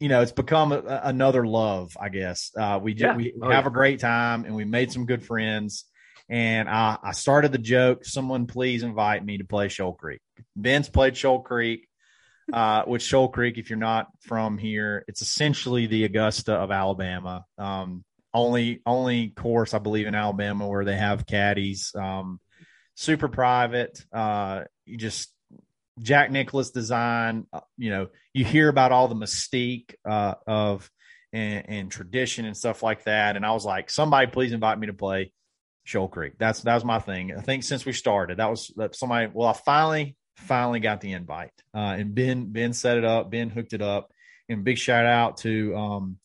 you 0.00 0.08
know, 0.08 0.22
it's 0.22 0.32
become 0.32 0.72
a, 0.72 1.00
another 1.04 1.46
love, 1.46 1.94
I 2.00 2.08
guess. 2.08 2.52
Uh, 2.58 2.80
we, 2.82 2.94
Yeah. 2.94 3.14
we, 3.16 3.34
we 3.36 3.42
Oh, 3.42 3.50
have 3.50 3.64
yeah. 3.64 3.68
a 3.68 3.72
great 3.72 4.00
time 4.00 4.46
and 4.46 4.54
we 4.56 4.64
made 4.64 4.90
some 4.90 5.04
good 5.04 5.22
friends. 5.22 5.84
And 6.26 6.70
I, 6.70 6.96
I 7.02 7.12
started 7.12 7.52
the 7.52 7.58
joke. 7.58 8.06
Someone 8.06 8.46
please 8.46 8.82
invite 8.82 9.22
me 9.22 9.36
to 9.36 9.44
play 9.44 9.68
Shoal 9.68 9.92
Creek. 9.92 10.22
Ben's 10.56 10.88
played 10.88 11.18
Shoal 11.18 11.40
Creek, 11.42 11.86
uh, 12.50 12.84
which 12.84 13.02
Shoal 13.02 13.28
Creek, 13.28 13.58
if 13.58 13.68
you're 13.68 13.78
not 13.78 14.06
from 14.20 14.56
here, 14.56 15.04
it's 15.06 15.20
essentially 15.20 15.86
the 15.86 16.04
Augusta 16.04 16.54
of 16.54 16.70
Alabama. 16.70 17.44
Um, 17.58 18.02
only, 18.32 18.82
only 18.86 19.28
course 19.30 19.74
I 19.74 19.78
believe 19.78 20.06
in 20.06 20.14
Alabama 20.14 20.68
where 20.68 20.84
they 20.84 20.96
have 20.96 21.26
caddies. 21.26 21.92
Um, 21.94 22.40
super 22.94 23.28
private. 23.28 24.04
Uh, 24.12 24.64
you 24.86 24.96
just 24.96 25.32
Jack 26.00 26.30
Nicklaus 26.30 26.70
design. 26.70 27.46
uh, 27.52 27.60
You 27.76 27.90
know, 27.90 28.06
you 28.32 28.44
hear 28.44 28.68
about 28.68 28.92
all 28.92 29.08
the 29.08 29.14
mystique 29.14 29.94
uh, 30.08 30.34
of 30.46 30.90
and, 31.32 31.64
and 31.68 31.90
tradition 31.90 32.44
and 32.44 32.56
stuff 32.56 32.82
like 32.82 33.04
that. 33.04 33.36
And 33.36 33.44
I 33.44 33.52
was 33.52 33.64
like, 33.64 33.90
somebody 33.90 34.26
please 34.26 34.52
invite 34.52 34.78
me 34.78 34.86
to 34.88 34.92
play 34.92 35.32
Shoal 35.84 36.08
Creek. 36.08 36.34
That's 36.38 36.60
that 36.62 36.74
was 36.74 36.84
my 36.84 36.98
thing. 36.98 37.34
I 37.36 37.40
think 37.40 37.64
since 37.64 37.84
we 37.84 37.92
started, 37.92 38.38
that 38.38 38.50
was 38.50 38.72
that 38.76 38.94
somebody. 38.94 39.30
Well, 39.32 39.48
I 39.48 39.52
finally 39.52 40.16
finally 40.36 40.80
got 40.80 41.00
the 41.00 41.12
invite. 41.12 41.52
Uh, 41.74 41.96
and 41.98 42.14
Ben 42.14 42.52
Ben 42.52 42.72
set 42.72 42.98
it 42.98 43.04
up. 43.04 43.30
Ben 43.30 43.50
hooked 43.50 43.72
it 43.72 43.82
up. 43.82 44.10
And 44.48 44.64
big 44.64 44.78
shout 44.78 45.06
out 45.06 45.38
to 45.38 45.76
um, 45.76 46.18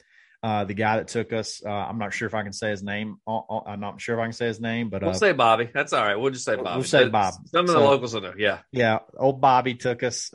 uh, 0.45 0.63
the 0.63 0.75
guy 0.75 0.97
that 0.97 1.08
took 1.08 1.34
us. 1.34 1.63
Uh, 1.65 1.71
I'm 1.71 1.97
not 1.97 2.13
sure 2.13 2.27
if 2.27 2.36
I 2.36 2.43
can 2.43 2.53
say 2.53 2.69
his 2.69 2.84
name. 2.84 3.17
Uh, 3.25 3.39
uh, 3.39 3.62
I'm 3.65 3.79
not 3.79 3.99
sure 3.99 4.13
if 4.13 4.21
I 4.21 4.25
can 4.25 4.34
say 4.34 4.45
his 4.45 4.62
name, 4.62 4.91
but 4.91 5.01
we'll 5.01 5.15
say 5.15 5.31
Bobby. 5.31 5.71
That's 5.73 5.91
all 5.91 6.05
right. 6.05 6.13
We'll 6.15 6.29
just 6.29 6.45
say 6.45 6.55
Bobby. 6.55 6.75
We'll 6.75 6.84
say 6.84 7.10
Bob. 7.10 7.34
Some 7.47 7.62
of 7.62 7.67
the 7.67 7.73
so, 7.73 7.84
locals 7.84 8.13
will 8.13 8.21
know. 8.21 8.34
Yeah, 8.38 8.60
yeah. 8.71 8.99
Old 9.17 9.41
Bobby 9.41 9.73
took 9.73 10.03
us 10.03 10.29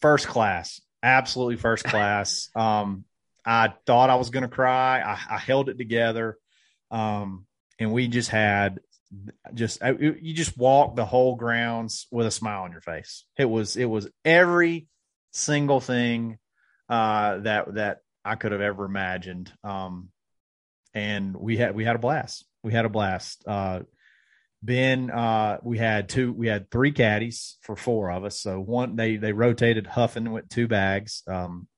first 0.00 0.28
class, 0.28 0.80
absolutely 1.02 1.56
first 1.56 1.82
class. 1.92 2.50
um, 2.54 3.04
I 3.44 3.74
thought 3.84 4.10
I 4.10 4.14
was 4.14 4.30
going 4.30 4.44
to 4.44 4.48
cry. 4.48 5.00
I, 5.00 5.34
I, 5.34 5.38
held 5.38 5.68
it 5.70 5.78
together, 5.78 6.38
um, 6.92 7.46
and 7.80 7.92
we 7.92 8.06
just 8.06 8.30
had 8.30 8.78
just 9.54 9.82
you 9.82 10.34
just 10.34 10.56
walked 10.56 10.94
the 10.94 11.04
whole 11.04 11.34
grounds 11.34 12.06
with 12.12 12.28
a 12.28 12.30
smile 12.30 12.62
on 12.62 12.70
your 12.70 12.80
face. 12.80 13.24
It 13.36 13.46
was 13.46 13.76
it 13.76 13.86
was 13.86 14.08
every 14.24 14.86
single 15.32 15.80
thing 15.80 16.38
uh, 16.88 17.38
that 17.38 17.74
that 17.74 17.98
I 18.26 18.34
could 18.34 18.52
have 18.52 18.60
ever 18.60 18.84
imagined. 18.84 19.52
Um, 19.64 20.08
and 20.94 21.36
we 21.36 21.56
had 21.56 21.74
we 21.74 21.84
had 21.84 21.96
a 21.96 22.00
blast. 22.00 22.44
We 22.62 22.72
had 22.72 22.84
a 22.84 22.90
blast. 22.90 23.44
Uh, 23.46 23.80
ben, 24.62 25.10
uh, 25.10 25.58
we 25.62 25.78
had 25.78 26.08
two, 26.08 26.32
we 26.32 26.48
had 26.48 26.70
three 26.70 26.92
caddies 26.92 27.56
for 27.62 27.76
four 27.76 28.10
of 28.10 28.24
us. 28.24 28.40
So 28.40 28.58
one 28.58 28.96
they 28.96 29.16
they 29.16 29.32
rotated 29.32 29.86
Huffing 29.86 30.32
with 30.32 30.48
two 30.48 30.66
bags. 30.66 31.22
Um, 31.26 31.68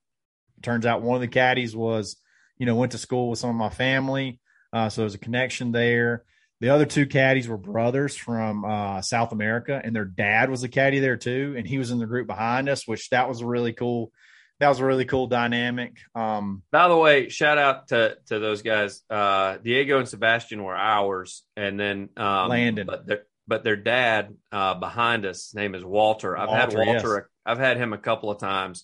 turns 0.61 0.85
out 0.85 1.01
one 1.01 1.15
of 1.15 1.21
the 1.21 1.27
caddies 1.27 1.75
was, 1.75 2.17
you 2.57 2.65
know, 2.65 2.75
went 2.75 2.93
to 2.93 2.97
school 2.97 3.29
with 3.29 3.39
some 3.39 3.49
of 3.49 3.55
my 3.55 3.69
family. 3.69 4.39
Uh, 4.73 4.89
so 4.89 5.01
there's 5.01 5.15
a 5.15 5.19
connection 5.19 5.71
there. 5.71 6.23
The 6.61 6.69
other 6.69 6.85
two 6.85 7.05
caddies 7.05 7.47
were 7.47 7.57
brothers 7.57 8.17
from 8.17 8.65
uh, 8.65 9.01
South 9.01 9.31
America, 9.31 9.79
and 9.81 9.95
their 9.95 10.05
dad 10.05 10.49
was 10.49 10.63
a 10.63 10.67
caddy 10.67 10.99
there 10.99 11.15
too, 11.15 11.55
and 11.57 11.65
he 11.65 11.77
was 11.77 11.91
in 11.91 11.99
the 11.99 12.05
group 12.05 12.27
behind 12.27 12.67
us, 12.67 12.85
which 12.85 13.09
that 13.09 13.29
was 13.29 13.41
really 13.43 13.71
cool. 13.71 14.11
That 14.59 14.67
was 14.69 14.79
a 14.79 14.85
really 14.85 15.05
cool 15.05 15.27
dynamic. 15.27 15.97
Um, 16.13 16.63
By 16.71 16.89
the 16.89 16.97
way, 16.97 17.29
shout 17.29 17.57
out 17.57 17.87
to 17.89 18.17
to 18.27 18.39
those 18.39 18.61
guys. 18.61 19.01
Uh, 19.09 19.57
Diego 19.57 19.99
and 19.99 20.07
Sebastian 20.07 20.63
were 20.63 20.75
ours, 20.75 21.43
and 21.55 21.79
then 21.79 22.09
um, 22.17 22.49
Landon. 22.49 22.85
But 22.85 23.07
their, 23.07 23.23
but 23.47 23.63
their 23.63 23.77
dad 23.77 24.35
uh, 24.51 24.73
behind 24.75 25.25
us, 25.25 25.47
his 25.47 25.55
name 25.55 25.75
is 25.75 25.85
Walter. 25.85 26.37
I've 26.37 26.49
Walter, 26.49 26.77
had 26.77 26.87
Walter. 26.87 27.15
Yes. 27.15 27.25
I've 27.45 27.57
had 27.57 27.77
him 27.77 27.93
a 27.93 27.97
couple 27.97 28.29
of 28.31 28.39
times. 28.39 28.83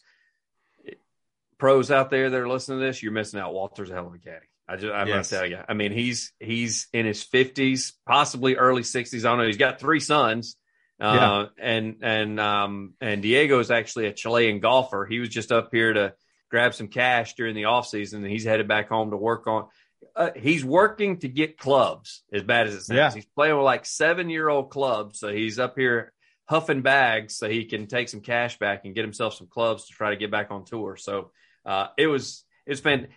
Pros 1.57 1.91
out 1.91 2.09
there 2.09 2.29
that 2.29 2.39
are 2.39 2.49
listening 2.49 2.79
to 2.79 2.85
this, 2.85 3.03
you're 3.03 3.11
missing 3.11 3.39
out. 3.39 3.53
Walter's 3.53 3.89
a 3.89 3.93
hell 3.93 4.07
of 4.07 4.13
a 4.13 4.17
caddy. 4.17 4.45
I 4.67 4.77
just 4.77 4.93
I'm 4.93 5.07
yes. 5.07 5.29
gonna 5.29 5.41
tell 5.41 5.49
you. 5.49 5.59
I 5.67 5.73
mean, 5.73 5.91
he's 5.91 6.31
he's 6.39 6.87
in 6.91 7.05
his 7.05 7.21
fifties, 7.21 7.93
possibly 8.05 8.55
early 8.55 8.83
sixties. 8.83 9.25
I 9.25 9.29
don't 9.29 9.39
know. 9.39 9.45
He's 9.45 9.57
got 9.57 9.79
three 9.79 9.99
sons. 9.99 10.57
Uh, 10.99 11.47
yeah. 11.57 11.65
and 11.65 11.97
and 12.03 12.39
um 12.39 12.93
and 13.01 13.21
Diego 13.21 13.59
is 13.59 13.69
actually 13.69 14.07
a 14.07 14.13
Chilean 14.13 14.59
golfer. 14.59 15.05
He 15.05 15.19
was 15.19 15.29
just 15.29 15.51
up 15.51 15.69
here 15.71 15.91
to 15.91 16.13
grab 16.49 16.73
some 16.73 16.87
cash 16.87 17.33
during 17.35 17.55
the 17.55 17.65
off 17.65 17.87
season, 17.87 18.23
and 18.23 18.31
he's 18.31 18.45
headed 18.45 18.67
back 18.67 18.87
home 18.87 19.11
to 19.11 19.17
work 19.17 19.45
on. 19.47 19.67
Uh, 20.15 20.29
he's 20.35 20.63
working 20.63 21.17
to 21.19 21.27
get 21.27 21.57
clubs 21.57 22.23
as 22.31 22.43
bad 22.43 22.67
as 22.67 22.75
it 22.75 22.83
sounds. 22.83 22.97
Yeah. 22.97 23.11
He's 23.13 23.25
playing 23.25 23.55
with 23.57 23.65
like 23.65 23.85
seven 23.85 24.29
year 24.29 24.47
old 24.47 24.69
clubs, 24.69 25.19
so 25.19 25.33
he's 25.33 25.59
up 25.59 25.75
here 25.77 26.13
huffing 26.47 26.81
bags 26.81 27.35
so 27.35 27.49
he 27.49 27.65
can 27.65 27.87
take 27.87 28.07
some 28.07 28.21
cash 28.21 28.57
back 28.59 28.85
and 28.85 28.93
get 28.95 29.03
himself 29.03 29.33
some 29.33 29.47
clubs 29.47 29.87
to 29.87 29.93
try 29.93 30.11
to 30.11 30.15
get 30.15 30.31
back 30.31 30.51
on 30.51 30.63
tour. 30.63 30.95
So 30.95 31.31
uh, 31.65 31.87
it 31.97 32.07
was 32.07 32.45
it's 32.65 32.81
been 32.81 33.07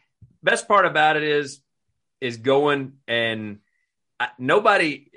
best 0.43 0.67
part 0.67 0.87
about 0.87 1.17
it 1.17 1.23
is 1.23 1.61
is 2.21 2.39
going 2.39 2.95
and 3.07 3.59
I, 4.19 4.31
nobody 4.39 5.11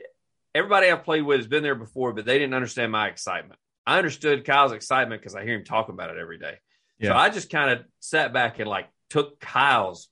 everybody 0.53 0.89
I've 0.89 1.03
played 1.03 1.21
with 1.21 1.39
has 1.39 1.47
been 1.47 1.63
there 1.63 1.75
before, 1.75 2.13
but 2.13 2.25
they 2.25 2.37
didn't 2.37 2.53
understand 2.53 2.91
my 2.91 3.07
excitement. 3.07 3.59
I 3.85 3.97
understood 3.97 4.45
Kyle's 4.45 4.73
excitement 4.73 5.21
because 5.21 5.35
I 5.35 5.43
hear 5.43 5.55
him 5.55 5.63
talking 5.63 5.93
about 5.93 6.11
it 6.11 6.17
every 6.17 6.37
day. 6.37 6.55
Yeah. 6.99 7.09
So 7.09 7.15
I 7.15 7.29
just 7.29 7.49
kind 7.49 7.71
of 7.71 7.85
sat 7.99 8.33
back 8.33 8.59
and 8.59 8.69
like 8.69 8.87
took 9.09 9.39
Kyle's 9.39 10.07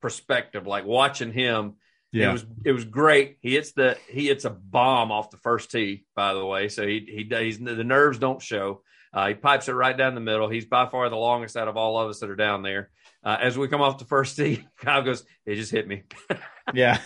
perspective, 0.00 0.66
like 0.66 0.84
watching 0.84 1.32
him. 1.32 1.74
Yeah. 2.10 2.30
It 2.30 2.32
was 2.32 2.46
it 2.64 2.72
was 2.72 2.84
great. 2.84 3.38
He 3.40 3.54
hits 3.54 3.72
the 3.72 3.96
he 4.08 4.26
hits 4.26 4.44
a 4.44 4.50
bomb 4.50 5.10
off 5.10 5.30
the 5.30 5.38
first 5.38 5.70
tee, 5.70 6.04
by 6.14 6.34
the 6.34 6.44
way. 6.44 6.68
So 6.68 6.86
he 6.86 7.26
he 7.30 7.34
he's 7.44 7.58
the 7.58 7.84
nerves 7.84 8.18
don't 8.18 8.42
show. 8.42 8.82
Uh, 9.14 9.28
he 9.28 9.34
pipes 9.34 9.68
it 9.68 9.72
right 9.72 9.96
down 9.96 10.14
the 10.14 10.20
middle. 10.20 10.48
He's 10.48 10.64
by 10.64 10.86
far 10.86 11.08
the 11.08 11.16
longest 11.16 11.56
out 11.56 11.68
of 11.68 11.76
all 11.76 11.98
of 11.98 12.08
us 12.08 12.20
that 12.20 12.30
are 12.30 12.36
down 12.36 12.62
there. 12.62 12.90
Uh, 13.24 13.36
as 13.40 13.56
we 13.56 13.68
come 13.68 13.80
off 13.80 13.98
the 13.98 14.04
first 14.04 14.36
tee, 14.36 14.66
Kyle 14.78 15.02
goes, 15.02 15.24
"It 15.46 15.54
just 15.54 15.70
hit 15.70 15.86
me." 15.86 16.02
yeah, 16.74 16.98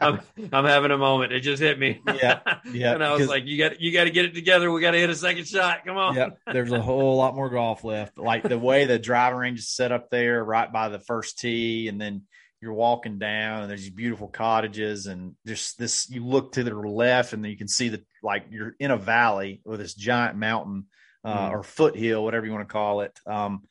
I'm, 0.00 0.20
I'm 0.52 0.64
having 0.64 0.92
a 0.92 0.98
moment. 0.98 1.32
It 1.32 1.40
just 1.40 1.60
hit 1.60 1.78
me. 1.78 2.00
yeah, 2.06 2.40
yeah. 2.72 2.92
and 2.94 3.02
I 3.02 3.12
was 3.12 3.26
like, 3.26 3.44
"You 3.44 3.58
got 3.58 3.80
you 3.80 3.92
got 3.92 4.04
to 4.04 4.10
get 4.10 4.26
it 4.26 4.34
together. 4.34 4.70
We 4.70 4.80
got 4.80 4.92
to 4.92 4.98
hit 4.98 5.10
a 5.10 5.16
second 5.16 5.48
shot. 5.48 5.84
Come 5.84 5.96
on." 5.96 6.14
yeah, 6.14 6.30
there's 6.52 6.70
a 6.70 6.80
whole 6.80 7.16
lot 7.16 7.34
more 7.34 7.50
golf 7.50 7.82
left. 7.82 8.18
Like 8.18 8.44
the 8.44 8.58
way 8.58 8.84
the 8.84 9.00
driving 9.00 9.38
range 9.38 9.58
is 9.58 9.68
set 9.68 9.90
up 9.90 10.10
there, 10.10 10.44
right 10.44 10.72
by 10.72 10.90
the 10.90 11.00
first 11.00 11.40
tee, 11.40 11.88
and 11.88 12.00
then 12.00 12.22
you're 12.60 12.72
walking 12.72 13.18
down, 13.18 13.62
and 13.62 13.70
there's 13.70 13.82
these 13.82 13.90
beautiful 13.90 14.28
cottages, 14.28 15.06
and 15.06 15.34
just 15.44 15.76
this. 15.76 16.08
You 16.08 16.24
look 16.24 16.52
to 16.52 16.62
the 16.62 16.72
left, 16.72 17.32
and 17.32 17.42
then 17.42 17.50
you 17.50 17.58
can 17.58 17.68
see 17.68 17.88
the 17.88 18.04
like 18.22 18.46
you're 18.50 18.76
in 18.78 18.92
a 18.92 18.96
valley 18.96 19.60
with 19.64 19.80
this 19.80 19.94
giant 19.94 20.36
mountain 20.36 20.86
uh, 21.24 21.48
mm. 21.48 21.50
or 21.50 21.62
foothill, 21.64 22.22
whatever 22.22 22.46
you 22.46 22.52
want 22.52 22.68
to 22.68 22.72
call 22.72 23.00
it. 23.00 23.18
Um, 23.26 23.64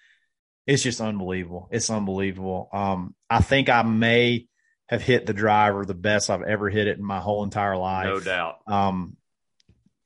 it's 0.68 0.84
just 0.84 1.02
unbelievable. 1.02 1.70
It's 1.72 1.90
unbelievable. 1.90 2.70
Um, 2.74 3.16
I 3.30 3.42
think 3.42 3.70
I 3.70 3.84
may 3.84 4.48
have 4.88 5.02
hit 5.02 5.26
the 5.26 5.34
driver 5.34 5.86
the 5.86 5.94
best 5.94 6.30
I've 6.30 6.44
ever 6.44 6.70
hit 6.70 6.88
it 6.88 6.98
in 6.98 7.04
my 7.04 7.20
whole 7.20 7.44
entire 7.44 7.78
life. 7.78 8.08
No 8.08 8.20
doubt. 8.20 8.56
Um, 8.68 9.18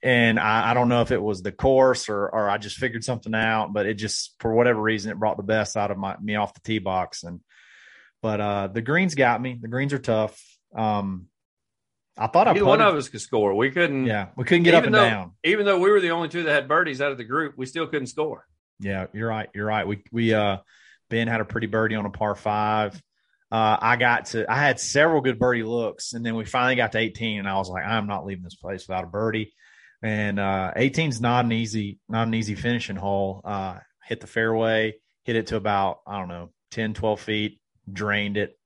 and 0.02 0.40
I, 0.40 0.72
I, 0.72 0.74
don't 0.74 0.88
know 0.88 1.02
if 1.02 1.12
it 1.12 1.22
was 1.22 1.42
the 1.42 1.52
course 1.52 2.08
or, 2.08 2.30
or 2.30 2.50
I 2.50 2.58
just 2.58 2.78
figured 2.78 3.04
something 3.04 3.36
out, 3.36 3.74
but 3.74 3.86
it 3.86 3.96
just, 3.96 4.36
for 4.40 4.54
whatever 4.54 4.82
reason, 4.82 5.12
it 5.12 5.20
brought 5.20 5.36
the 5.36 5.44
best 5.44 5.76
out 5.76 5.92
of 5.92 5.98
my, 5.98 6.16
me 6.22 6.36
off 6.36 6.54
the 6.54 6.62
tee 6.62 6.80
box. 6.80 7.24
And, 7.24 7.42
but, 8.22 8.40
uh, 8.40 8.68
the 8.68 8.82
greens 8.82 9.16
got 9.16 9.42
me. 9.42 9.58
The 9.62 9.68
greens 9.68 9.92
are 9.92 10.00
tough. 10.00 10.42
Um, 10.74 11.28
I 12.18 12.28
thought 12.28 12.50
Either 12.50 12.60
I 12.60 12.68
one 12.68 12.82
of 12.82 12.96
us 12.96 13.08
could 13.08 13.22
score. 13.22 13.54
We 13.56 13.72
couldn't. 13.72 14.06
Yeah, 14.06 14.28
we 14.36 14.44
couldn't 14.44 14.64
get 14.64 14.74
up 14.74 14.84
and 14.84 14.94
though, 14.94 15.10
down. 15.10 15.32
Even 15.46 15.66
though 15.66 15.80
we 15.80 15.90
were 15.90 16.02
the 16.02 16.12
only 16.12 16.28
two 16.28 16.44
that 16.44 16.52
had 16.52 16.68
birdies 16.68 17.02
out 17.02 17.14
of 17.14 17.18
the 17.18 17.24
group, 17.24 17.54
we 17.56 17.66
still 17.66 17.88
couldn't 17.88 18.08
score. 18.08 18.46
Yeah, 18.80 19.08
you're 19.14 19.30
right. 19.30 19.50
You're 19.54 19.66
right. 19.66 19.88
We 19.88 20.04
we 20.12 20.34
uh 20.34 20.58
Ben 21.10 21.28
had 21.28 21.42
a 21.42 21.46
pretty 21.46 21.68
birdie 21.68 21.96
on 21.96 22.06
a 22.06 22.10
par 22.10 22.36
five. 22.36 23.02
Uh, 23.52 23.78
I 23.82 23.96
got 23.96 24.26
to 24.28 24.50
I 24.52 24.58
had 24.60 24.80
several 24.80 25.22
good 25.22 25.40
birdie 25.40 25.64
looks, 25.64 26.14
and 26.14 26.26
then 26.26 26.36
we 26.36 26.46
finally 26.46 26.76
got 26.76 26.92
to 26.92 27.00
18, 27.00 27.40
and 27.40 27.48
I 27.48 27.56
was 27.56 27.70
like, 27.70 27.84
I'm 27.84 28.08
not 28.08 28.26
leaving 28.26 28.44
this 28.44 28.56
place 28.56 28.88
without 28.88 29.06
a 29.06 29.08
birdie. 29.08 29.54
And 30.02 30.40
uh, 30.40 30.72
18 30.76 31.10
is 31.10 31.20
not 31.20 31.46
an 31.46 31.52
easy 31.52 32.00
not 32.08 32.28
an 32.28 32.34
easy 32.34 32.56
finishing 32.56 32.96
hole. 32.96 33.42
Uh, 33.44 33.80
hit 34.06 34.22
the 34.22 34.28
fairway, 34.28 34.96
hit 35.24 35.36
it 35.36 35.48
to 35.48 35.56
about 35.56 36.00
I 36.08 36.18
don't 36.20 36.30
know 36.30 36.52
10, 36.72 36.94
12 36.94 37.20
feet, 37.20 37.60
drained 37.92 38.38
it. 38.38 38.58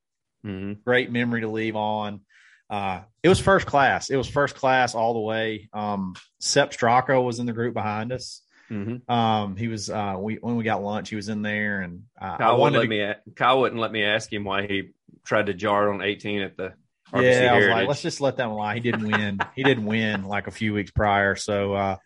Mm-hmm. 0.45 0.81
Great 0.85 1.11
memory 1.11 1.41
to 1.41 1.47
leave 1.47 1.75
on. 1.75 2.21
Uh, 2.69 3.01
it 3.21 3.29
was 3.29 3.39
first 3.39 3.65
class. 3.65 4.09
It 4.09 4.15
was 4.17 4.27
first 4.27 4.55
class 4.55 4.95
all 4.95 5.13
the 5.13 5.19
way. 5.19 5.69
Um, 5.73 6.15
Sepp 6.39 6.71
Straka 6.71 7.23
was 7.23 7.39
in 7.39 7.45
the 7.45 7.53
group 7.53 7.73
behind 7.73 8.11
us. 8.11 8.41
Mm-hmm. 8.73 9.11
Um, 9.11 9.55
he 9.55 9.67
was 9.67 9.89
uh, 9.89 10.15
we 10.17 10.35
when 10.35 10.55
we 10.55 10.63
got 10.63 10.81
lunch, 10.81 11.09
he 11.09 11.15
was 11.15 11.29
in 11.29 11.41
there, 11.41 11.81
and 11.81 12.03
uh, 12.19 12.37
Kyle 12.37 12.59
wouldn't 12.59 12.77
let 12.77 12.83
to, 12.83 12.89
me. 12.89 13.33
Kyle 13.35 13.61
wouldn't 13.61 13.79
let 13.79 13.91
me 13.91 14.03
ask 14.03 14.31
him 14.31 14.43
why 14.43 14.65
he 14.65 14.89
tried 15.23 15.45
to 15.45 15.53
jar 15.53 15.93
on 15.93 16.01
18 16.01 16.41
at 16.41 16.57
the. 16.57 16.73
RBC 17.13 17.41
yeah, 17.43 17.53
I 17.53 17.57
was 17.57 17.67
like, 17.67 17.87
let's 17.87 18.01
just 18.01 18.21
let 18.21 18.37
them 18.37 18.53
lie. 18.53 18.73
He 18.73 18.79
didn't 18.79 19.11
win. 19.11 19.39
he 19.55 19.63
didn't 19.63 19.85
win 19.85 20.23
like 20.23 20.47
a 20.47 20.51
few 20.51 20.73
weeks 20.73 20.89
prior. 20.89 21.35
So, 21.35 21.73
uh, 21.75 21.97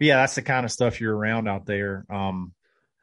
yeah, 0.00 0.16
that's 0.16 0.36
the 0.36 0.42
kind 0.42 0.64
of 0.64 0.72
stuff 0.72 1.02
you're 1.02 1.14
around 1.14 1.48
out 1.48 1.66
there. 1.66 2.06
Um, 2.08 2.54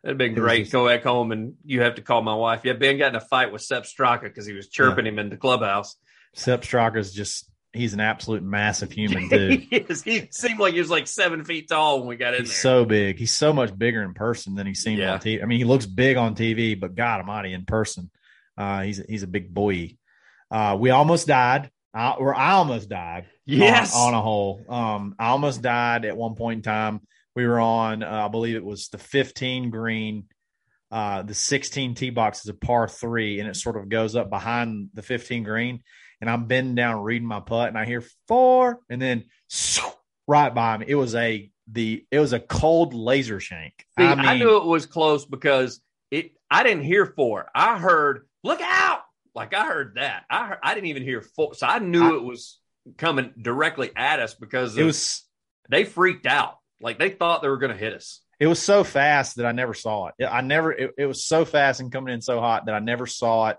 It'd 0.04 0.18
been 0.18 0.34
great. 0.34 0.62
Just, 0.62 0.72
Go 0.72 0.88
back 0.88 1.04
home 1.04 1.32
and 1.32 1.54
you 1.64 1.82
have 1.82 1.96
to 1.96 2.02
call 2.02 2.24
my 2.24 2.34
wife. 2.34 2.62
Yeah, 2.64 2.74
Ben 2.74 2.98
got 2.98 3.10
in 3.10 3.16
a 3.16 3.20
fight 3.20 3.52
with 3.52 3.62
Sepp 3.62 3.84
Straka 3.84 4.24
because 4.24 4.48
he 4.48 4.54
was 4.54 4.70
chirping 4.70 5.06
yeah. 5.06 5.12
him 5.12 5.20
in 5.20 5.30
the 5.30 5.38
clubhouse. 5.38 5.96
Sepp 6.34 6.62
Straka 6.62 6.98
is 6.98 7.14
just 7.14 7.48
he's 7.76 7.94
an 7.94 8.00
absolute 8.00 8.44
massive 8.44 8.92
human 8.94 9.30
too. 9.30 9.66
he, 9.70 9.76
is. 9.76 10.04
he 10.04 10.28
seemed 10.32 10.60
like 10.60 10.74
he 10.74 10.80
was 10.80 10.90
like 10.90 11.08
seven 11.08 11.44
feet 11.44 11.70
tall 11.70 12.00
when 12.00 12.08
we 12.08 12.16
got 12.16 12.34
in 12.34 12.42
he's 12.42 12.50
there. 12.50 12.62
So 12.62 12.86
big. 12.86 13.18
He's 13.18 13.34
so 13.34 13.54
much 13.54 13.78
bigger 13.78 14.02
in 14.04 14.14
person 14.14 14.56
than 14.56 14.68
he 14.68 14.74
seemed 14.74 15.00
yeah. 15.00 15.14
on 15.14 15.20
TV. 15.20 15.44
I 15.44 15.46
mean, 15.46 15.60
he 15.60 15.66
looks 15.66 15.86
big 15.86 16.18
on 16.18 16.36
TV, 16.36 16.80
but 16.80 16.96
God 16.96 17.20
Almighty, 17.20 17.54
in 17.54 17.66
person, 17.66 18.10
uh, 18.58 18.82
he's 18.82 19.04
he's 19.08 19.24
a 19.24 19.28
big 19.28 19.54
boy. 19.54 19.98
Uh, 20.50 20.78
we 20.80 20.90
almost 20.90 21.28
died. 21.28 21.70
I, 21.94 22.12
or 22.12 22.36
I 22.36 22.52
almost 22.54 22.90
died. 22.90 23.28
Yes, 23.46 23.96
on, 23.96 24.10
on 24.10 24.14
a 24.16 24.22
hole. 24.22 24.66
Um, 24.68 25.16
I 25.18 25.28
almost 25.28 25.62
died 25.62 26.04
at 26.04 26.18
one 26.18 26.36
point 26.36 26.58
in 26.58 26.64
time. 26.64 27.02
We 27.36 27.46
were 27.48 27.60
on, 27.60 28.04
uh, 28.04 28.26
I 28.26 28.28
believe 28.28 28.56
it 28.56 28.64
was 28.64 28.90
the 28.90 28.98
15 28.98 29.70
green. 29.70 30.26
Uh, 30.92 31.24
the 31.24 31.34
16 31.34 31.96
tee 31.96 32.10
box 32.10 32.42
is 32.42 32.50
a 32.50 32.54
par 32.54 32.88
three, 32.88 33.40
and 33.40 33.50
it 33.50 33.56
sort 33.56 33.78
of 33.78 33.90
goes 33.90 34.16
up 34.16 34.30
behind 34.30 34.90
the 34.94 35.02
15 35.02 35.44
green 35.44 35.84
and 36.26 36.32
I'm 36.32 36.46
bending 36.46 36.74
down 36.74 37.04
reading 37.04 37.28
my 37.28 37.40
putt, 37.40 37.68
and 37.68 37.78
I 37.78 37.86
hear 37.86 38.04
four, 38.28 38.80
and 38.90 39.00
then 39.00 39.26
right 40.28 40.54
by 40.54 40.78
me, 40.78 40.88
it 40.88 40.96
was 40.96 41.14
a 41.14 41.52
the 41.72 42.04
it 42.10 42.20
was 42.20 42.34
a 42.34 42.40
cold 42.40 42.96
laser 42.96 43.40
shank. 43.40 43.86
See, 44.00 44.04
I, 44.04 44.16
mean, 44.16 44.26
I 44.26 44.38
knew 44.40 44.58
it 44.58 44.66
was 44.66 44.88
close 44.88 45.24
because 45.24 45.82
it. 46.10 46.32
I 46.50 46.64
didn't 46.64 46.84
hear 46.84 47.06
four. 47.06 47.48
I 47.54 47.78
heard 47.78 48.28
look 48.44 48.60
out. 48.60 49.02
Like 49.36 49.54
I 49.54 49.68
heard 49.68 49.96
that. 49.98 50.24
I 50.28 50.48
heard, 50.48 50.58
I 50.64 50.74
didn't 50.74 50.88
even 50.88 51.04
hear 51.04 51.22
four, 51.22 51.54
so 51.54 51.68
I 51.68 51.78
knew 51.78 52.16
I, 52.16 52.16
it 52.16 52.24
was 52.24 52.60
coming 52.98 53.32
directly 53.40 53.92
at 53.96 54.20
us 54.20 54.34
because 54.34 54.76
it 54.76 54.84
was. 54.84 55.24
They 55.70 55.84
freaked 55.84 56.26
out. 56.26 56.58
Like 56.82 56.98
they 56.98 57.12
thought 57.12 57.44
they 57.44 57.50
were 57.50 57.58
going 57.58 57.72
to 57.72 57.78
hit 57.78 57.94
us. 57.94 58.22
It 58.40 58.48
was 58.48 58.60
so 58.60 58.84
fast 58.84 59.38
that 59.38 59.46
I 59.46 59.52
never 59.52 59.76
saw 59.76 60.08
it. 60.08 60.26
I 60.26 60.42
never. 60.42 60.72
It, 60.72 60.92
it 60.98 61.06
was 61.06 61.24
so 61.24 61.46
fast 61.46 61.82
and 61.82 61.92
coming 61.92 62.16
in 62.16 62.22
so 62.22 62.40
hot 62.40 62.66
that 62.66 62.74
I 62.74 62.80
never 62.80 63.06
saw 63.06 63.50
it. 63.50 63.58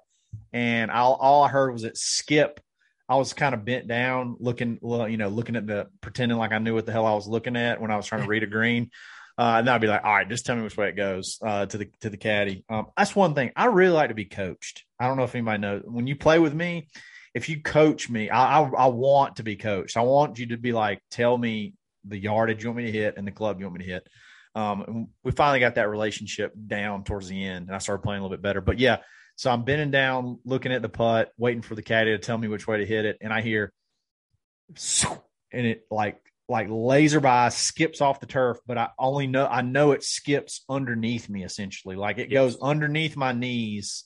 And 0.52 0.90
all, 0.90 1.14
all 1.14 1.42
I 1.44 1.48
heard 1.48 1.72
was 1.72 1.84
it 1.84 1.96
skip. 1.96 2.60
I 3.08 3.16
was 3.16 3.32
kind 3.32 3.54
of 3.54 3.64
bent 3.64 3.86
down, 3.86 4.36
looking, 4.40 4.78
you 4.82 5.16
know, 5.16 5.28
looking 5.28 5.56
at 5.56 5.66
the 5.66 5.86
pretending 6.00 6.38
like 6.38 6.52
I 6.52 6.58
knew 6.58 6.74
what 6.74 6.86
the 6.86 6.92
hell 6.92 7.06
I 7.06 7.14
was 7.14 7.28
looking 7.28 7.56
at 7.56 7.80
when 7.80 7.90
I 7.90 7.96
was 7.96 8.06
trying 8.06 8.22
to 8.22 8.28
read 8.28 8.42
a 8.42 8.48
green. 8.48 8.90
Uh, 9.38 9.56
and 9.58 9.68
I'd 9.68 9.82
be 9.82 9.86
like, 9.86 10.02
all 10.02 10.14
right, 10.14 10.28
just 10.28 10.46
tell 10.46 10.56
me 10.56 10.62
which 10.62 10.78
way 10.78 10.88
it 10.88 10.96
goes 10.96 11.38
uh, 11.42 11.66
to 11.66 11.78
the 11.78 11.90
to 12.00 12.08
the 12.08 12.16
caddy. 12.16 12.64
Um, 12.70 12.86
that's 12.96 13.14
one 13.14 13.34
thing 13.34 13.52
I 13.54 13.66
really 13.66 13.92
like 13.92 14.08
to 14.08 14.14
be 14.14 14.24
coached. 14.24 14.84
I 14.98 15.06
don't 15.06 15.18
know 15.18 15.24
if 15.24 15.34
anybody 15.34 15.60
knows 15.60 15.82
when 15.84 16.06
you 16.06 16.16
play 16.16 16.38
with 16.38 16.54
me. 16.54 16.88
If 17.34 17.50
you 17.50 17.60
coach 17.60 18.08
me, 18.08 18.30
I, 18.30 18.60
I, 18.60 18.68
I 18.70 18.86
want 18.86 19.36
to 19.36 19.42
be 19.42 19.56
coached. 19.56 19.98
I 19.98 20.02
want 20.02 20.38
you 20.38 20.46
to 20.46 20.56
be 20.56 20.72
like, 20.72 21.02
tell 21.10 21.36
me 21.36 21.74
the 22.02 22.16
yardage 22.18 22.62
you 22.62 22.70
want 22.70 22.78
me 22.78 22.86
to 22.86 22.98
hit 22.98 23.18
and 23.18 23.26
the 23.26 23.32
club 23.32 23.60
you 23.60 23.66
want 23.66 23.78
me 23.78 23.84
to 23.84 23.92
hit. 23.92 24.08
Um, 24.54 25.08
we 25.22 25.32
finally 25.32 25.60
got 25.60 25.74
that 25.74 25.90
relationship 25.90 26.52
down 26.66 27.04
towards 27.04 27.28
the 27.28 27.44
end, 27.44 27.66
and 27.66 27.76
I 27.76 27.78
started 27.78 28.02
playing 28.02 28.20
a 28.20 28.22
little 28.22 28.34
bit 28.34 28.42
better. 28.42 28.62
But 28.62 28.78
yeah, 28.78 29.00
so 29.36 29.50
I'm 29.50 29.64
bending 29.64 29.90
down, 29.90 30.40
looking 30.44 30.72
at 30.72 30.82
the 30.82 30.88
putt, 30.88 31.30
waiting 31.38 31.62
for 31.62 31.74
the 31.74 31.82
caddy 31.82 32.10
to 32.12 32.18
tell 32.18 32.38
me 32.38 32.48
which 32.48 32.66
way 32.66 32.78
to 32.78 32.86
hit 32.86 33.04
it, 33.04 33.18
and 33.20 33.32
I 33.32 33.42
hear, 33.42 33.72
and 35.52 35.66
it 35.66 35.82
like 35.90 36.20
like 36.48 36.68
laser 36.70 37.20
by 37.20 37.50
skips 37.50 38.00
off 38.00 38.20
the 38.20 38.26
turf, 38.26 38.58
but 38.66 38.78
I 38.78 38.88
only 38.98 39.26
know 39.26 39.46
I 39.46 39.60
know 39.62 39.92
it 39.92 40.02
skips 40.02 40.64
underneath 40.68 41.28
me 41.28 41.44
essentially, 41.44 41.96
like 41.96 42.18
it 42.18 42.30
goes 42.30 42.58
underneath 42.60 43.16
my 43.16 43.32
knees. 43.32 44.04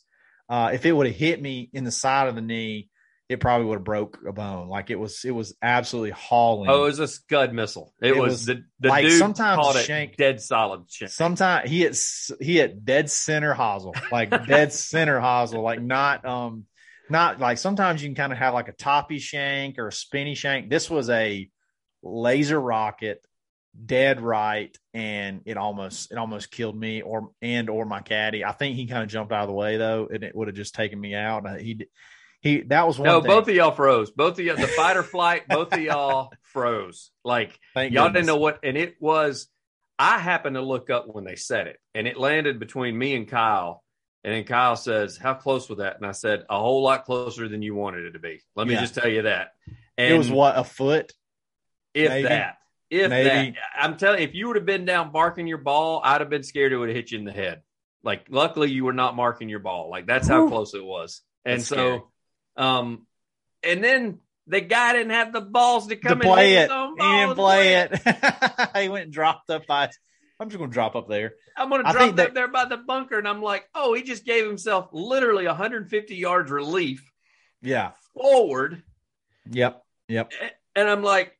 Uh, 0.48 0.72
if 0.74 0.84
it 0.84 0.92
would 0.92 1.06
have 1.06 1.14
hit 1.14 1.40
me 1.40 1.70
in 1.72 1.84
the 1.84 1.92
side 1.92 2.26
of 2.26 2.34
the 2.34 2.40
knee, 2.40 2.89
it 3.30 3.38
probably 3.38 3.68
would 3.68 3.76
have 3.76 3.84
broke 3.84 4.18
a 4.26 4.32
bone. 4.32 4.68
Like 4.68 4.90
it 4.90 4.96
was, 4.98 5.24
it 5.24 5.30
was 5.30 5.54
absolutely 5.62 6.10
hauling. 6.10 6.68
Oh, 6.68 6.82
it 6.82 6.86
was 6.86 6.98
a 6.98 7.06
scud 7.06 7.54
missile. 7.54 7.94
It, 8.02 8.08
It 8.08 8.16
was, 8.16 8.32
was 8.32 8.46
the, 8.46 8.64
the 8.80 8.88
like 8.88 9.04
dude 9.04 9.18
sometimes 9.18 9.56
called 9.56 9.76
it 9.76 9.84
Shank- 9.84 10.16
dead 10.16 10.40
solid. 10.40 10.90
Shank. 10.90 11.12
Sometimes 11.12 11.70
he 11.70 11.82
hit 11.82 11.96
he 12.40 12.56
hit 12.56 12.84
dead 12.84 13.08
center 13.08 13.54
hosel, 13.54 13.94
like 14.10 14.30
dead 14.48 14.72
center 14.72 15.20
hosel, 15.20 15.62
like 15.62 15.80
not 15.80 16.24
um 16.24 16.64
not 17.08 17.38
like 17.38 17.58
sometimes 17.58 18.02
you 18.02 18.08
can 18.08 18.16
kind 18.16 18.32
of 18.32 18.38
have 18.38 18.52
like 18.52 18.66
a 18.66 18.72
toppy 18.72 19.20
shank 19.20 19.78
or 19.78 19.86
a 19.86 19.92
spinny 19.92 20.34
shank. 20.34 20.68
This 20.68 20.90
was 20.90 21.08
a 21.08 21.48
laser 22.02 22.60
rocket, 22.60 23.24
dead 23.86 24.20
right, 24.20 24.76
and 24.92 25.42
it 25.44 25.56
almost 25.56 26.10
it 26.10 26.18
almost 26.18 26.50
killed 26.50 26.76
me 26.76 27.02
or 27.02 27.30
and 27.40 27.70
or 27.70 27.84
my 27.84 28.00
caddy. 28.00 28.44
I 28.44 28.50
think 28.50 28.74
he 28.74 28.86
kind 28.86 29.04
of 29.04 29.08
jumped 29.08 29.32
out 29.32 29.42
of 29.42 29.48
the 29.48 29.54
way 29.54 29.76
though, 29.76 30.08
and 30.12 30.24
it 30.24 30.34
would 30.34 30.48
have 30.48 30.56
just 30.56 30.74
taken 30.74 31.00
me 31.00 31.14
out. 31.14 31.48
He 31.60 31.86
he 32.40 32.62
that 32.62 32.86
was 32.86 32.98
one. 32.98 33.06
No, 33.06 33.20
thing. 33.20 33.28
both 33.28 33.48
of 33.48 33.54
y'all 33.54 33.70
froze. 33.72 34.10
Both 34.10 34.38
of 34.38 34.44
y'all, 34.44 34.56
the 34.56 34.66
fight 34.66 34.96
or 34.96 35.02
flight, 35.02 35.46
both 35.48 35.72
of 35.72 35.80
y'all 35.80 36.32
froze. 36.42 37.10
Like 37.24 37.58
Thank 37.74 37.92
y'all 37.92 38.04
goodness. 38.06 38.20
didn't 38.20 38.26
know 38.26 38.36
what, 38.40 38.60
and 38.62 38.76
it 38.76 38.96
was. 39.00 39.48
I 39.98 40.18
happened 40.18 40.56
to 40.56 40.62
look 40.62 40.88
up 40.88 41.06
when 41.08 41.24
they 41.24 41.36
said 41.36 41.66
it, 41.66 41.78
and 41.94 42.08
it 42.08 42.16
landed 42.16 42.58
between 42.58 42.96
me 42.96 43.14
and 43.14 43.28
Kyle. 43.28 43.84
And 44.24 44.34
then 44.34 44.44
Kyle 44.44 44.76
says, 44.76 45.16
"How 45.16 45.34
close 45.34 45.68
was 45.68 45.78
that?" 45.78 45.96
And 45.96 46.06
I 46.06 46.12
said, 46.12 46.44
"A 46.48 46.58
whole 46.58 46.82
lot 46.82 47.04
closer 47.04 47.48
than 47.48 47.60
you 47.62 47.74
wanted 47.74 48.04
it 48.06 48.12
to 48.12 48.18
be." 48.18 48.40
Let 48.56 48.66
me 48.66 48.74
Yeah. 48.74 48.80
just 48.80 48.94
tell 48.94 49.08
you 49.08 49.22
that. 49.22 49.52
And 49.98 50.14
It 50.14 50.18
was 50.18 50.30
what 50.30 50.56
a 50.58 50.64
foot. 50.64 51.12
if 51.94 52.08
maybe. 52.08 52.28
that, 52.28 52.56
if 52.90 53.10
Maybe. 53.10 53.28
that, 53.50 53.54
I'm 53.76 53.96
telling. 53.98 54.20
you, 54.20 54.28
If 54.28 54.34
you 54.34 54.46
would 54.48 54.56
have 54.56 54.64
been 54.66 54.84
down 54.86 55.10
barking 55.12 55.46
your 55.46 55.58
ball, 55.58 56.00
I'd 56.04 56.20
have 56.22 56.30
been 56.30 56.42
scared 56.42 56.72
it 56.72 56.76
would 56.78 56.88
have 56.88 56.96
hit 56.96 57.10
you 57.10 57.18
in 57.18 57.24
the 57.24 57.32
head. 57.32 57.62
Like, 58.02 58.26
luckily, 58.30 58.70
you 58.70 58.84
were 58.86 58.92
not 58.94 59.14
marking 59.16 59.48
your 59.50 59.58
ball. 59.60 59.90
Like 59.90 60.06
that's 60.06 60.26
how 60.28 60.42
Whew. 60.42 60.48
close 60.50 60.72
it 60.74 60.84
was. 60.84 61.20
And 61.44 61.58
That's 61.58 61.68
so, 61.68 61.74
scary. 61.76 62.02
Um, 62.56 63.06
and 63.62 63.82
then 63.82 64.18
the 64.46 64.60
guy 64.60 64.92
didn't 64.94 65.10
have 65.12 65.32
the 65.32 65.40
balls 65.40 65.86
to 65.88 65.96
to 65.96 66.00
come 66.00 66.20
play 66.20 66.56
and 66.56 66.70
hit 66.70 66.78
it. 66.78 67.02
He 67.02 67.16
didn't 67.16 67.36
play 67.36 67.74
it. 67.74 68.76
he 68.82 68.88
went 68.88 69.04
and 69.04 69.12
dropped 69.12 69.50
up 69.50 69.66
by. 69.66 69.90
I'm 70.40 70.48
just 70.48 70.58
going 70.58 70.70
to 70.70 70.74
drop 70.74 70.96
up 70.96 71.08
there. 71.08 71.34
I'm 71.56 71.68
going 71.68 71.84
to 71.84 71.92
drop 71.92 72.08
up 72.10 72.16
that 72.16 72.34
there 72.34 72.48
by 72.48 72.64
the 72.64 72.78
bunker, 72.78 73.18
and 73.18 73.28
I'm 73.28 73.42
like, 73.42 73.68
oh, 73.74 73.92
he 73.92 74.02
just 74.02 74.24
gave 74.24 74.46
himself 74.46 74.88
literally 74.92 75.46
150 75.46 76.16
yards 76.16 76.50
relief 76.50 77.10
Yeah. 77.60 77.90
forward, 78.14 78.82
Yep. 79.50 79.84
Yep. 80.08 80.32
and 80.74 80.88
I'm 80.88 81.02
like, 81.02 81.36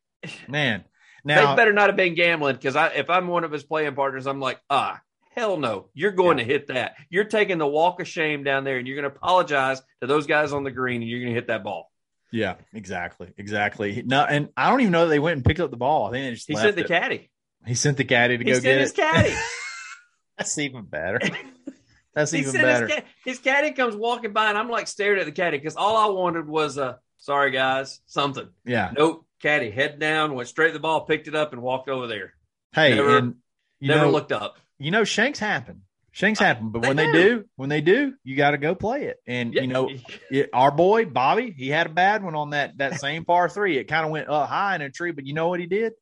Man. 0.49 0.85
they 1.25 1.35
better 1.35 1.73
not 1.73 1.89
have 1.89 1.97
been 1.97 2.15
gambling 2.15 2.57
because 2.57 2.77
I, 2.77 2.89
if 2.89 3.09
I'm 3.09 3.27
one 3.29 3.45
of 3.45 3.51
his 3.53 3.65
playing 3.65 3.95
partners, 3.95 4.27
I'm 4.27 4.41
like, 4.41 4.61
ah, 4.69 5.01
hell 5.41 5.57
no, 5.57 5.89
you're 5.95 6.13
going 6.13 6.39
Yeah. 6.39 6.45
to 6.45 6.53
hit 6.53 6.67
that. 6.69 6.95
You're 7.11 7.25
taking 7.25 7.59
the 7.59 7.67
walk 7.67 8.01
of 8.01 8.07
shame 8.09 8.45
down 8.45 8.65
there, 8.65 8.79
and 8.79 8.87
you're 8.87 8.97
going 9.01 9.11
to 9.11 9.17
apologize 9.17 9.81
to 10.01 10.07
those 10.07 10.27
guys 10.27 10.53
on 10.53 10.65
the 10.65 10.71
green, 10.71 11.01
and 11.03 11.11
you're 11.11 11.21
going 11.21 11.33
to 11.35 11.35
hit 11.35 11.49
that 11.49 11.65
ball. 11.65 11.91
yeah, 12.33 12.55
exactly. 12.73 13.33
Exactly. 13.39 14.03
No, 14.07 14.25
and 14.25 14.51
I 14.57 14.71
don't 14.71 14.81
even 14.81 14.93
know 14.93 15.07
that 15.07 15.11
they 15.11 15.19
went 15.19 15.37
and 15.37 15.45
picked 15.45 15.59
up 15.61 15.71
the 15.71 15.77
ball. 15.77 16.07
I 16.07 16.11
think 16.13 16.27
they 16.27 16.35
just 16.35 16.47
He 16.49 16.55
sent 16.55 16.77
the 16.77 16.83
it. 16.85 16.89
caddy. 16.89 17.31
He 17.67 17.75
sent 17.75 17.97
the 17.97 18.05
caddy 18.05 18.39
to 18.39 18.45
He 18.45 18.49
go 18.51 18.55
sent 18.55 18.65
get 18.65 18.81
his 18.81 18.91
it. 18.93 18.97
caddy. 18.97 19.35
That's 20.39 20.57
even 20.59 20.85
better. 20.85 21.21
That's 22.15 22.31
he 22.31 22.39
even 22.41 22.53
sent 22.53 22.65
better. 22.65 22.87
his, 22.87 23.03
his 23.25 23.39
caddy 23.39 23.73
comes 23.73 23.95
walking 23.97 24.33
by, 24.33 24.49
and 24.49 24.57
I'm 24.59 24.69
like 24.71 24.87
staring 24.89 25.21
at 25.21 25.27
the 25.27 25.33
caddy 25.33 25.59
because 25.59 25.77
all 25.77 25.97
I 25.97 26.07
wanted 26.15 26.47
was 26.49 26.79
a 26.79 26.99
sorry 27.19 27.51
guys, 27.51 28.01
something. 28.07 28.49
yeah. 28.65 28.91
Nope, 28.97 29.27
caddy 29.43 29.71
head 29.71 29.99
down, 29.99 30.35
went 30.35 30.49
straight 30.49 30.69
to 30.69 30.73
the 30.73 30.81
ball, 30.81 31.03
picked 31.05 31.29
it 31.29 31.35
up, 31.35 31.53
and 31.53 31.63
walked 31.63 31.89
over 31.89 32.07
there. 32.07 32.35
Hey, 32.73 32.95
Never- 32.95 33.19
and 33.19 33.35
you 33.81 33.89
Never 33.89 34.05
know, 34.07 34.11
looked 34.13 34.33
up. 34.33 34.59
You 34.81 34.91
know, 34.91 35.05
shanks 35.05 35.39
happen. 35.39 35.83
Shanks 36.13 36.41
happen, 36.41 36.71
but 36.71 36.85
when 36.85 36.97
they 36.97 37.13
do. 37.13 37.45
when 37.55 37.69
they 37.69 37.81
do, 37.81 38.15
you 38.25 38.35
got 38.35 38.51
to 38.51 38.59
go 38.59 38.75
play 38.75 39.05
it. 39.05 39.19
And 39.29 39.55
Yeah. 39.55 39.63
you 39.63 39.69
know, 39.69 39.91
Yeah, 40.31 40.45
our 40.53 40.73
boy 40.73 41.05
Bobby, 41.05 41.55
he 41.57 41.69
had 41.69 41.87
a 41.87 41.91
bad 41.91 42.25
one 42.25 42.35
on 42.35 42.51
that 42.51 42.79
that 42.79 42.99
same 42.99 43.25
par 43.25 43.49
three. 43.49 43.79
It 43.79 43.85
kind 43.85 44.05
of 44.05 44.11
went 44.11 44.29
up 44.29 44.49
high 44.49 44.75
in 44.75 44.83
a 44.83 44.91
tree, 44.91 45.13
but 45.13 45.25
you 45.25 45.35
know 45.35 45.47
what 45.49 45.61
he 45.61 45.67
did? 45.67 45.93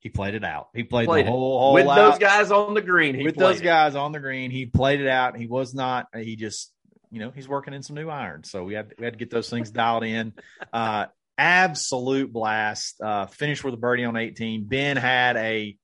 He 0.00 0.08
played 0.08 0.34
it 0.34 0.44
out. 0.44 0.68
He 0.74 0.84
played, 0.84 1.06
Played 1.06 1.26
the 1.26 1.28
it. 1.28 1.32
whole 1.32 1.58
hole 1.58 1.72
with 1.74 1.86
out. 1.86 1.96
those 1.96 2.18
guys 2.18 2.50
on 2.50 2.72
the 2.72 2.80
green, 2.80 3.14
he 3.14 3.24
with 3.24 3.34
those 3.36 3.60
it. 3.60 3.64
guys 3.64 3.94
on 3.94 4.12
the 4.12 4.20
green. 4.20 4.50
He 4.50 4.64
played 4.64 5.00
it 5.00 5.08
out. 5.08 5.36
He 5.36 5.46
was 5.48 5.74
not. 5.74 6.06
He 6.16 6.36
just, 6.36 6.72
you 7.10 7.18
know, 7.20 7.30
he's 7.30 7.46
working 7.48 7.74
in 7.74 7.82
some 7.82 7.96
new 7.96 8.08
irons. 8.08 8.50
So 8.50 8.64
we 8.64 8.72
had 8.74 8.94
we 8.98 9.04
had 9.04 9.12
to 9.14 9.18
get 9.18 9.28
those 9.30 9.50
things 9.50 9.70
dialed 9.70 10.04
in. 10.04 10.32
Uh, 10.72 11.06
absolute 11.36 12.32
blast. 12.32 13.00
Uh, 13.00 13.26
finished 13.26 13.64
with 13.64 13.74
a 13.74 13.76
birdie 13.76 14.04
on 14.04 14.16
18. 14.16 14.64
Ben 14.64 14.96
had 14.96 15.36
a 15.36 15.76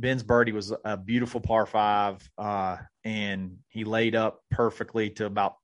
Ben's 0.00 0.22
birdie 0.22 0.52
was 0.52 0.72
a 0.84 0.96
beautiful 0.96 1.40
par 1.40 1.66
five, 1.66 2.28
uh, 2.38 2.76
and 3.04 3.58
he 3.68 3.84
laid 3.84 4.14
up 4.14 4.40
perfectly 4.50 5.10
to 5.10 5.26
about 5.26 5.56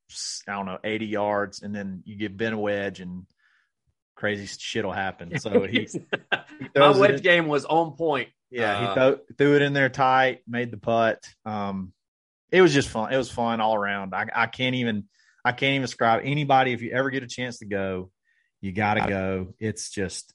I 0.49 0.53
don't 0.53 0.67
know 0.67 0.79
80 0.83 1.07
yards, 1.07 1.63
and 1.63 1.75
then 1.75 2.03
you 2.05 2.17
give 2.17 2.37
Ben 2.37 2.53
a 2.53 2.59
wedge 2.59 3.01
and 3.01 3.27
crazy 4.17 4.47
shit 4.47 4.85
will 4.85 4.93
happen. 4.93 5.39
So 5.39 5.63
he, 5.67 5.89
he 5.89 6.01
My 6.75 6.91
wedge 6.91 7.17
in- 7.17 7.23
game 7.23 7.47
was 7.47 7.65
on 7.65 7.93
point. 7.97 8.29
yeah, 8.51 8.79
he 8.81 8.87
Uh, 8.87 8.95
threw, 8.95 9.21
threw 9.39 9.57
it 9.57 9.63
in 9.63 9.73
there 9.73 9.89
tight, 9.89 10.41
made 10.49 10.71
the 10.71 10.79
putt. 10.79 11.25
Um, 11.45 11.93
it 12.51 12.61
was 12.61 12.75
just 12.75 12.89
fun. 12.89 13.13
It 13.13 13.17
was 13.17 13.31
fun 13.31 13.61
all 13.61 13.75
around. 13.75 14.15
I, 14.15 14.27
I 14.35 14.47
can't 14.47 14.75
even 14.77 15.05
I 15.45 15.53
can't 15.53 15.75
even 15.75 15.83
describe 15.83 16.23
anybody. 16.25 16.73
If 16.73 16.83
you 16.83 16.91
ever 16.93 17.11
get 17.11 17.23
a 17.23 17.27
chance 17.29 17.59
to 17.59 17.67
go, 17.67 18.11
you 18.61 18.73
got 18.73 18.95
to 18.95 19.07
go. 19.09 19.55
It's 19.59 19.91
just 19.91 20.34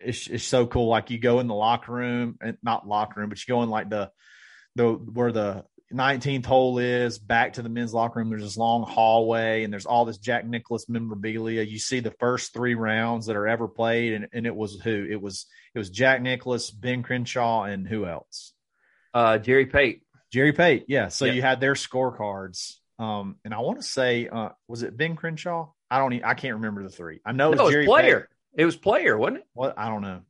it's 0.00 0.26
it's 0.28 0.44
so 0.44 0.66
cool. 0.66 0.88
Like 0.88 1.10
you 1.10 1.18
go 1.18 1.40
in 1.40 1.46
the 1.46 1.54
locker 1.54 1.92
room, 1.92 2.36
and 2.40 2.56
not 2.62 2.86
locker 2.88 3.20
room, 3.20 3.28
but 3.28 3.38
you 3.38 3.52
go 3.52 3.62
in 3.62 3.70
like 3.70 3.90
the 3.90 4.10
the 4.76 4.92
where 4.92 5.32
the 5.32 5.64
19th 5.92 6.44
hole 6.44 6.78
is 6.78 7.18
back 7.18 7.54
to 7.54 7.62
the 7.62 7.68
men's 7.70 7.94
locker 7.94 8.18
room. 8.18 8.28
There's 8.28 8.42
this 8.42 8.56
long 8.58 8.82
hallway, 8.82 9.64
and 9.64 9.72
there's 9.72 9.86
all 9.86 10.04
this 10.04 10.18
Jack 10.18 10.46
Nicklaus 10.46 10.86
memorabilia. 10.88 11.62
You 11.62 11.78
see 11.78 12.00
the 12.00 12.10
first 12.20 12.52
three 12.52 12.74
rounds 12.74 13.26
that 13.26 13.36
are 13.36 13.48
ever 13.48 13.68
played, 13.68 14.12
and, 14.12 14.28
and 14.32 14.46
it 14.46 14.54
was 14.54 14.78
who? 14.82 15.06
It 15.10 15.20
was 15.20 15.46
it 15.74 15.78
was 15.78 15.90
Jack 15.90 16.20
Nicklaus, 16.22 16.70
Ben 16.70 17.02
Crenshaw, 17.02 17.64
and 17.64 17.86
who 17.88 18.06
else? 18.06 18.52
Uh, 19.14 19.38
Jerry 19.38 19.66
Pate. 19.66 20.02
Jerry 20.30 20.52
Pate. 20.52 20.84
Yeah. 20.88 21.08
So 21.08 21.24
Yeah. 21.24 21.32
you 21.32 21.42
had 21.42 21.60
their 21.60 21.72
scorecards. 21.74 22.74
Um, 22.98 23.36
and 23.44 23.54
I 23.54 23.60
want 23.60 23.78
to 23.80 23.86
say, 23.86 24.28
uh, 24.28 24.50
was 24.66 24.82
it 24.82 24.96
Ben 24.96 25.16
Crenshaw? 25.16 25.70
I 25.90 25.98
don't. 25.98 26.12
e- 26.12 26.22
I 26.24 26.34
can't 26.34 26.56
remember 26.56 26.82
the 26.82 26.90
three. 26.90 27.20
I 27.24 27.32
know 27.32 27.50
No, 27.52 27.60
it 27.60 27.64
was 27.64 27.72
Jerry 27.72 27.86
player. 27.86 28.20
Pate. 28.20 28.28
It 28.58 28.64
was 28.66 28.76
player, 28.76 29.16
wasn't 29.16 29.38
it? 29.38 29.44
What 29.54 29.78
I 29.78 29.88
don't 29.88 30.02
know. 30.02 30.20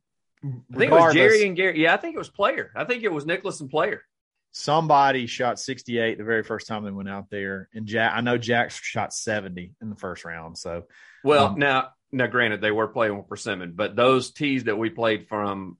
I 0.45 0.77
think 0.77 0.91
it 0.91 0.95
was 0.95 1.13
Jerry 1.13 1.45
and 1.45 1.55
Gary. 1.57 1.81
Yeah, 1.83 1.93
I 1.93 1.97
think 1.97 2.15
it 2.15 2.19
was 2.19 2.29
player. 2.29 2.71
I 2.75 2.85
think 2.85 3.03
it 3.03 3.11
was 3.11 3.25
Nicklaus 3.25 3.59
and 3.59 3.69
player. 3.69 4.03
somebody 4.51 5.27
shot 5.27 5.59
68 5.59 6.17
the 6.17 6.23
very 6.23 6.43
first 6.43 6.65
time 6.67 6.83
they 6.83 6.91
went 6.91 7.09
out 7.09 7.29
there, 7.29 7.69
and 7.73 7.85
Jack. 7.85 8.13
I 8.15 8.21
know 8.21 8.37
Jack 8.37 8.71
shot 8.71 9.13
70 9.13 9.73
in 9.81 9.89
the 9.89 9.95
first 9.95 10.23
round. 10.25 10.57
So 10.57 10.83
Well, 11.23 11.47
Um, 11.47 11.59
now, 11.59 11.89
now, 12.11 12.27
granted, 12.27 12.61
they 12.61 12.71
were 12.71 12.87
playing 12.87 13.17
with 13.17 13.27
persimmon, 13.27 13.73
but 13.73 13.95
those 13.95 14.31
tees 14.31 14.63
that 14.63 14.77
we 14.77 14.89
played 14.89 15.27
from 15.27 15.77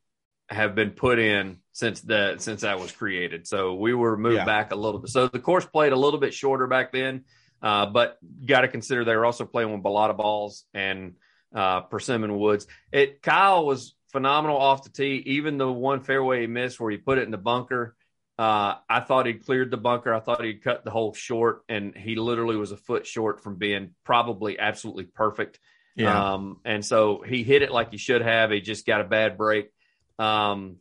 have 0.50 0.76
been 0.76 0.92
put 0.92 1.20
in 1.20 1.60
since 1.72 2.02
the 2.02 2.36
since 2.40 2.62
that 2.62 2.80
was 2.80 2.92
created. 2.92 3.48
So 3.48 3.76
we 3.76 3.94
were 3.94 4.18
moved 4.18 4.36
Yeah. 4.38 4.46
back 4.46 4.72
a 4.72 4.76
little 4.76 5.00
bit. 5.00 5.10
So 5.12 5.28
the 5.28 5.40
course 5.40 5.66
played 5.66 5.94
a 5.94 5.96
little 5.96 6.20
bit 6.20 6.34
shorter 6.34 6.66
back 6.68 6.92
then, 6.92 7.24
uh, 7.62 7.86
but 7.88 8.18
got 8.46 8.62
to 8.62 8.68
consider 8.68 9.06
they 9.06 9.16
were 9.16 9.26
also 9.26 9.46
playing 9.46 9.72
with 9.72 9.84
balata 9.84 10.18
balls 10.18 10.66
and 10.74 11.16
uh, 11.54 11.82
persimmon 11.82 12.38
woods. 12.38 12.68
It 12.92 13.22
Kyle 13.22 13.66
was 13.66 13.96
phenomenal 14.12 14.58
off 14.58 14.84
the 14.84 14.90
tee. 14.90 15.24
Even 15.26 15.58
the 15.58 15.72
one 15.72 16.02
fairway 16.02 16.42
he 16.42 16.48
missed 16.48 16.80
where 16.80 16.92
he 16.92 16.98
put 16.98 17.18
it 17.18 17.24
in 17.24 17.32
the 17.32 17.38
bunker. 17.38 17.96
Uh, 18.38 18.76
I 18.90 19.02
thought 19.02 19.26
he'd 19.26 19.46
cleared 19.46 19.70
the 19.70 19.78
bunker. 19.78 20.14
I 20.14 20.22
thought 20.22 20.44
he'd 20.44 20.64
cut 20.64 20.86
the 20.86 20.92
hole 20.92 21.14
short, 21.14 21.64
and 21.68 21.94
he 21.94 22.16
literally 22.16 22.56
was 22.56 22.72
a 22.72 22.78
foot 22.78 23.06
short 23.06 23.44
from 23.44 23.58
being 23.58 23.92
probably 24.06 24.58
absolutely 24.58 25.04
perfect. 25.04 25.60
Um, 26.32 26.62
and 26.64 26.86
so 26.86 27.22
he 27.22 27.44
hit 27.44 27.64
it 27.64 27.72
like 27.72 27.92
he 27.92 27.98
should 27.98 28.22
have. 28.22 28.52
He 28.52 28.62
just 28.62 28.86
got 28.86 29.02
a 29.02 29.04
bad 29.04 29.38
break. 29.38 29.70
Um, 30.18 30.78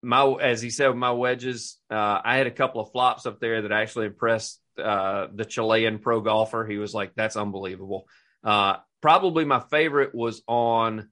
my 0.00 0.24
as 0.40 0.62
he 0.62 0.70
said, 0.70 0.94
my 0.94 1.10
wedges. 1.10 1.78
Uh, 1.90 2.20
I 2.24 2.36
had 2.36 2.46
a 2.46 2.52
couple 2.52 2.80
of 2.80 2.92
flops 2.92 3.26
up 3.26 3.40
there 3.40 3.62
that 3.62 3.72
actually 3.72 4.06
impressed 4.06 4.60
uh, 4.82 5.26
the 5.34 5.44
Chilean 5.44 5.98
pro 5.98 6.20
golfer. 6.20 6.64
He 6.64 6.78
was 6.78 6.94
like, 6.94 7.14
"That's 7.16 7.36
unbelievable." 7.36 8.06
Uh, 8.44 8.76
probably 9.02 9.44
my 9.44 9.60
favorite 9.60 10.14
was 10.14 10.42
on 10.48 11.10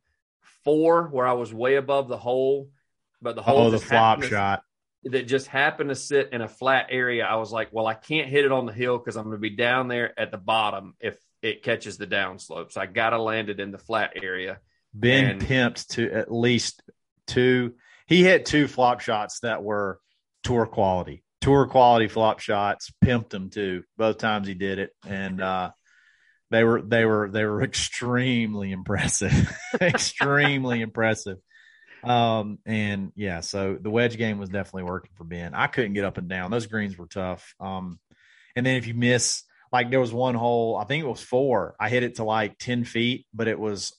four, 0.65 1.09
where 1.09 1.27
I 1.27 1.35
was 1.35 1.53
way 1.53 1.75
above 1.77 2.09
the 2.09 2.17
hole, 2.17 2.71
but 3.21 3.35
the 3.37 3.43
hole 3.43 3.67
Oh, 3.67 3.71
the 3.71 3.79
flop 3.79 4.21
to- 4.23 4.29
shot. 4.29 4.63
that 5.05 5.27
just 5.27 5.47
happened 5.47 5.91
to 5.91 5.95
sit 5.97 6.31
in 6.33 6.41
a 6.41 6.49
flat 6.49 6.87
area. 6.91 7.25
I 7.27 7.37
was 7.37 7.53
like, 7.53 7.69
well, 7.73 7.87
I 7.87 7.95
can't 7.95 8.29
hit 8.29 8.45
it 8.45 8.53
on 8.53 8.67
the 8.67 8.73
hill 8.73 8.97
because 8.99 9.17
I'm 9.17 9.25
going 9.25 9.37
to 9.37 9.41
be 9.41 9.51
down 9.57 9.89
there 9.89 10.19
at 10.19 10.31
the 10.31 10.39
bottom 10.39 10.95
if 11.01 11.19
it 11.43 11.63
catches 11.63 11.97
the 11.99 12.07
downslope. 12.07 12.71
So 12.73 12.81
I 12.81 12.87
got 12.87 13.11
to 13.11 13.23
land 13.23 13.49
it 13.49 13.61
in 13.61 13.71
the 13.71 13.79
flat 13.79 14.13
area. 14.23 14.59
Ben 14.95 15.25
And- 15.25 15.41
pimped 15.43 15.89
to 15.95 16.11
at 16.13 16.33
least 16.33 16.83
two. 17.27 17.75
He 18.07 18.23
hit 18.25 18.45
two 18.45 18.67
flop 18.67 19.01
shots 19.01 19.41
that 19.41 19.63
were 19.63 20.01
tour 20.43 20.67
quality, 20.67 21.23
tour 21.41 21.67
quality 21.67 22.09
flop 22.09 22.41
shots. 22.41 22.93
Pimped 23.05 23.31
them 23.31 23.49
too. 23.51 23.85
Both 23.97 24.19
times 24.19 24.47
he 24.49 24.55
did 24.55 24.79
it, 24.81 24.91
and 25.07 25.41
uh, 25.41 25.71
they 26.51 26.65
were 26.65 26.83
they 26.83 27.05
were 27.05 27.31
they 27.31 27.45
were 27.45 27.63
extremely 27.71 28.73
impressive, 28.73 29.53
extremely 29.81 30.81
impressive. 30.81 31.39
Um, 32.03 32.59
and 32.65 33.13
yeah, 33.15 33.41
so 33.41 33.77
the 33.81 33.91
wedge 33.91 34.17
game 34.17 34.39
was 34.39 34.49
definitely 34.49 34.85
working 34.85 35.13
for 35.17 35.25
Ben. 35.25 35.55
I 35.55 35.67
couldn't 35.67 35.93
get 35.95 36.05
up 36.05 36.19
and 36.19 36.29
down; 36.29 36.51
those 36.51 36.67
greens 36.67 36.97
were 36.97 37.07
tough. 37.07 37.55
Um, 37.61 37.99
and 38.57 38.65
then 38.65 38.77
if 38.77 38.87
you 38.87 38.95
miss, 38.95 39.43
like 39.73 39.91
there 39.91 40.01
was 40.01 40.13
one 40.13 40.35
hole, 40.35 40.77
I 40.77 40.85
think 40.85 41.05
it 41.05 41.09
was 41.09 41.21
four. 41.23 41.77
I 41.79 41.89
hit 41.89 42.03
it 42.03 42.17
to 42.17 42.25
like 42.25 42.59
ten 42.59 42.85
feet, 42.85 43.27
but 43.35 43.49
it 43.49 43.59
was 43.59 43.93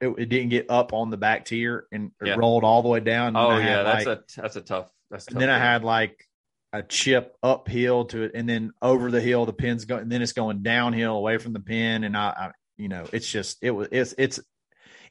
it, 0.00 0.08
it 0.18 0.28
didn't 0.28 0.50
get 0.50 0.66
up 0.68 0.92
on 0.92 1.10
the 1.10 1.16
back 1.16 1.44
tier 1.44 1.86
and 1.90 2.12
it 2.20 2.26
Yeah. 2.26 2.36
rolled 2.36 2.64
all 2.64 2.82
the 2.82 2.88
way 2.88 3.00
down. 3.00 3.28
And 3.28 3.36
Oh 3.36 3.58
yeah, 3.58 3.82
that's 3.82 4.06
like, 4.06 4.18
a 4.18 4.40
that's 4.40 4.56
a 4.56 4.60
tough. 4.60 4.90
That's 5.10 5.26
a 5.26 5.30
and 5.30 5.34
tough 5.34 5.40
then 5.40 5.50
I 5.50 5.58
had 5.58 5.84
like 5.84 6.27
a 6.72 6.82
chip 6.82 7.34
uphill 7.42 8.04
to 8.06 8.22
it, 8.24 8.32
and 8.34 8.48
then 8.48 8.72
over 8.82 9.10
the 9.10 9.20
hill, 9.20 9.46
the 9.46 9.52
pin's 9.52 9.84
going, 9.84 10.02
and 10.02 10.12
then 10.12 10.22
it's 10.22 10.32
going 10.32 10.62
downhill 10.62 11.16
away 11.16 11.38
from 11.38 11.52
the 11.52 11.60
pin, 11.60 12.04
and 12.04 12.16
I, 12.16 12.28
I 12.28 12.50
you 12.76 12.88
know, 12.88 13.06
it's 13.12 13.28
just 13.30 13.58
it 13.62 13.70
was 13.70 13.88
it's 13.90 14.14
it's 14.18 14.40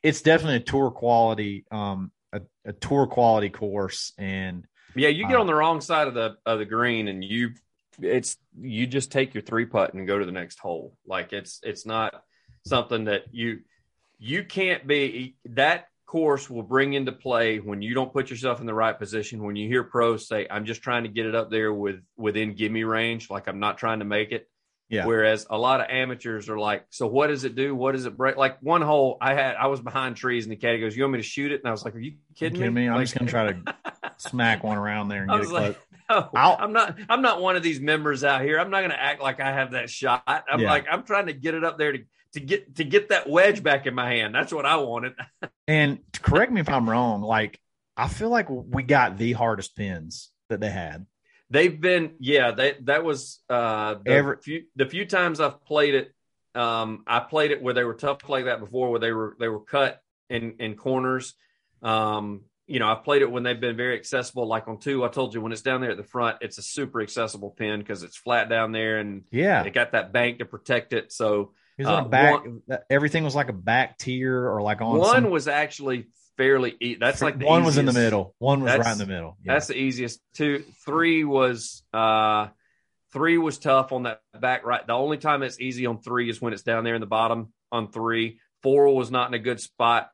it's 0.03 0.22
definitely 0.22 0.58
a 0.58 0.60
tour 0.62 0.91
quality 0.91 1.66
um 1.72 2.12
a, 2.34 2.41
a 2.66 2.74
tour 2.74 3.08
quality 3.08 3.49
course, 3.49 4.14
and 4.18 4.66
Yeah, 4.95 5.10
you 5.10 5.26
get 5.26 5.38
Uh, 5.38 5.39
on 5.39 5.47
the 5.47 5.55
wrong 5.55 5.82
side 5.82 6.08
of 6.08 6.14
the 6.14 6.38
of 6.45 6.60
the 6.60 6.66
green, 6.66 7.08
and 7.08 7.24
you 7.24 7.51
it's 7.99 8.38
you 8.60 8.88
just 8.88 9.12
take 9.12 9.34
your 9.34 9.41
three 9.43 9.66
putt 9.66 9.93
and 9.93 10.08
go 10.08 10.18
to 10.20 10.26
the 10.26 10.32
next 10.32 10.60
hole. 10.60 10.97
Like 11.05 11.34
it's 11.34 11.60
it's 11.64 11.86
not 11.86 12.14
something 12.66 13.05
that 13.05 13.24
you 13.32 13.60
you 14.20 14.43
can't 14.43 14.88
be 14.88 15.36
that 15.45 15.88
course 16.08 16.49
will 16.49 16.64
bring 16.64 16.93
into 16.93 17.12
play 17.12 17.60
when 17.60 17.82
you 17.84 17.93
don't 17.93 18.12
put 18.12 18.30
yourself 18.32 18.60
in 18.60 18.66
the 18.66 18.74
right 18.74 18.97
position. 18.97 19.43
When 19.43 19.55
you 19.55 19.68
hear 19.68 19.84
pros 19.84 20.28
say, 20.28 20.47
"I'm 20.49 20.66
just 20.66 20.82
trying 20.82 21.03
to 21.03 21.10
get 21.10 21.26
it 21.28 21.36
up 21.36 21.51
there 21.51 21.72
with 21.72 22.01
within 22.18 22.55
gimme 22.55 22.84
range," 22.84 23.30
like 23.30 23.47
I'm 23.47 23.60
not 23.60 23.78
trying 23.78 23.99
to 23.99 24.05
make 24.05 24.32
it. 24.32 24.49
yeah, 24.89 25.05
Whereas 25.05 25.45
a 25.49 25.58
lot 25.58 25.82
of 25.82 25.88
amateurs 25.89 26.47
are 26.49 26.58
like, 26.58 26.86
so 26.91 27.08
what 27.08 27.28
does 27.28 27.43
it 27.43 27.55
do? 27.55 27.76
What 27.76 27.91
does 27.91 28.05
it 28.05 28.16
break? 28.16 28.38
Like 28.38 28.58
one 28.62 28.82
hole, 28.82 29.18
I 29.20 29.34
had, 29.34 29.55
I 29.58 29.68
was 29.68 29.82
behind 29.82 30.16
trees, 30.16 30.45
and 30.45 30.51
the 30.51 30.55
caddy 30.55 30.80
goes, 30.80 30.95
"You 30.95 31.03
want 31.03 31.12
me 31.14 31.20
to 31.20 31.24
shoot 31.24 31.51
it?" 31.51 31.60
And 31.60 31.68
I 31.68 31.72
was 31.72 31.84
like, 31.84 31.93
"Are 31.93 31.99
you 31.99 32.14
kidding, 32.36 32.58
kidding 32.60 32.74
me? 32.74 32.88
I'm 32.88 32.95
Like- 32.95 33.03
just 33.08 33.18
gonna 33.18 33.30
try 33.30 33.51
to 33.51 33.76
smack 34.18 34.64
one 34.64 34.78
around 34.78 35.10
there 35.10 35.24
and 35.24 35.32
I 35.32 35.36
get 35.38 35.43
it 35.43 35.49
close. 35.49 35.62
like, 35.62 35.78
no, 36.10 36.30
I'll- 36.36 36.55
I'm 36.58 36.72
not. 36.72 36.97
I'm 37.10 37.22
not 37.22 37.41
one 37.41 37.58
of 37.58 37.64
these 37.64 37.82
members 37.82 38.24
out 38.24 38.41
here. 38.41 38.60
I'm 38.60 38.70
not 38.70 38.80
going 38.80 38.91
to 38.91 38.99
act 39.01 39.22
like 39.22 39.41
I 39.41 39.51
have 39.51 39.72
that 39.72 39.89
shot. 39.89 40.24
I'm 40.26 40.62
Yeah. 40.62 40.70
like, 40.70 40.86
I'm 40.89 41.03
trying 41.03 41.26
to 41.26 41.34
get 41.34 41.53
it 41.53 41.66
up 41.66 41.78
there 41.78 41.91
to 41.91 41.99
to 42.34 42.39
get 42.39 42.75
to 42.75 42.84
get 42.84 43.09
that 43.09 43.30
wedge 43.30 43.63
back 43.63 43.86
in 43.88 43.93
my 43.95 44.09
hand. 44.09 44.34
That's 44.36 44.53
what 44.53 44.65
I 44.65 44.78
wanted. 44.78 45.13
And 45.69 45.99
to 46.13 46.21
correct 46.21 46.51
me 46.53 46.61
if 46.61 46.69
I'm 46.69 46.89
wrong, 46.89 47.21
like 47.21 47.59
I 47.97 48.07
feel 48.07 48.30
like 48.30 48.47
we 48.49 48.84
got 48.84 49.17
the 49.17 49.34
hardest 49.34 49.75
pins 49.75 50.32
that 50.47 50.61
they 50.61 50.69
had. 50.69 51.05
They've 51.49 51.80
been, 51.80 52.13
yeah. 52.19 52.51
They 52.51 52.75
that 52.84 53.03
was 53.03 53.39
uh 53.49 53.95
the 54.05 54.11
Every- 54.11 54.38
few 54.41 54.63
the 54.78 54.86
few 54.86 55.05
times 55.05 55.41
I've 55.41 55.65
played 55.65 55.93
it. 55.95 56.13
Um, 56.55 57.03
I 57.05 57.19
played 57.19 57.51
it 57.51 57.61
where 57.61 57.73
they 57.73 57.84
were 57.84 57.95
tough 57.95 58.28
like 58.30 58.45
that 58.45 58.61
before, 58.61 58.91
where 58.91 58.99
they 59.01 59.11
were 59.11 59.36
they 59.41 59.49
were 59.49 59.59
cut 59.59 60.01
in 60.30 60.55
in 60.59 60.75
corners. 60.75 61.34
Um, 61.82 62.43
you 62.65 62.80
know, 62.80 62.88
I've 62.88 63.03
played 63.03 63.21
it 63.21 63.32
when 63.32 63.43
they've 63.43 63.59
been 63.59 63.78
very 63.78 63.95
accessible. 63.97 64.47
Like 64.47 64.67
on 64.69 64.80
two, 64.80 65.03
I 65.05 65.09
told 65.09 65.34
you 65.34 65.41
when 65.41 65.51
it's 65.51 65.61
down 65.61 65.82
there 65.82 65.91
at 65.91 65.97
the 65.97 66.03
front, 66.03 66.38
it's 66.41 66.57
a 66.57 66.61
super 66.63 67.01
accessible 67.01 67.51
pin 67.51 67.80
because 67.80 68.03
it's 68.03 68.17
flat 68.17 68.49
down 68.49 68.71
there 68.71 68.99
and 68.99 69.23
Yeah, 69.32 69.63
it 69.63 69.73
got 69.73 69.91
that 69.91 70.11
bank 70.13 70.39
to 70.39 70.45
protect 70.45 70.93
it. 70.93 71.11
So 71.11 71.51
it 71.78 71.84
was 71.84 71.88
on 71.88 72.03
uh, 72.03 72.05
a 72.05 72.09
back. 72.09 72.43
everything 72.89 73.23
was 73.23 73.36
like 73.36 73.49
a 73.49 73.53
back 73.53 73.97
tier 73.97 74.49
or 74.49 74.61
like 74.61 74.82
on 74.82 74.97
one 74.97 75.23
some- 75.23 75.30
was 75.30 75.47
actually 75.47 76.07
fairly. 76.38 76.75
E- 76.80 76.95
that's 76.99 77.21
like 77.21 77.39
the 77.39 77.45
one 77.45 77.63
was 77.63 77.78
in 77.78 77.86
the 77.86 77.93
middle. 77.93 78.36
One 78.39 78.61
was 78.61 78.71
That's- 78.71 78.86
right 78.86 78.91
in 78.93 78.97
the 78.97 79.05
middle. 79.13 79.38
Yeah. 79.43 79.53
That's 79.53 79.67
the 79.67 79.78
easiest. 79.78 80.19
Two, 80.36 80.63
three 80.86 81.23
was 81.23 81.84
uh, 81.93 82.47
three 83.13 83.38
was 83.38 83.57
tough 83.57 83.91
on 83.91 84.03
that 84.03 84.21
back 84.39 84.65
right. 84.65 84.86
The 84.86 84.93
only 84.93 85.17
time 85.17 85.43
it's 85.43 85.59
easy 85.59 85.86
on 85.86 85.99
three 86.01 86.30
is 86.30 86.41
when 86.41 86.53
it's 86.53 86.63
down 86.63 86.84
there 86.84 86.95
in 86.95 87.01
the 87.01 87.07
bottom 87.07 87.53
on 87.71 87.91
three. 87.91 88.39
Four 88.63 88.95
was 88.95 89.11
not 89.11 89.28
in 89.30 89.34
a 89.34 89.39
good 89.39 89.59
spot. 89.59 90.09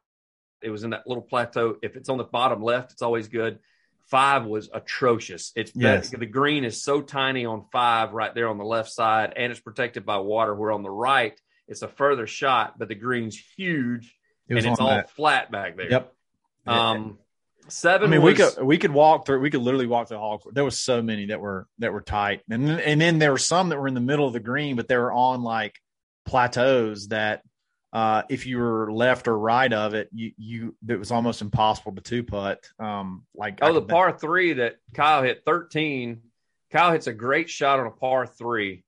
It 0.62 0.70
was 0.70 0.84
in 0.84 0.92
that 0.92 1.08
little 1.08 1.24
plateau. 1.24 1.76
If 1.82 1.96
it's 1.98 2.10
on 2.10 2.18
the 2.18 2.24
bottom 2.24 2.62
left, 2.62 2.92
it's 2.94 3.02
always 3.02 3.28
good. 3.28 3.60
Five 4.08 4.46
was 4.46 4.70
atrocious. 4.74 5.52
It's 5.56 5.72
Yes. 5.76 6.10
the 6.10 6.26
green 6.26 6.66
is 6.66 6.84
so 6.84 7.02
tiny 7.02 7.46
on 7.46 7.66
five 7.72 8.14
right 8.14 8.34
there 8.36 8.48
on 8.50 8.58
the 8.58 8.64
left 8.66 8.90
side, 8.92 9.34
and 9.36 9.52
it's 9.52 9.62
protected 9.62 10.06
by 10.06 10.18
water. 10.18 10.54
Where 10.54 10.72
on 10.72 10.84
the 10.84 10.90
right, 10.92 11.40
it's 11.68 11.82
a 11.82 11.88
further 11.88 12.28
shot, 12.28 12.78
but 12.78 12.88
the 12.88 12.96
green's 12.96 13.42
huge 13.58 14.16
it 14.48 14.58
and 14.58 14.66
it's 14.66 14.80
all 14.80 14.90
that. 14.90 15.10
flat 15.12 15.52
back 15.52 15.78
there. 15.78 15.90
Yep. 15.90 16.14
Um, 16.66 17.18
I 17.66 17.70
seven. 17.70 18.10
mean, 18.10 18.22
we 18.22 18.34
could 18.34 18.62
we 18.62 18.78
could 18.78 18.92
walk 18.92 19.26
through. 19.26 19.40
We 19.40 19.50
could 19.50 19.62
literally 19.62 19.88
walk 19.88 20.08
through 20.08 20.18
the 20.18 20.22
hall. 20.22 20.42
There 20.52 20.66
was 20.66 20.80
so 20.80 21.02
many 21.02 21.28
that 21.28 21.40
were 21.40 21.68
that 21.80 21.94
were 21.94 22.02
tight, 22.02 22.42
and 22.50 22.68
then, 22.68 22.80
and 22.80 23.02
then 23.02 23.20
there 23.20 23.32
were 23.32 23.38
some 23.38 23.70
that 23.70 23.80
were 23.80 23.88
in 23.88 23.94
the 23.94 24.02
middle 24.02 24.28
of 24.28 24.34
the 24.34 24.40
green, 24.40 24.76
but 24.76 24.88
they 24.88 24.98
were 24.98 25.12
on 25.12 25.44
like 25.44 25.76
plateaus 26.26 27.10
that 27.10 27.42
uh, 27.94 28.24
if 28.30 28.46
you 28.46 28.58
were 28.58 28.92
left 28.92 29.28
or 29.28 29.38
right 29.38 29.72
of 29.72 29.94
it, 29.94 30.10
you 30.14 30.32
you 30.38 30.76
it 30.88 30.98
was 30.98 31.12
almost 31.12 31.42
impossible 31.42 31.94
to 31.96 32.02
two 32.02 32.24
putt. 32.24 32.68
Um, 32.80 33.26
like 33.36 33.62
I 33.62 33.70
Oh, 33.70 33.74
the 33.74 33.82
par 33.82 34.18
three 34.18 34.54
that 34.54 34.78
Kyle 34.94 35.22
hit 35.24 35.44
13. 35.46 36.22
Kyle 36.72 36.92
hits 36.92 37.06
a 37.08 37.14
great 37.14 37.50
shot 37.50 37.80
on 37.80 37.86
a 37.86 37.92
par 37.92 38.26
three. 38.26 38.84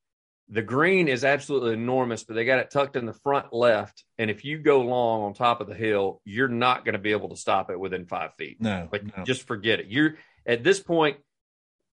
The 0.49 0.61
green 0.61 1.07
is 1.07 1.25
absolutely 1.25 1.73
enormous, 1.73 2.23
but 2.23 2.35
they 2.35 2.45
got 2.45 2.59
it 2.59 2.69
tucked 2.69 2.95
in 2.95 3.05
the 3.07 3.13
front 3.13 3.51
left. 3.51 4.03
And 4.19 4.29
if 4.29 4.45
you 4.45 4.59
go 4.59 4.81
long 4.81 5.23
on 5.23 5.33
top 5.33 5.59
of 5.59 5.67
the 5.67 5.73
hill, 5.73 6.21
you're 6.23 6.47
not 6.47 6.85
going 6.85 6.93
to 6.93 6.99
be 6.99 7.11
able 7.11 7.29
to 7.29 7.35
stop 7.35 7.71
it 7.71 7.79
within 7.79 8.05
five 8.05 8.35
feet. 8.37 8.61
No, 8.61 8.87
Like, 8.91 9.03
no. 9.17 9.23
just 9.23 9.47
forget 9.47 9.79
it. 9.79 9.87
You're 9.87 10.15
at 10.45 10.63
this 10.63 10.79
point. 10.79 11.17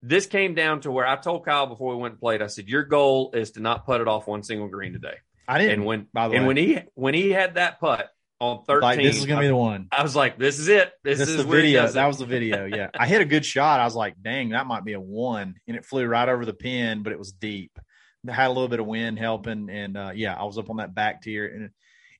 This 0.02 0.26
came 0.26 0.54
down 0.54 0.82
to 0.82 0.92
where 0.92 1.06
I 1.06 1.16
told 1.16 1.44
Kyle 1.44 1.66
before 1.66 1.94
we 1.96 2.00
went 2.00 2.12
and 2.12 2.20
played. 2.20 2.40
I 2.42 2.46
said, 2.46 2.68
"Your 2.68 2.84
goal 2.84 3.32
is 3.34 3.52
to 3.52 3.60
not 3.60 3.84
put 3.86 4.00
it 4.00 4.06
off 4.06 4.28
one 4.28 4.42
single 4.44 4.68
green 4.68 4.92
today." 4.92 5.16
I 5.48 5.58
didn't. 5.58 5.72
And 5.74 5.84
when 5.84 6.06
by 6.12 6.28
the 6.28 6.34
and 6.36 6.44
way. 6.44 6.46
when 6.48 6.56
he 6.56 6.78
when 6.94 7.14
he 7.14 7.30
had 7.30 7.54
that 7.54 7.80
putt 7.80 8.08
on 8.38 8.62
thirteen, 8.64 8.82
like 8.82 8.98
this 8.98 9.18
is 9.18 9.26
gonna 9.26 9.40
be 9.40 9.46
the 9.48 9.56
one. 9.56 9.88
I 9.90 10.02
was 10.04 10.14
like, 10.14 10.38
"This 10.38 10.58
is 10.60 10.68
it. 10.68 10.92
This, 11.02 11.18
This 11.18 11.28
is 11.30 11.36
is 11.36 11.44
the 11.44 11.50
video. 11.50 11.88
That 11.88 12.06
was 12.06 12.18
the 12.18 12.26
video. 12.26 12.66
Yeah, 12.66 12.90
I 12.98 13.06
hit 13.08 13.20
a 13.22 13.24
good 13.24 13.44
shot. 13.44 13.80
I 13.80 13.84
was 13.84 13.96
like, 13.96 14.14
"Dang, 14.22 14.50
that 14.50 14.66
might 14.66 14.84
be 14.84 14.92
a 14.92 15.00
one," 15.00 15.54
and 15.66 15.76
it 15.76 15.84
flew 15.84 16.04
right 16.06 16.28
over 16.28 16.44
the 16.44 16.52
pin, 16.54 17.02
but 17.02 17.12
it 17.12 17.18
was 17.18 17.32
deep. 17.32 17.76
Had 18.28 18.48
a 18.48 18.52
little 18.52 18.68
bit 18.68 18.80
of 18.80 18.86
wind 18.86 19.18
helping, 19.18 19.70
and 19.70 19.96
uh, 19.96 20.12
yeah, 20.14 20.34
I 20.34 20.44
was 20.44 20.58
up 20.58 20.70
on 20.70 20.76
that 20.76 20.94
back 20.94 21.22
tier, 21.22 21.46
and 21.46 21.70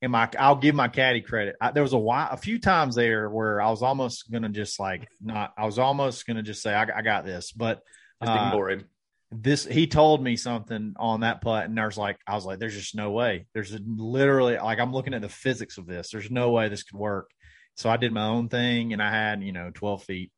and 0.02 0.12
my 0.12 0.28
I'll 0.38 0.57
give 0.57 0.74
my 0.74 0.88
caddy 0.88 1.20
credit. 1.20 1.57
I, 1.61 1.70
there 1.72 1.82
was 1.82 1.92
a 1.92 1.98
while, 1.98 2.28
a 2.30 2.36
few 2.36 2.59
times 2.59 2.94
there 2.94 3.28
where 3.30 3.61
I 3.61 3.70
was 3.70 3.82
almost 3.82 4.30
gonna 4.30 4.48
just 4.48 4.78
like 4.78 5.09
not. 5.20 5.52
I 5.57 5.66
was 5.66 5.78
almost 5.78 6.26
gonna 6.26 6.42
just 6.42 6.62
say, 6.62 6.74
"I, 6.74 6.86
I 6.98 7.02
got 7.02 7.24
this," 7.24 7.52
but 7.52 7.82
uh, 8.20 8.46
ignore 8.48 8.70
him. 8.70 8.84
this 9.30 9.64
he 9.64 9.86
told 9.86 10.22
me 10.22 10.36
something 10.36 10.94
on 10.98 11.20
that 11.20 11.40
putt 11.40 11.66
and 11.66 11.76
there's 11.76 11.98
like 11.98 12.18
i 12.26 12.34
was 12.34 12.46
like 12.46 12.59
there's 12.59 12.74
just 12.74 12.94
no 12.94 13.11
way 13.11 13.46
there's 13.52 13.74
a, 13.74 13.80
literally 13.84 14.57
like 14.57 14.78
i'm 14.78 14.92
looking 14.92 15.14
at 15.14 15.20
the 15.20 15.28
physics 15.28 15.78
of 15.78 15.86
this 15.86 16.11
there's 16.11 16.30
no 16.30 16.50
way 16.50 16.68
this 16.68 16.82
could 16.84 16.98
work 16.98 17.30
so 17.74 17.90
i 17.90 17.96
did 17.96 18.12
my 18.12 18.24
own 18.24 18.48
thing 18.48 18.92
and 18.92 19.02
i 19.02 19.11
had 19.11 19.42
you 19.42 19.52
know 19.52 19.70
12 19.74 20.04
feet 20.04 20.32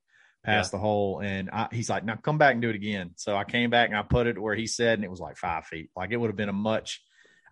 past 0.44 0.70
the 0.70 0.78
hole 0.78 1.20
and 1.20 1.50
I, 1.50 1.68
he's 1.72 1.90
like 1.90 2.04
now 2.04 2.16
come 2.16 2.38
back 2.38 2.52
and 2.52 2.62
do 2.62 2.70
it 2.70 2.76
again 2.76 3.10
so 3.16 3.36
i 3.36 3.44
came 3.44 3.70
back 3.70 3.88
and 3.88 3.98
i 3.98 4.02
put 4.02 4.26
it 4.26 4.40
where 4.40 4.54
he 4.54 4.66
said 4.66 4.94
and 4.94 5.04
it 5.04 5.10
was 5.10 5.20
like 5.20 5.36
five 5.36 5.66
feet 5.66 5.90
like 5.96 6.10
it 6.10 6.16
would 6.16 6.28
have 6.28 6.36
been 6.36 6.48
a 6.48 6.52
much 6.54 7.02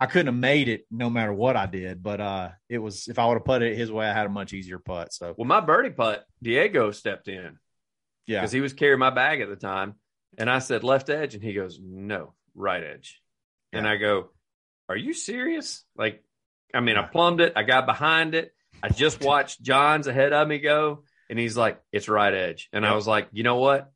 i 0.01 0.07
couldn't 0.07 0.28
have 0.28 0.34
made 0.34 0.68
it 0.68 0.87
no 0.91 1.11
matter 1.11 1.32
what 1.32 1.57
i 1.57 1.66
did 1.66 2.03
but 2.03 2.20
uh 2.20 2.49
it 2.68 2.78
was 2.78 3.09
if 3.09 3.18
i 3.18 3.26
would 3.26 3.34
have 3.34 3.45
put 3.45 3.61
it 3.61 3.76
his 3.76 3.91
way 3.93 4.07
i 4.07 4.12
had 4.14 4.26
a 4.26 4.30
much 4.30 4.53
easier 4.53 4.78
putt 4.78 5.12
so 5.12 5.34
Well, 5.37 5.49
my 5.49 5.61
birdie 5.61 5.91
putt, 5.91 6.24
Diego 6.43 6.91
stepped 6.93 7.28
in 7.28 7.59
yeah 8.26 8.41
because 8.41 8.53
he 8.53 8.61
was 8.61 8.72
carrying 8.72 9.01
my 9.01 9.11
bag 9.11 9.41
at 9.41 9.49
the 9.49 9.57
time. 9.57 9.97
And 10.39 10.51
I 10.51 10.59
said 10.59 10.84
left 10.84 11.09
edge, 11.09 11.34
and 11.34 11.43
he 11.43 11.55
goes, 11.55 11.78
no, 11.82 12.34
right 12.55 12.82
edge. 12.82 13.22
And 13.72 13.89
I 13.89 13.97
go, 13.97 14.30
are 14.89 14.97
you 14.97 15.14
serious? 15.14 15.82
Like, 15.97 16.22
I 16.74 16.80
mean, 16.80 16.97
I 16.99 17.03
plumbed 17.03 17.41
it, 17.41 17.55
I 17.57 17.62
got 17.62 17.87
behind 17.87 18.34
it. 18.34 18.53
I 18.82 18.91
just 18.91 19.20
watched 19.22 19.62
John's 19.62 20.07
ahead 20.09 20.34
of 20.34 20.47
me 20.47 20.59
go, 20.59 21.05
and 21.29 21.39
he's 21.39 21.57
like, 21.57 21.81
it's 21.93 22.09
right 22.09 22.33
edge. 22.33 22.68
And 22.72 22.87
I 22.87 22.95
was 22.95 23.07
like, 23.07 23.29
you 23.33 23.43
know 23.43 23.57
what? 23.57 23.91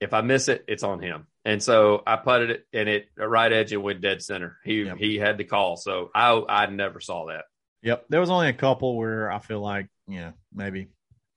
If 0.00 0.12
I 0.12 0.20
miss 0.20 0.48
it, 0.48 0.64
it's 0.68 0.82
on 0.82 1.00
him. 1.00 1.26
And 1.44 1.62
so 1.62 2.02
I 2.06 2.16
putted 2.16 2.50
it, 2.50 2.66
and 2.72 2.88
it 2.88 3.08
right 3.16 3.52
edge, 3.52 3.72
it 3.72 3.76
went 3.76 4.00
dead 4.00 4.22
center. 4.22 4.56
He 4.64 4.82
Yep. 4.82 4.96
he 4.98 5.18
had 5.18 5.38
the 5.38 5.44
call, 5.44 5.76
so 5.76 6.10
I 6.14 6.42
I 6.48 6.66
never 6.66 7.00
saw 7.00 7.26
that. 7.26 7.44
Yep. 7.82 8.06
There 8.08 8.20
was 8.20 8.30
only 8.30 8.48
a 8.48 8.54
couple 8.54 8.96
where 8.96 9.30
I 9.30 9.38
feel 9.40 9.60
like, 9.60 9.88
yeah, 10.08 10.32
maybe 10.54 10.88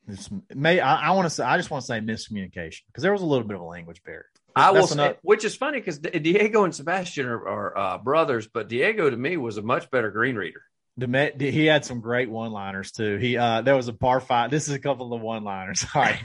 It's, 0.07 0.29
may 0.53 0.79
I, 0.79 1.09
I 1.09 1.11
want 1.11 1.25
to 1.25 1.29
say 1.29 1.43
I 1.43 1.57
just 1.57 1.69
want 1.69 1.81
to 1.83 1.87
say 1.87 1.99
miscommunication 1.99 2.81
because 2.87 3.03
there 3.03 3.11
was 3.11 3.21
a 3.21 3.25
little 3.25 3.45
bit 3.45 3.55
of 3.55 3.61
a 3.61 3.65
language 3.65 4.01
barrier. 4.03 4.25
I 4.55 4.71
will 4.71 4.87
say, 4.87 5.15
which 5.21 5.45
is 5.45 5.55
funny 5.55 5.79
because 5.79 5.99
Diego 5.99 6.63
and 6.63 6.73
Sebastian 6.73 7.27
are, 7.27 7.47
are 7.47 7.77
uh, 7.77 7.97
brothers, 7.99 8.47
but 8.47 8.67
Diego 8.69 9.09
to 9.09 9.15
me 9.15 9.37
was 9.37 9.57
a 9.57 9.61
much 9.61 9.91
better 9.91 10.09
green 10.09 10.35
reader. 10.35 10.61
Demet, 10.99 11.39
he 11.39 11.65
had 11.65 11.85
some 11.85 11.99
great 12.01 12.29
one-liners 12.29 12.91
too. 12.91 13.17
He 13.17 13.37
uh 13.37 13.61
there 13.61 13.75
was 13.75 13.87
a 13.87 13.93
par 13.93 14.19
five. 14.19 14.49
This 14.51 14.67
is 14.67 14.73
a 14.73 14.79
couple 14.79 15.13
of 15.13 15.21
one-liners. 15.21 15.85
All 15.95 16.01
right. 16.01 16.19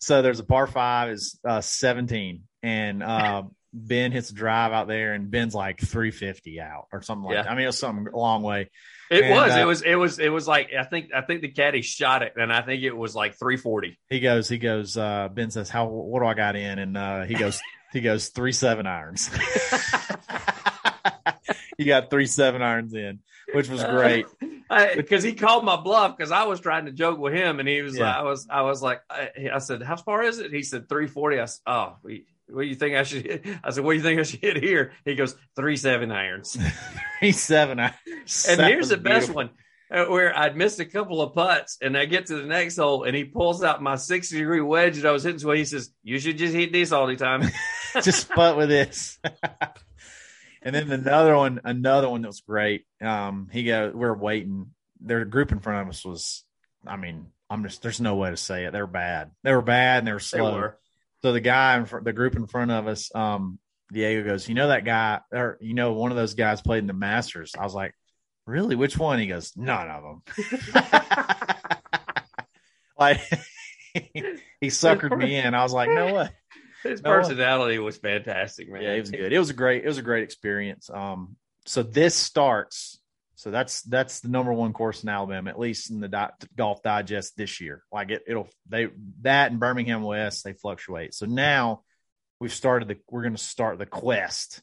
so 0.00 0.22
there's 0.22 0.40
a 0.40 0.44
par 0.44 0.66
five 0.66 1.10
is 1.10 1.38
uh 1.46 1.60
17 1.60 2.42
and 2.62 3.02
uh 3.02 3.42
Ben 3.76 4.12
hits 4.12 4.30
a 4.30 4.34
drive 4.34 4.72
out 4.72 4.86
there 4.86 5.14
and 5.14 5.30
Ben's 5.30 5.54
like 5.54 5.80
350 5.80 6.60
out 6.60 6.86
or 6.92 7.02
something 7.02 7.24
like 7.24 7.34
Yeah. 7.34 7.42
that. 7.42 7.50
I 7.50 7.54
mean 7.54 7.64
it 7.64 7.66
was 7.66 7.78
something 7.78 8.06
a 8.12 8.16
long 8.16 8.42
way. 8.42 8.70
It 9.10 9.24
And, 9.24 9.34
was, 9.34 9.52
uh, 9.52 9.58
it 9.58 9.64
was, 9.66 9.82
it 9.82 9.94
was, 9.96 10.18
it 10.18 10.28
was 10.30 10.48
like 10.48 10.70
I 10.78 10.84
think 10.84 11.10
I 11.14 11.20
think 11.20 11.42
the 11.42 11.48
caddy 11.48 11.82
shot 11.82 12.22
it, 12.22 12.32
and 12.36 12.50
I 12.52 12.62
think 12.62 12.82
it 12.82 12.96
was 12.96 13.14
like 13.14 13.32
340. 13.38 13.98
He 14.08 14.20
goes, 14.20 14.48
he 14.48 14.56
goes, 14.58 14.96
uh 14.96 15.28
Ben 15.28 15.50
says, 15.50 15.68
How 15.68 15.86
what 15.86 16.20
do 16.20 16.26
I 16.26 16.32
got 16.34 16.56
in? 16.56 16.78
And 16.78 16.96
uh 16.96 17.24
he 17.24 17.34
goes, 17.34 17.60
he 17.92 18.00
goes 18.00 18.28
three 18.30 18.52
seven 18.52 18.86
irons. 18.86 19.28
he 21.78 21.84
got 21.84 22.10
three 22.10 22.26
seven 22.26 22.62
irons 22.62 22.94
in, 22.94 23.20
which 23.52 23.68
was 23.68 23.82
great. 23.84 24.26
because 24.96 25.22
he 25.22 25.34
called 25.34 25.64
my 25.64 25.76
bluff 25.76 26.16
because 26.16 26.32
I 26.32 26.44
was 26.44 26.60
trying 26.60 26.86
to 26.86 26.92
joke 26.92 27.18
with 27.18 27.34
him, 27.34 27.60
and 27.60 27.68
he 27.68 27.82
was 27.82 27.96
Yeah. 27.96 28.06
like, 28.06 28.16
I 28.16 28.22
was, 28.22 28.46
I 28.50 28.62
was 28.62 28.82
like, 28.82 29.00
I, 29.10 29.30
I 29.54 29.58
said, 29.58 29.82
how 29.82 29.96
far 29.96 30.22
is 30.22 30.38
it? 30.38 30.52
He 30.52 30.62
said 30.62 30.88
340. 30.88 31.38
I 31.40 31.44
said, 31.44 31.60
oh, 31.66 31.96
what 32.48 32.62
do 32.62 32.68
you 32.68 32.74
think 32.74 32.96
I 32.96 33.02
should 33.04 33.24
hit? 33.24 33.46
I 33.62 33.70
said, 33.70 33.84
what 33.84 33.92
do 33.92 33.96
you 33.98 34.02
think 34.02 34.20
I 34.20 34.22
should 34.24 34.40
hit 34.40 34.62
here? 34.62 34.92
He 35.04 35.14
goes, 35.14 35.36
three 35.56 35.76
seven 35.76 36.10
irons. 36.12 36.56
Three 37.20 37.32
seven 37.32 37.80
irons. 37.80 38.46
And 38.48 38.60
That 38.60 38.68
here's 38.70 38.90
the 38.90 38.98
best 38.98 39.30
one 39.30 39.48
uh, 39.90 40.04
where 40.06 40.36
I'd 40.36 40.56
missed 40.56 40.78
a 40.80 40.84
couple 40.84 41.22
of 41.22 41.32
putts 41.34 41.78
and 41.80 41.96
I 41.96 42.04
get 42.04 42.26
to 42.26 42.36
the 42.36 42.42
next 42.42 42.76
hole 42.76 43.04
and 43.04 43.16
he 43.16 43.24
pulls 43.24 43.62
out 43.62 43.82
my 43.82 43.96
60 43.96 44.36
degree 44.36 44.60
wedge 44.60 44.96
that 44.96 45.08
I 45.08 45.12
was 45.12 45.22
hitting. 45.22 45.38
So 45.38 45.50
he 45.52 45.64
says, 45.64 45.90
You 46.02 46.18
should 46.18 46.36
just 46.36 46.52
hit 46.54 46.70
this 46.72 46.92
all 46.92 47.06
the 47.06 47.16
time. 47.16 47.48
just 48.02 48.28
putt 48.28 48.58
with 48.58 48.68
this. 48.68 49.18
And 50.64 50.74
then 50.74 50.90
another 50.90 51.36
one, 51.36 51.60
another 51.64 52.08
one 52.08 52.22
that 52.22 52.28
was 52.28 52.40
great. 52.40 52.84
Um, 53.00 53.48
he 53.52 53.64
goes, 53.64 53.94
we're 53.94 54.16
waiting. 54.16 54.70
Their 55.00 55.24
group 55.24 55.52
in 55.52 55.60
front 55.60 55.82
of 55.82 55.88
us 55.88 56.04
was, 56.04 56.44
I 56.86 56.96
mean, 56.96 57.26
I'm 57.50 57.62
just, 57.62 57.82
there's 57.82 58.00
no 58.00 58.16
way 58.16 58.30
to 58.30 58.36
say 58.36 58.64
it. 58.64 58.72
They 58.72 58.80
were 58.80 58.86
bad. 58.86 59.30
They 59.42 59.52
were 59.52 59.62
bad 59.62 59.98
and 59.98 60.06
they 60.08 60.12
were 60.12 60.18
They 60.18 60.38
slow. 60.38 60.54
were. 60.54 60.78
So 61.22 61.32
the 61.32 61.40
guy 61.40 61.76
in 61.76 61.84
front, 61.86 62.04
the 62.04 62.12
group 62.12 62.36
in 62.36 62.46
front 62.46 62.70
of 62.70 62.86
us, 62.86 63.14
um, 63.14 63.58
Diego 63.92 64.24
goes, 64.24 64.48
you 64.48 64.54
know 64.54 64.68
that 64.68 64.84
guy, 64.84 65.20
or 65.32 65.58
you 65.60 65.74
know 65.74 65.92
one 65.92 66.10
of 66.10 66.16
those 66.16 66.34
guys 66.34 66.62
played 66.62 66.78
in 66.78 66.86
the 66.86 66.92
Masters. 66.94 67.54
I 67.58 67.62
was 67.64 67.74
like, 67.74 67.94
really? 68.46 68.76
Which 68.76 68.98
one? 68.98 69.18
He 69.18 69.26
goes, 69.26 69.52
none 69.56 69.88
of 69.88 70.02
them. 70.02 70.22
like 72.98 73.20
he 73.94 74.68
suckered 74.68 75.16
me 75.16 75.36
in. 75.36 75.54
I 75.54 75.62
was 75.62 75.72
like, 75.72 75.90
no 75.90 76.14
way. 76.14 76.28
His 76.84 77.00
personality 77.00 77.78
was 77.78 77.96
fantastic, 77.96 78.70
man. 78.70 78.82
Yeah, 78.82 78.92
it 78.92 79.00
was 79.00 79.10
good. 79.10 79.32
It 79.32 79.38
was 79.38 79.50
a 79.50 79.54
great. 79.54 79.84
It 79.84 79.88
was 79.88 79.98
a 79.98 80.02
great 80.02 80.22
experience. 80.22 80.88
Um, 80.90 81.36
so 81.66 81.82
this 81.82 82.14
starts. 82.14 83.00
So 83.36 83.50
that's 83.50 83.82
that's 83.82 84.20
the 84.20 84.28
number 84.28 84.52
one 84.52 84.72
course 84.72 85.02
in 85.02 85.08
Alabama, 85.08 85.50
at 85.50 85.58
least 85.58 85.90
in 85.90 86.00
the 86.00 86.08
di- 86.08 86.30
Golf 86.56 86.82
Digest 86.82 87.36
this 87.36 87.60
year. 87.60 87.82
Like 87.92 88.10
it, 88.10 88.22
it'll 88.26 88.48
they 88.68 88.88
that 89.22 89.50
and 89.50 89.58
Birmingham 89.58 90.02
West 90.02 90.44
they 90.44 90.52
fluctuate. 90.52 91.14
So 91.14 91.26
now 91.26 91.82
we've 92.38 92.52
started 92.52 92.88
the 92.88 92.96
we're 93.10 93.22
going 93.22 93.36
to 93.36 93.42
start 93.42 93.78
the 93.78 93.86
quest, 93.86 94.62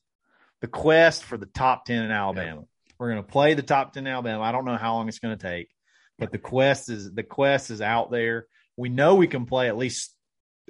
the 0.61 0.67
quest 0.67 1.23
for 1.23 1.37
the 1.37 1.47
top 1.47 1.85
ten 1.85 2.03
in 2.03 2.11
Alabama. 2.11 2.63
We're 2.97 3.11
going 3.11 3.23
to 3.23 3.29
play 3.29 3.55
the 3.55 3.61
top 3.61 3.93
ten 3.93 4.07
in 4.07 4.13
Alabama. 4.13 4.43
I 4.43 4.51
don't 4.51 4.65
know 4.65 4.77
how 4.77 4.95
long 4.95 5.07
it's 5.09 5.19
going 5.19 5.37
to 5.37 5.47
take, 5.47 5.69
but 6.17 6.31
the 6.31 6.37
quest 6.37 6.89
is 6.89 7.11
the 7.11 7.23
quest 7.23 7.71
is 7.71 7.81
out 7.81 8.09
there. 8.09 8.47
We 8.77 8.89
know 8.89 9.15
we 9.15 9.27
can 9.27 9.45
play 9.45 9.67
at 9.67 9.77
least 9.77 10.15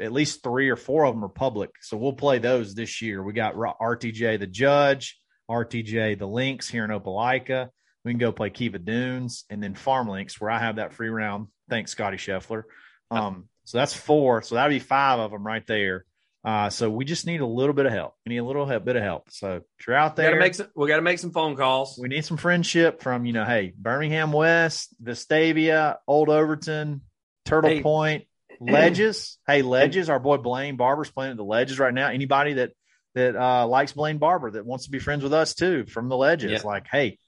at 0.02 0.12
least 0.12 0.44
three 0.44 0.70
or 0.70 0.76
four 0.76 1.06
of 1.06 1.14
them 1.14 1.24
are 1.24 1.30
public. 1.30 1.72
So 1.82 1.98
we'll 1.98 2.14
play 2.14 2.40
those 2.40 2.74
this 2.74 3.02
year. 3.02 3.24
We 3.24 3.34
got 3.34 3.56
RTJ 3.56 4.40
the 4.40 4.48
Judge, 4.48 5.20
RTJ 5.50 6.18
the 6.18 6.28
Links 6.28 6.70
here 6.70 6.84
in 6.84 6.92
Opelika. 6.92 7.70
We 8.04 8.12
can 8.12 8.20
go 8.20 8.32
play 8.32 8.50
Kiva 8.50 8.80
Dunes 8.80 9.46
and 9.50 9.62
then 9.62 9.76
Farm 9.76 10.08
Links 10.08 10.42
where 10.42 10.50
I 10.50 10.60
have 10.60 10.78
that 10.78 10.94
free 10.94 11.10
round. 11.10 11.48
Thanks, 11.70 11.92
Scotty 11.92 12.18
Scheffler. 12.18 12.64
Um, 13.12 13.48
so 13.66 13.78
that's 13.78 13.94
four. 13.94 14.42
So 14.42 14.56
that'd 14.56 14.72
be 14.72 14.80
five 14.80 15.20
of 15.20 15.32
them 15.32 15.46
right 15.46 15.66
there. 15.68 16.06
Uh, 16.44 16.72
so 16.72 16.90
we 16.90 17.06
just 17.06 17.28
need 17.28 17.42
a 17.42 17.46
little 17.46 17.74
bit 17.74 17.86
of 17.86 17.92
help. 17.92 18.16
We 18.26 18.32
need 18.32 18.40
a 18.40 18.44
little 18.44 18.66
help, 18.66 18.84
bit 18.84 18.96
of 18.96 19.04
help. 19.04 19.30
So 19.30 19.58
if 19.58 19.88
you're 19.88 19.96
out 19.96 20.18
We 20.18 20.24
there, 20.24 20.32
gotta 20.32 20.40
make 20.42 20.56
some, 20.56 20.68
we 20.76 20.88
got 20.88 20.96
to 20.96 21.04
make 21.04 21.20
some 21.20 21.32
phone 21.32 21.56
calls. 21.56 22.00
we 22.02 22.08
need 22.08 22.26
some 22.26 22.38
friendship 22.38 23.02
from, 23.02 23.26
you 23.26 23.34
know, 23.34 23.46
hey, 23.46 23.74
Birmingham 23.78 24.32
West, 24.32 24.96
Vestavia, 25.04 25.98
Old 26.08 26.30
Overton, 26.30 27.02
Turtle 27.46 27.70
Hey. 27.70 27.82
Point, 27.84 28.26
Ledges. 28.62 29.38
hey, 29.48 29.62
Ledges, 29.62 30.10
our 30.10 30.20
boy 30.20 30.38
Blaine 30.38 30.76
Barber's 30.78 31.12
playing 31.12 31.32
at 31.32 31.38
the 31.38 31.44
Ledges 31.44 31.80
right 31.80 31.94
now. 31.94 32.08
Anybody 32.10 32.54
that 32.54 32.72
that 33.16 33.36
uh, 33.36 33.68
likes 33.68 33.92
Blaine 33.92 34.20
Barber 34.20 34.52
that 34.52 34.66
wants 34.66 34.86
to 34.86 34.92
be 34.92 35.00
friends 35.00 35.24
with 35.24 35.34
us 35.34 35.54
too 35.54 35.86
from 35.86 36.08
the 36.08 36.16
Ledges, 36.16 36.52
Yeah. 36.52 36.62
like, 36.64 36.88
hey, 36.90 37.20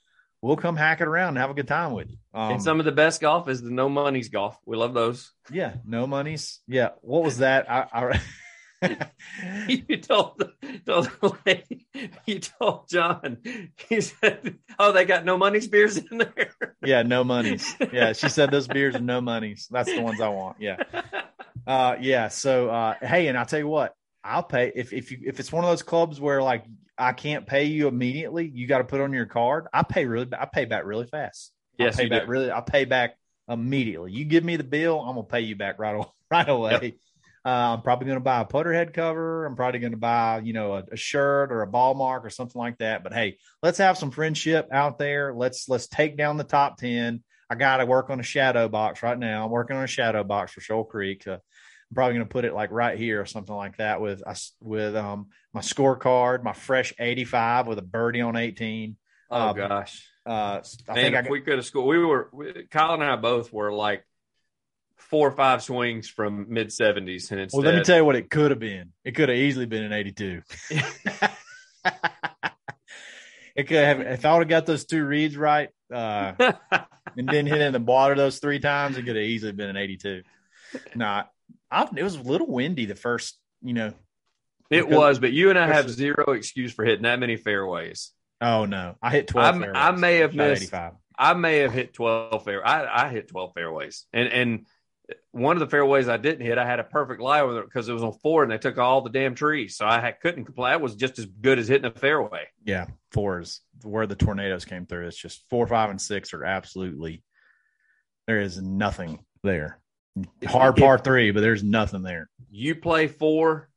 we'll 0.41 0.55
come 0.55 0.75
hack 0.77 1.01
it 1.01 1.07
around 1.07 1.29
and 1.29 1.37
have 1.39 1.49
a 1.49 1.53
good 1.53 1.67
time 1.67 1.91
with 1.91 2.09
you. 2.09 2.17
Um, 2.33 2.53
and 2.53 2.63
some 2.63 2.79
of 2.79 2.85
the 2.85 2.91
best 2.93 3.19
golf 3.19 3.49
is 3.49 3.61
the 3.61 3.69
no 3.71 3.89
money's 3.89 4.29
golf. 4.29 4.57
We 4.65 4.77
love 4.77 4.93
those. 4.93 5.31
yeah, 5.51 5.73
no 5.85 6.07
monies. 6.07 6.61
Yeah, 6.67 6.89
what 7.01 7.23
was 7.23 7.39
that? 7.39 7.69
I, 7.69 7.87
I 7.91 8.21
you 9.67 9.97
told 9.97 10.37
the, 10.37 10.53
told 10.85 11.09
the 11.21 11.37
lady, 11.45 11.87
you 12.25 12.39
told 12.39 12.87
John, 12.89 13.37
he 13.87 14.01
said, 14.01 14.57
"Oh, 14.79 14.91
they 14.91 15.05
got 15.05 15.25
no 15.25 15.37
money's 15.37 15.67
beers 15.67 15.97
in 15.97 16.17
there." 16.17 16.53
yeah, 16.85 17.03
no 17.03 17.23
monies. 17.23 17.75
Yeah, 17.91 18.13
she 18.13 18.29
said 18.29 18.51
those 18.51 18.67
beers 18.67 18.95
are 18.95 18.99
no 18.99 19.21
monies. 19.21 19.67
That's 19.71 19.89
the 19.89 20.01
ones 20.01 20.19
I 20.21 20.29
want. 20.29 20.57
Yeah. 20.59 20.77
Uh, 21.65 21.95
yeah. 22.01 22.27
So, 22.27 22.69
uh, 22.69 22.95
hey, 23.01 23.27
and 23.27 23.37
I'll 23.37 23.45
tell 23.45 23.59
you 23.59 23.67
what, 23.67 23.95
I'll 24.23 24.43
pay 24.43 24.71
if 24.75 24.93
if 24.93 25.11
you 25.11 25.19
if 25.25 25.39
it's 25.39 25.51
one 25.51 25.63
of 25.63 25.69
those 25.69 25.83
clubs 25.83 26.19
where 26.19 26.41
like 26.41 26.65
I 26.97 27.13
can't 27.13 27.47
pay 27.47 27.65
you 27.65 27.87
immediately, 27.87 28.49
you 28.53 28.67
got 28.67 28.79
to 28.79 28.83
put 28.83 29.01
on 29.01 29.13
your 29.13 29.25
card. 29.25 29.67
I 29.73 29.83
pay 29.83 30.05
really, 30.05 30.27
I 30.37 30.45
pay 30.45 30.65
back 30.65 30.85
really 30.85 31.07
fast. 31.07 31.51
Yes, 31.77 31.95
I 31.95 31.97
pay 31.97 32.03
you 32.03 32.09
back 32.09 32.25
do. 32.25 32.27
really. 32.27 32.51
I 32.51 32.61
pay 32.61 32.85
back 32.85 33.17
immediately. 33.47 34.11
You 34.11 34.25
give 34.25 34.43
me 34.43 34.55
the 34.55 34.63
bill, 34.63 34.99
I'm 34.99 35.15
gonna 35.15 35.23
pay 35.23 35.41
you 35.41 35.55
back 35.55 35.79
right 35.79 35.95
away. 35.95 36.07
Right 36.31 36.49
away. 36.49 36.95
Uh, 37.45 37.75
I'm 37.75 37.81
probably 37.81 38.05
going 38.05 38.17
to 38.19 38.23
buy 38.23 38.39
a 38.41 38.45
putter 38.45 38.71
head 38.73 38.93
cover. 38.93 39.45
I'm 39.45 39.55
probably 39.55 39.79
going 39.81 39.91
to 39.91 39.97
buy, 39.97 40.41
you 40.43 40.53
know, 40.53 40.75
a, 40.75 40.83
a 40.93 40.95
shirt 40.95 41.51
or 41.51 41.61
a 41.61 41.67
ball 41.67 41.93
mark 41.93 42.23
or 42.25 42.29
something 42.29 42.57
like 42.59 42.77
that. 42.77 43.03
But 43.03 43.13
hey, 43.13 43.37
let's 43.61 43.79
have 43.79 43.97
some 43.97 44.11
friendship 44.11 44.69
out 44.71 44.97
there. 44.97 45.33
Let's 45.33 45.67
let's 45.67 45.87
take 45.87 46.15
down 46.17 46.37
the 46.37 46.45
top 46.45 46.77
ten. 46.77 47.21
I 47.49 47.55
got 47.55 47.77
to 47.77 47.85
work 47.85 48.09
on 48.09 48.19
a 48.19 48.23
shadow 48.23 48.69
box 48.69 49.03
right 49.03 49.19
now. 49.19 49.45
I'm 49.45 49.51
working 49.51 49.75
on 49.75 49.83
a 49.83 49.87
shadow 49.87 50.23
box 50.23 50.53
for 50.53 50.61
Shoal 50.61 50.85
Creek. 50.85 51.27
Uh, 51.27 51.33
I'm 51.33 51.95
probably 51.95 52.15
going 52.15 52.25
to 52.25 52.31
put 52.31 52.45
it 52.45 52.53
like 52.53 52.71
right 52.71 52.97
here 52.97 53.21
or 53.21 53.25
something 53.25 53.53
like 53.53 53.77
that 53.77 53.99
with 54.01 54.25
us 54.25 54.53
with 54.61 54.95
um 54.95 55.27
my 55.53 55.61
scorecard, 55.61 56.43
my 56.43 56.53
fresh 56.53 56.93
85 56.97 57.67
with 57.67 57.77
a 57.77 57.83
birdie 57.83 58.21
on 58.21 58.35
18. 58.37 58.95
Oh 59.29 59.35
Uh, 59.35 59.53
gosh, 59.53 60.07
Uh, 60.25 60.61
I 60.87 60.93
man! 60.95 61.13
think 61.13 61.27
I 61.27 61.29
we 61.29 61.41
could 61.41 61.57
have 61.57 61.65
scored, 61.65 61.85
we 61.87 61.97
were 62.03 62.29
we, 62.31 62.63
Kyle 62.71 62.93
and 62.93 63.03
I 63.03 63.17
both 63.17 63.51
were 63.51 63.71
like 63.73 64.05
four 65.09 65.27
or 65.27 65.31
five 65.31 65.61
swings 65.61 66.09
from 66.09 66.47
mid 66.49 66.71
seventies, 66.71 67.31
and 67.31 67.39
instead, 67.39 67.57
well, 67.57 67.65
let 67.65 67.75
me 67.77 67.83
tell 67.83 67.97
you 67.97 68.05
what 68.05 68.15
it 68.15 68.29
could 68.29 68.51
have 68.51 68.59
been. 68.59 68.91
It 69.03 69.11
could 69.11 69.29
have 69.29 69.37
easily 69.37 69.65
been 69.65 69.83
an 69.83 69.93
82. 69.93 70.41
it 73.55 73.67
could 73.67 73.77
have 73.77 74.01
if 74.01 74.25
I 74.25 74.33
would 74.33 74.39
have 74.39 74.47
got 74.49 74.65
those 74.65 74.85
two 74.85 75.03
reads 75.05 75.37
right, 75.37 75.69
uh, 75.93 76.33
and 77.17 77.27
didn't 77.27 77.47
hit 77.47 77.61
in 77.61 77.73
the 77.73 77.79
water 77.79 78.15
those 78.15 78.39
three 78.39 78.59
times, 78.59 78.97
it 78.97 79.03
could 79.03 79.15
have 79.15 79.25
easily 79.25 79.51
been 79.51 79.69
an 79.69 79.77
82. 79.77 80.23
Not, 80.95 81.29
I, 81.69 81.87
it 81.95 82.03
was 82.03 82.15
a 82.15 82.21
little 82.21 82.47
windy 82.47 82.85
the 82.85 82.95
first, 82.95 83.37
you 83.61 83.73
know. 83.73 83.93
it 84.69 84.87
was, 84.89 85.19
but 85.19 85.31
you 85.31 85.49
and 85.49 85.59
I 85.59 85.67
have 85.67 85.89
zero 85.89 86.31
excuse 86.31 86.73
for 86.73 86.83
hitting 86.85 87.03
that 87.03 87.19
many 87.19 87.35
fairways. 87.35 88.11
Oh 88.41 88.65
no, 88.65 88.95
I 89.01 89.11
hit 89.11 89.27
12. 89.27 89.45
I'm- 89.45 89.61
fairways, 89.61 89.81
I 89.81 89.91
may 89.91 90.15
have 90.17 90.33
missed- 90.33 90.63
85. 90.63 90.93
I 91.17 91.33
may 91.33 91.57
have 91.59 91.73
hit 91.73 91.93
twelve 91.93 92.43
fair. 92.43 92.65
I, 92.65 93.05
I 93.05 93.09
hit 93.09 93.27
twelve 93.27 93.53
fairways, 93.53 94.05
and 94.13 94.29
and 94.29 94.65
one 95.31 95.55
of 95.55 95.59
the 95.59 95.67
fairways 95.67 96.07
I 96.07 96.17
didn't 96.17 96.45
hit, 96.45 96.57
I 96.57 96.65
had 96.65 96.79
a 96.79 96.83
perfect 96.83 97.21
lie 97.21 97.43
with 97.43 97.57
it 97.57 97.65
because 97.65 97.89
it 97.89 97.93
was 97.93 98.03
on 98.03 98.13
four, 98.13 98.43
and 98.43 98.51
they 98.51 98.57
took 98.57 98.77
all 98.77 99.01
the 99.01 99.09
damn 99.09 99.35
trees, 99.35 99.77
so 99.77 99.85
I 99.85 99.99
had, 99.99 100.19
couldn't 100.19 100.45
complain. 100.45 100.71
That 100.71 100.81
was 100.81 100.95
just 100.95 101.19
as 101.19 101.25
good 101.25 101.59
as 101.59 101.67
hitting 101.67 101.85
a 101.85 101.91
fairway. 101.91 102.47
Yeah, 102.63 102.87
four 103.11 103.39
is 103.39 103.61
where 103.83 104.07
the 104.07 104.15
tornadoes 104.15 104.65
came 104.65 104.85
through. 104.85 105.07
It's 105.07 105.17
just 105.17 105.43
four, 105.49 105.67
five, 105.67 105.89
and 105.89 106.01
six 106.01 106.33
are 106.33 106.43
absolutely 106.45 107.23
there 108.27 108.39
is 108.39 108.61
nothing 108.61 109.23
there. 109.43 109.79
Hard 110.45 110.77
par 110.77 110.97
three, 110.97 111.31
but 111.31 111.41
there's 111.41 111.63
nothing 111.63 112.03
there. 112.03 112.29
You 112.49 112.75
play 112.75 113.07
four. 113.07 113.69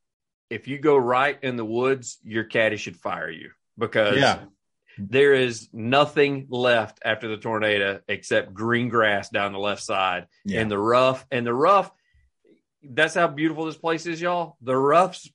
If 0.50 0.68
you 0.68 0.78
go 0.78 0.96
right 0.96 1.38
in 1.42 1.56
the 1.56 1.64
woods, 1.64 2.18
your 2.22 2.44
caddy 2.44 2.76
should 2.76 2.96
fire 2.96 3.30
you 3.30 3.50
because 3.78 4.18
Yeah. 4.18 4.44
There 4.98 5.34
is 5.34 5.68
nothing 5.72 6.46
left 6.48 7.00
after 7.04 7.28
the 7.28 7.36
tornado 7.36 8.00
except 8.08 8.54
green 8.54 8.88
grass 8.88 9.28
down 9.30 9.52
the 9.52 9.58
left 9.58 9.82
side 9.82 10.26
Yeah. 10.44 10.60
and 10.60 10.70
the 10.70 10.78
rough 10.78 11.26
and 11.30 11.46
the 11.46 11.54
rough. 11.54 11.90
That's 12.82 13.14
how 13.14 13.26
beautiful 13.28 13.64
this 13.66 13.76
place 13.76 14.06
is, 14.06 14.20
y'all. 14.20 14.56
The 14.62 14.76
rough's 14.76 15.30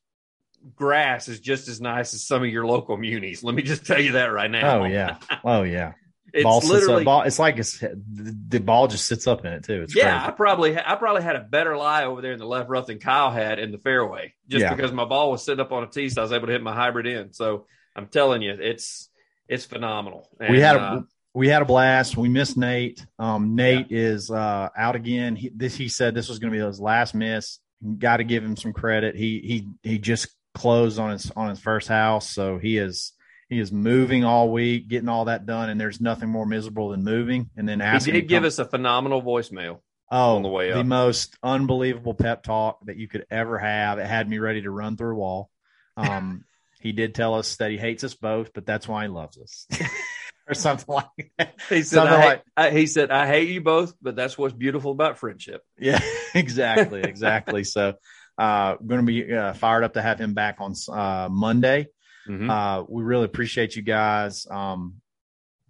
grass 0.75 1.27
is 1.27 1.39
just 1.39 1.67
as 1.67 1.81
nice 1.81 2.13
as 2.13 2.25
some 2.25 2.43
of 2.43 2.49
your 2.49 2.65
local 2.65 2.97
munis. 2.97 3.43
Let 3.43 3.55
me 3.55 3.61
just 3.63 3.85
tell 3.85 3.99
you 3.99 4.13
that 4.13 4.25
right 4.27 4.49
now. 4.49 4.81
Oh 4.81 4.85
yeah. 4.85 5.17
Oh 5.43 5.63
yeah. 5.63 5.93
It's 6.33 6.43
ball 6.45 6.59
literally 6.61 7.03
ball, 7.03 7.23
it's 7.23 7.39
like 7.39 7.57
it's 7.57 7.79
the, 7.79 8.61
ball 8.61 8.87
just 8.87 9.05
sits 9.05 9.27
up 9.27 9.43
in 9.43 9.51
it 9.51 9.65
too. 9.65 9.81
It's 9.81 9.93
yeah. 9.93 10.25
I 10.25 10.31
probably 10.31 10.77
I 10.79 10.95
probably 10.95 11.23
had 11.23 11.35
a 11.35 11.41
better 11.41 11.75
lie 11.75 12.05
over 12.05 12.21
there 12.21 12.31
in 12.31 12.39
the 12.39 12.45
left 12.45 12.69
rough 12.69 12.85
than 12.87 12.99
Kyle 12.99 13.31
had 13.31 13.59
in 13.59 13.73
the 13.73 13.77
fairway, 13.79 14.33
just 14.47 14.61
Yeah. 14.61 14.73
because 14.73 14.93
my 14.93 15.03
ball 15.03 15.29
was 15.29 15.43
sitting 15.43 15.59
up 15.59 15.73
on 15.73 15.83
a 15.83 15.87
tee, 15.87 16.07
so 16.07 16.21
I 16.21 16.23
was 16.23 16.31
able 16.31 16.47
to 16.47 16.53
hit 16.53 16.63
my 16.63 16.73
hybrid 16.73 17.05
in. 17.05 17.33
So 17.33 17.65
I'm 17.97 18.07
telling 18.07 18.41
you, 18.41 18.55
it's 18.57 19.09
it's 19.51 19.65
phenomenal. 19.65 20.29
And, 20.39 20.49
we 20.49 20.61
had 20.61 20.77
a 20.77 20.79
uh, 20.79 21.01
we 21.33 21.49
had 21.49 21.61
a 21.61 21.65
blast. 21.65 22.17
We 22.17 22.29
missed 22.29 22.57
Nate. 22.57 23.05
Um, 23.19 23.55
Nate 23.55 23.91
is 23.91 24.31
uh, 24.31 24.69
out 24.75 24.95
again. 24.95 25.35
He, 25.35 25.49
this 25.53 25.75
he 25.75 25.89
said 25.89 26.15
this 26.15 26.29
was 26.29 26.39
going 26.39 26.51
to 26.53 26.57
be 26.57 26.65
his 26.65 26.79
last 26.79 27.13
miss. 27.13 27.59
Got 27.99 28.17
to 28.17 28.23
give 28.23 28.43
him 28.43 28.55
some 28.55 28.73
credit. 28.73 29.15
He 29.15 29.39
he 29.39 29.89
he 29.89 29.99
just 29.99 30.29
closed 30.55 30.99
on 30.99 31.11
his 31.11 31.29
on 31.35 31.49
his 31.49 31.59
first 31.59 31.89
house, 31.89 32.29
so 32.29 32.57
he 32.57 32.77
is 32.77 33.11
he 33.49 33.59
is 33.59 33.71
moving 33.73 34.23
all 34.23 34.51
week, 34.51 34.87
getting 34.87 35.09
all 35.09 35.25
that 35.25 35.45
done. 35.45 35.69
And 35.69 35.79
there's 35.79 35.99
nothing 35.99 36.29
more 36.29 36.45
miserable 36.45 36.89
than 36.89 37.03
moving. 37.03 37.49
And 37.57 37.67
then 37.67 37.81
he 37.81 37.85
asking 37.85 38.13
did 38.13 38.29
give 38.29 38.45
us 38.45 38.57
a 38.57 38.65
phenomenal 38.65 39.21
voicemail. 39.21 39.79
oh 40.09 40.37
on 40.37 40.43
the 40.43 40.49
way 40.49 40.71
up. 40.71 40.85
most 40.85 41.37
unbelievable 41.43 42.13
pep 42.13 42.43
talk 42.43 42.85
that 42.85 42.95
you 42.95 43.09
could 43.09 43.25
ever 43.29 43.59
have. 43.59 43.99
It 43.99 44.07
had 44.07 44.29
me 44.29 44.39
ready 44.39 44.61
to 44.61 44.71
run 44.71 44.95
through 44.95 45.15
a 45.15 45.19
wall. 45.19 45.49
Um, 45.97 46.45
he 46.81 46.91
did 46.91 47.15
tell 47.15 47.33
us 47.35 47.55
that 47.57 47.71
he 47.71 47.77
hates 47.77 48.03
us 48.03 48.13
both, 48.13 48.53
but 48.53 48.65
that's 48.65 48.87
why 48.87 49.03
he 49.03 49.07
loves 49.09 49.37
us, 49.37 49.67
or 50.47 50.53
something 50.53 50.93
like 50.93 51.31
that. 51.37 51.55
He 51.69 51.83
said, 51.83 51.95
Something 51.97 52.13
I, 52.13 52.21
hate- 52.21 52.27
like- 52.27 52.43
I, 52.57 52.69
he 52.71 52.85
said, 52.87 53.11
I 53.11 53.27
hate 53.27 53.49
you 53.49 53.61
both, 53.61 53.93
but 54.01 54.15
that's 54.15 54.37
what's 54.37 54.53
beautiful 54.53 54.91
about 54.91 55.17
friendship. 55.17 55.61
Yeah, 55.79 55.99
exactly, 56.35 57.01
exactly. 57.03 57.63
so, 57.63 57.93
uh, 58.37 58.75
going 58.75 59.01
to 59.01 59.05
be 59.05 59.33
uh, 59.33 59.53
fired 59.53 59.83
up 59.83 59.93
to 59.93 60.01
have 60.01 60.19
him 60.19 60.33
back 60.33 60.57
on 60.59 60.73
uh, 60.91 61.27
Monday. 61.31 61.87
Mhm. 62.27 62.49
Uh, 62.49 62.85
we 62.87 63.03
really 63.03 63.25
appreciate 63.25 63.75
you 63.75 63.81
guys. 63.81 64.45
Um, 64.49 65.01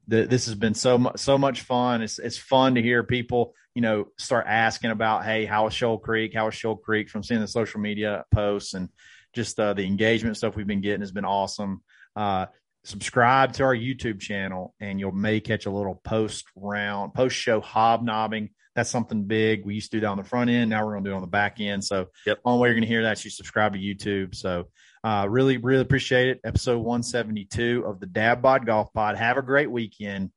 th- 0.09 0.29
this 0.29 0.45
has 0.47 0.55
been 0.55 0.73
so 0.73 0.97
much 0.97 1.17
so 1.19 1.37
much 1.37 1.61
fun. 1.61 2.01
It's 2.01 2.19
it's 2.19 2.37
fun 2.37 2.75
to 2.75 2.81
hear 2.81 3.03
people, 3.03 3.53
you 3.73 3.81
know, 3.81 4.07
start 4.17 4.45
asking 4.47 4.91
about, 4.91 5.23
hey, 5.23 5.45
how 5.45 5.67
is 5.67 5.73
Shoal 5.73 5.97
Creek? 5.97 6.33
How 6.33 6.47
is 6.49 6.55
Shoal 6.55 6.75
Creek? 6.75 7.09
From 7.09 7.23
seeing 7.23 7.39
the 7.39 7.47
social 7.47 7.79
media 7.79 8.25
posts 8.33 8.73
and 8.73 8.89
just 9.33 9.59
uh, 9.59 9.73
the 9.73 9.85
engagement 9.85 10.37
stuff 10.37 10.55
we've 10.55 10.67
been 10.67 10.81
getting 10.81 11.01
has 11.01 11.11
been 11.11 11.25
awesome. 11.25 11.81
Uh, 12.15 12.47
subscribe 12.83 13.53
to 13.53 13.63
our 13.63 13.75
YouTube 13.75 14.19
channel, 14.19 14.73
and 14.79 14.99
you'll 14.99 15.11
may 15.11 15.39
catch 15.39 15.65
a 15.65 15.71
little 15.71 15.95
post 16.03 16.45
round 16.55 17.13
post 17.13 17.35
show 17.35 17.61
hobnobbing. 17.61 18.49
That's 18.75 18.89
something 18.89 19.25
big. 19.25 19.65
We 19.65 19.75
used 19.75 19.91
to 19.91 19.97
do 19.97 20.01
that 20.01 20.07
on 20.07 20.17
the 20.17 20.23
front 20.23 20.49
end. 20.49 20.69
Now 20.69 20.85
we're 20.85 20.93
going 20.93 21.03
to 21.03 21.09
do 21.09 21.13
it 21.13 21.17
on 21.17 21.21
the 21.21 21.27
back 21.27 21.59
end. 21.59 21.83
So, 21.83 22.07
Yep. 22.25 22.39
only 22.45 22.61
way 22.61 22.67
you're 22.69 22.75
going 22.75 22.83
to 22.83 22.87
hear 22.87 23.03
that 23.03 23.17
is 23.17 23.25
you 23.25 23.29
subscribe 23.31 23.73
to 23.73 23.79
YouTube. 23.79 24.33
So, 24.33 24.69
uh, 25.03 25.27
really, 25.29 25.57
really 25.57 25.81
appreciate 25.81 26.29
it. 26.29 26.39
Episode 26.45 26.77
172 26.77 27.83
of 27.85 27.99
the 27.99 28.05
Dad 28.05 28.41
Bod 28.41 28.65
Golf 28.65 28.93
Pod. 28.93 29.17
Have 29.17 29.35
a 29.37 29.41
great 29.41 29.69
weekend, 29.69 30.31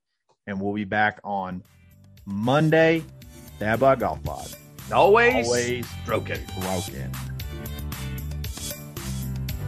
and 0.49 0.61
we'll 0.61 0.75
be 0.75 0.85
back 0.85 1.21
on 1.23 1.63
Monday. 2.27 3.05
Dad 3.61 3.79
Bod 3.79 4.01
Golf 4.01 4.21
Pod. 4.25 4.49
Always, 4.93 5.47
Always 5.47 5.87
broken. 6.05 6.41
broken. 6.61 7.34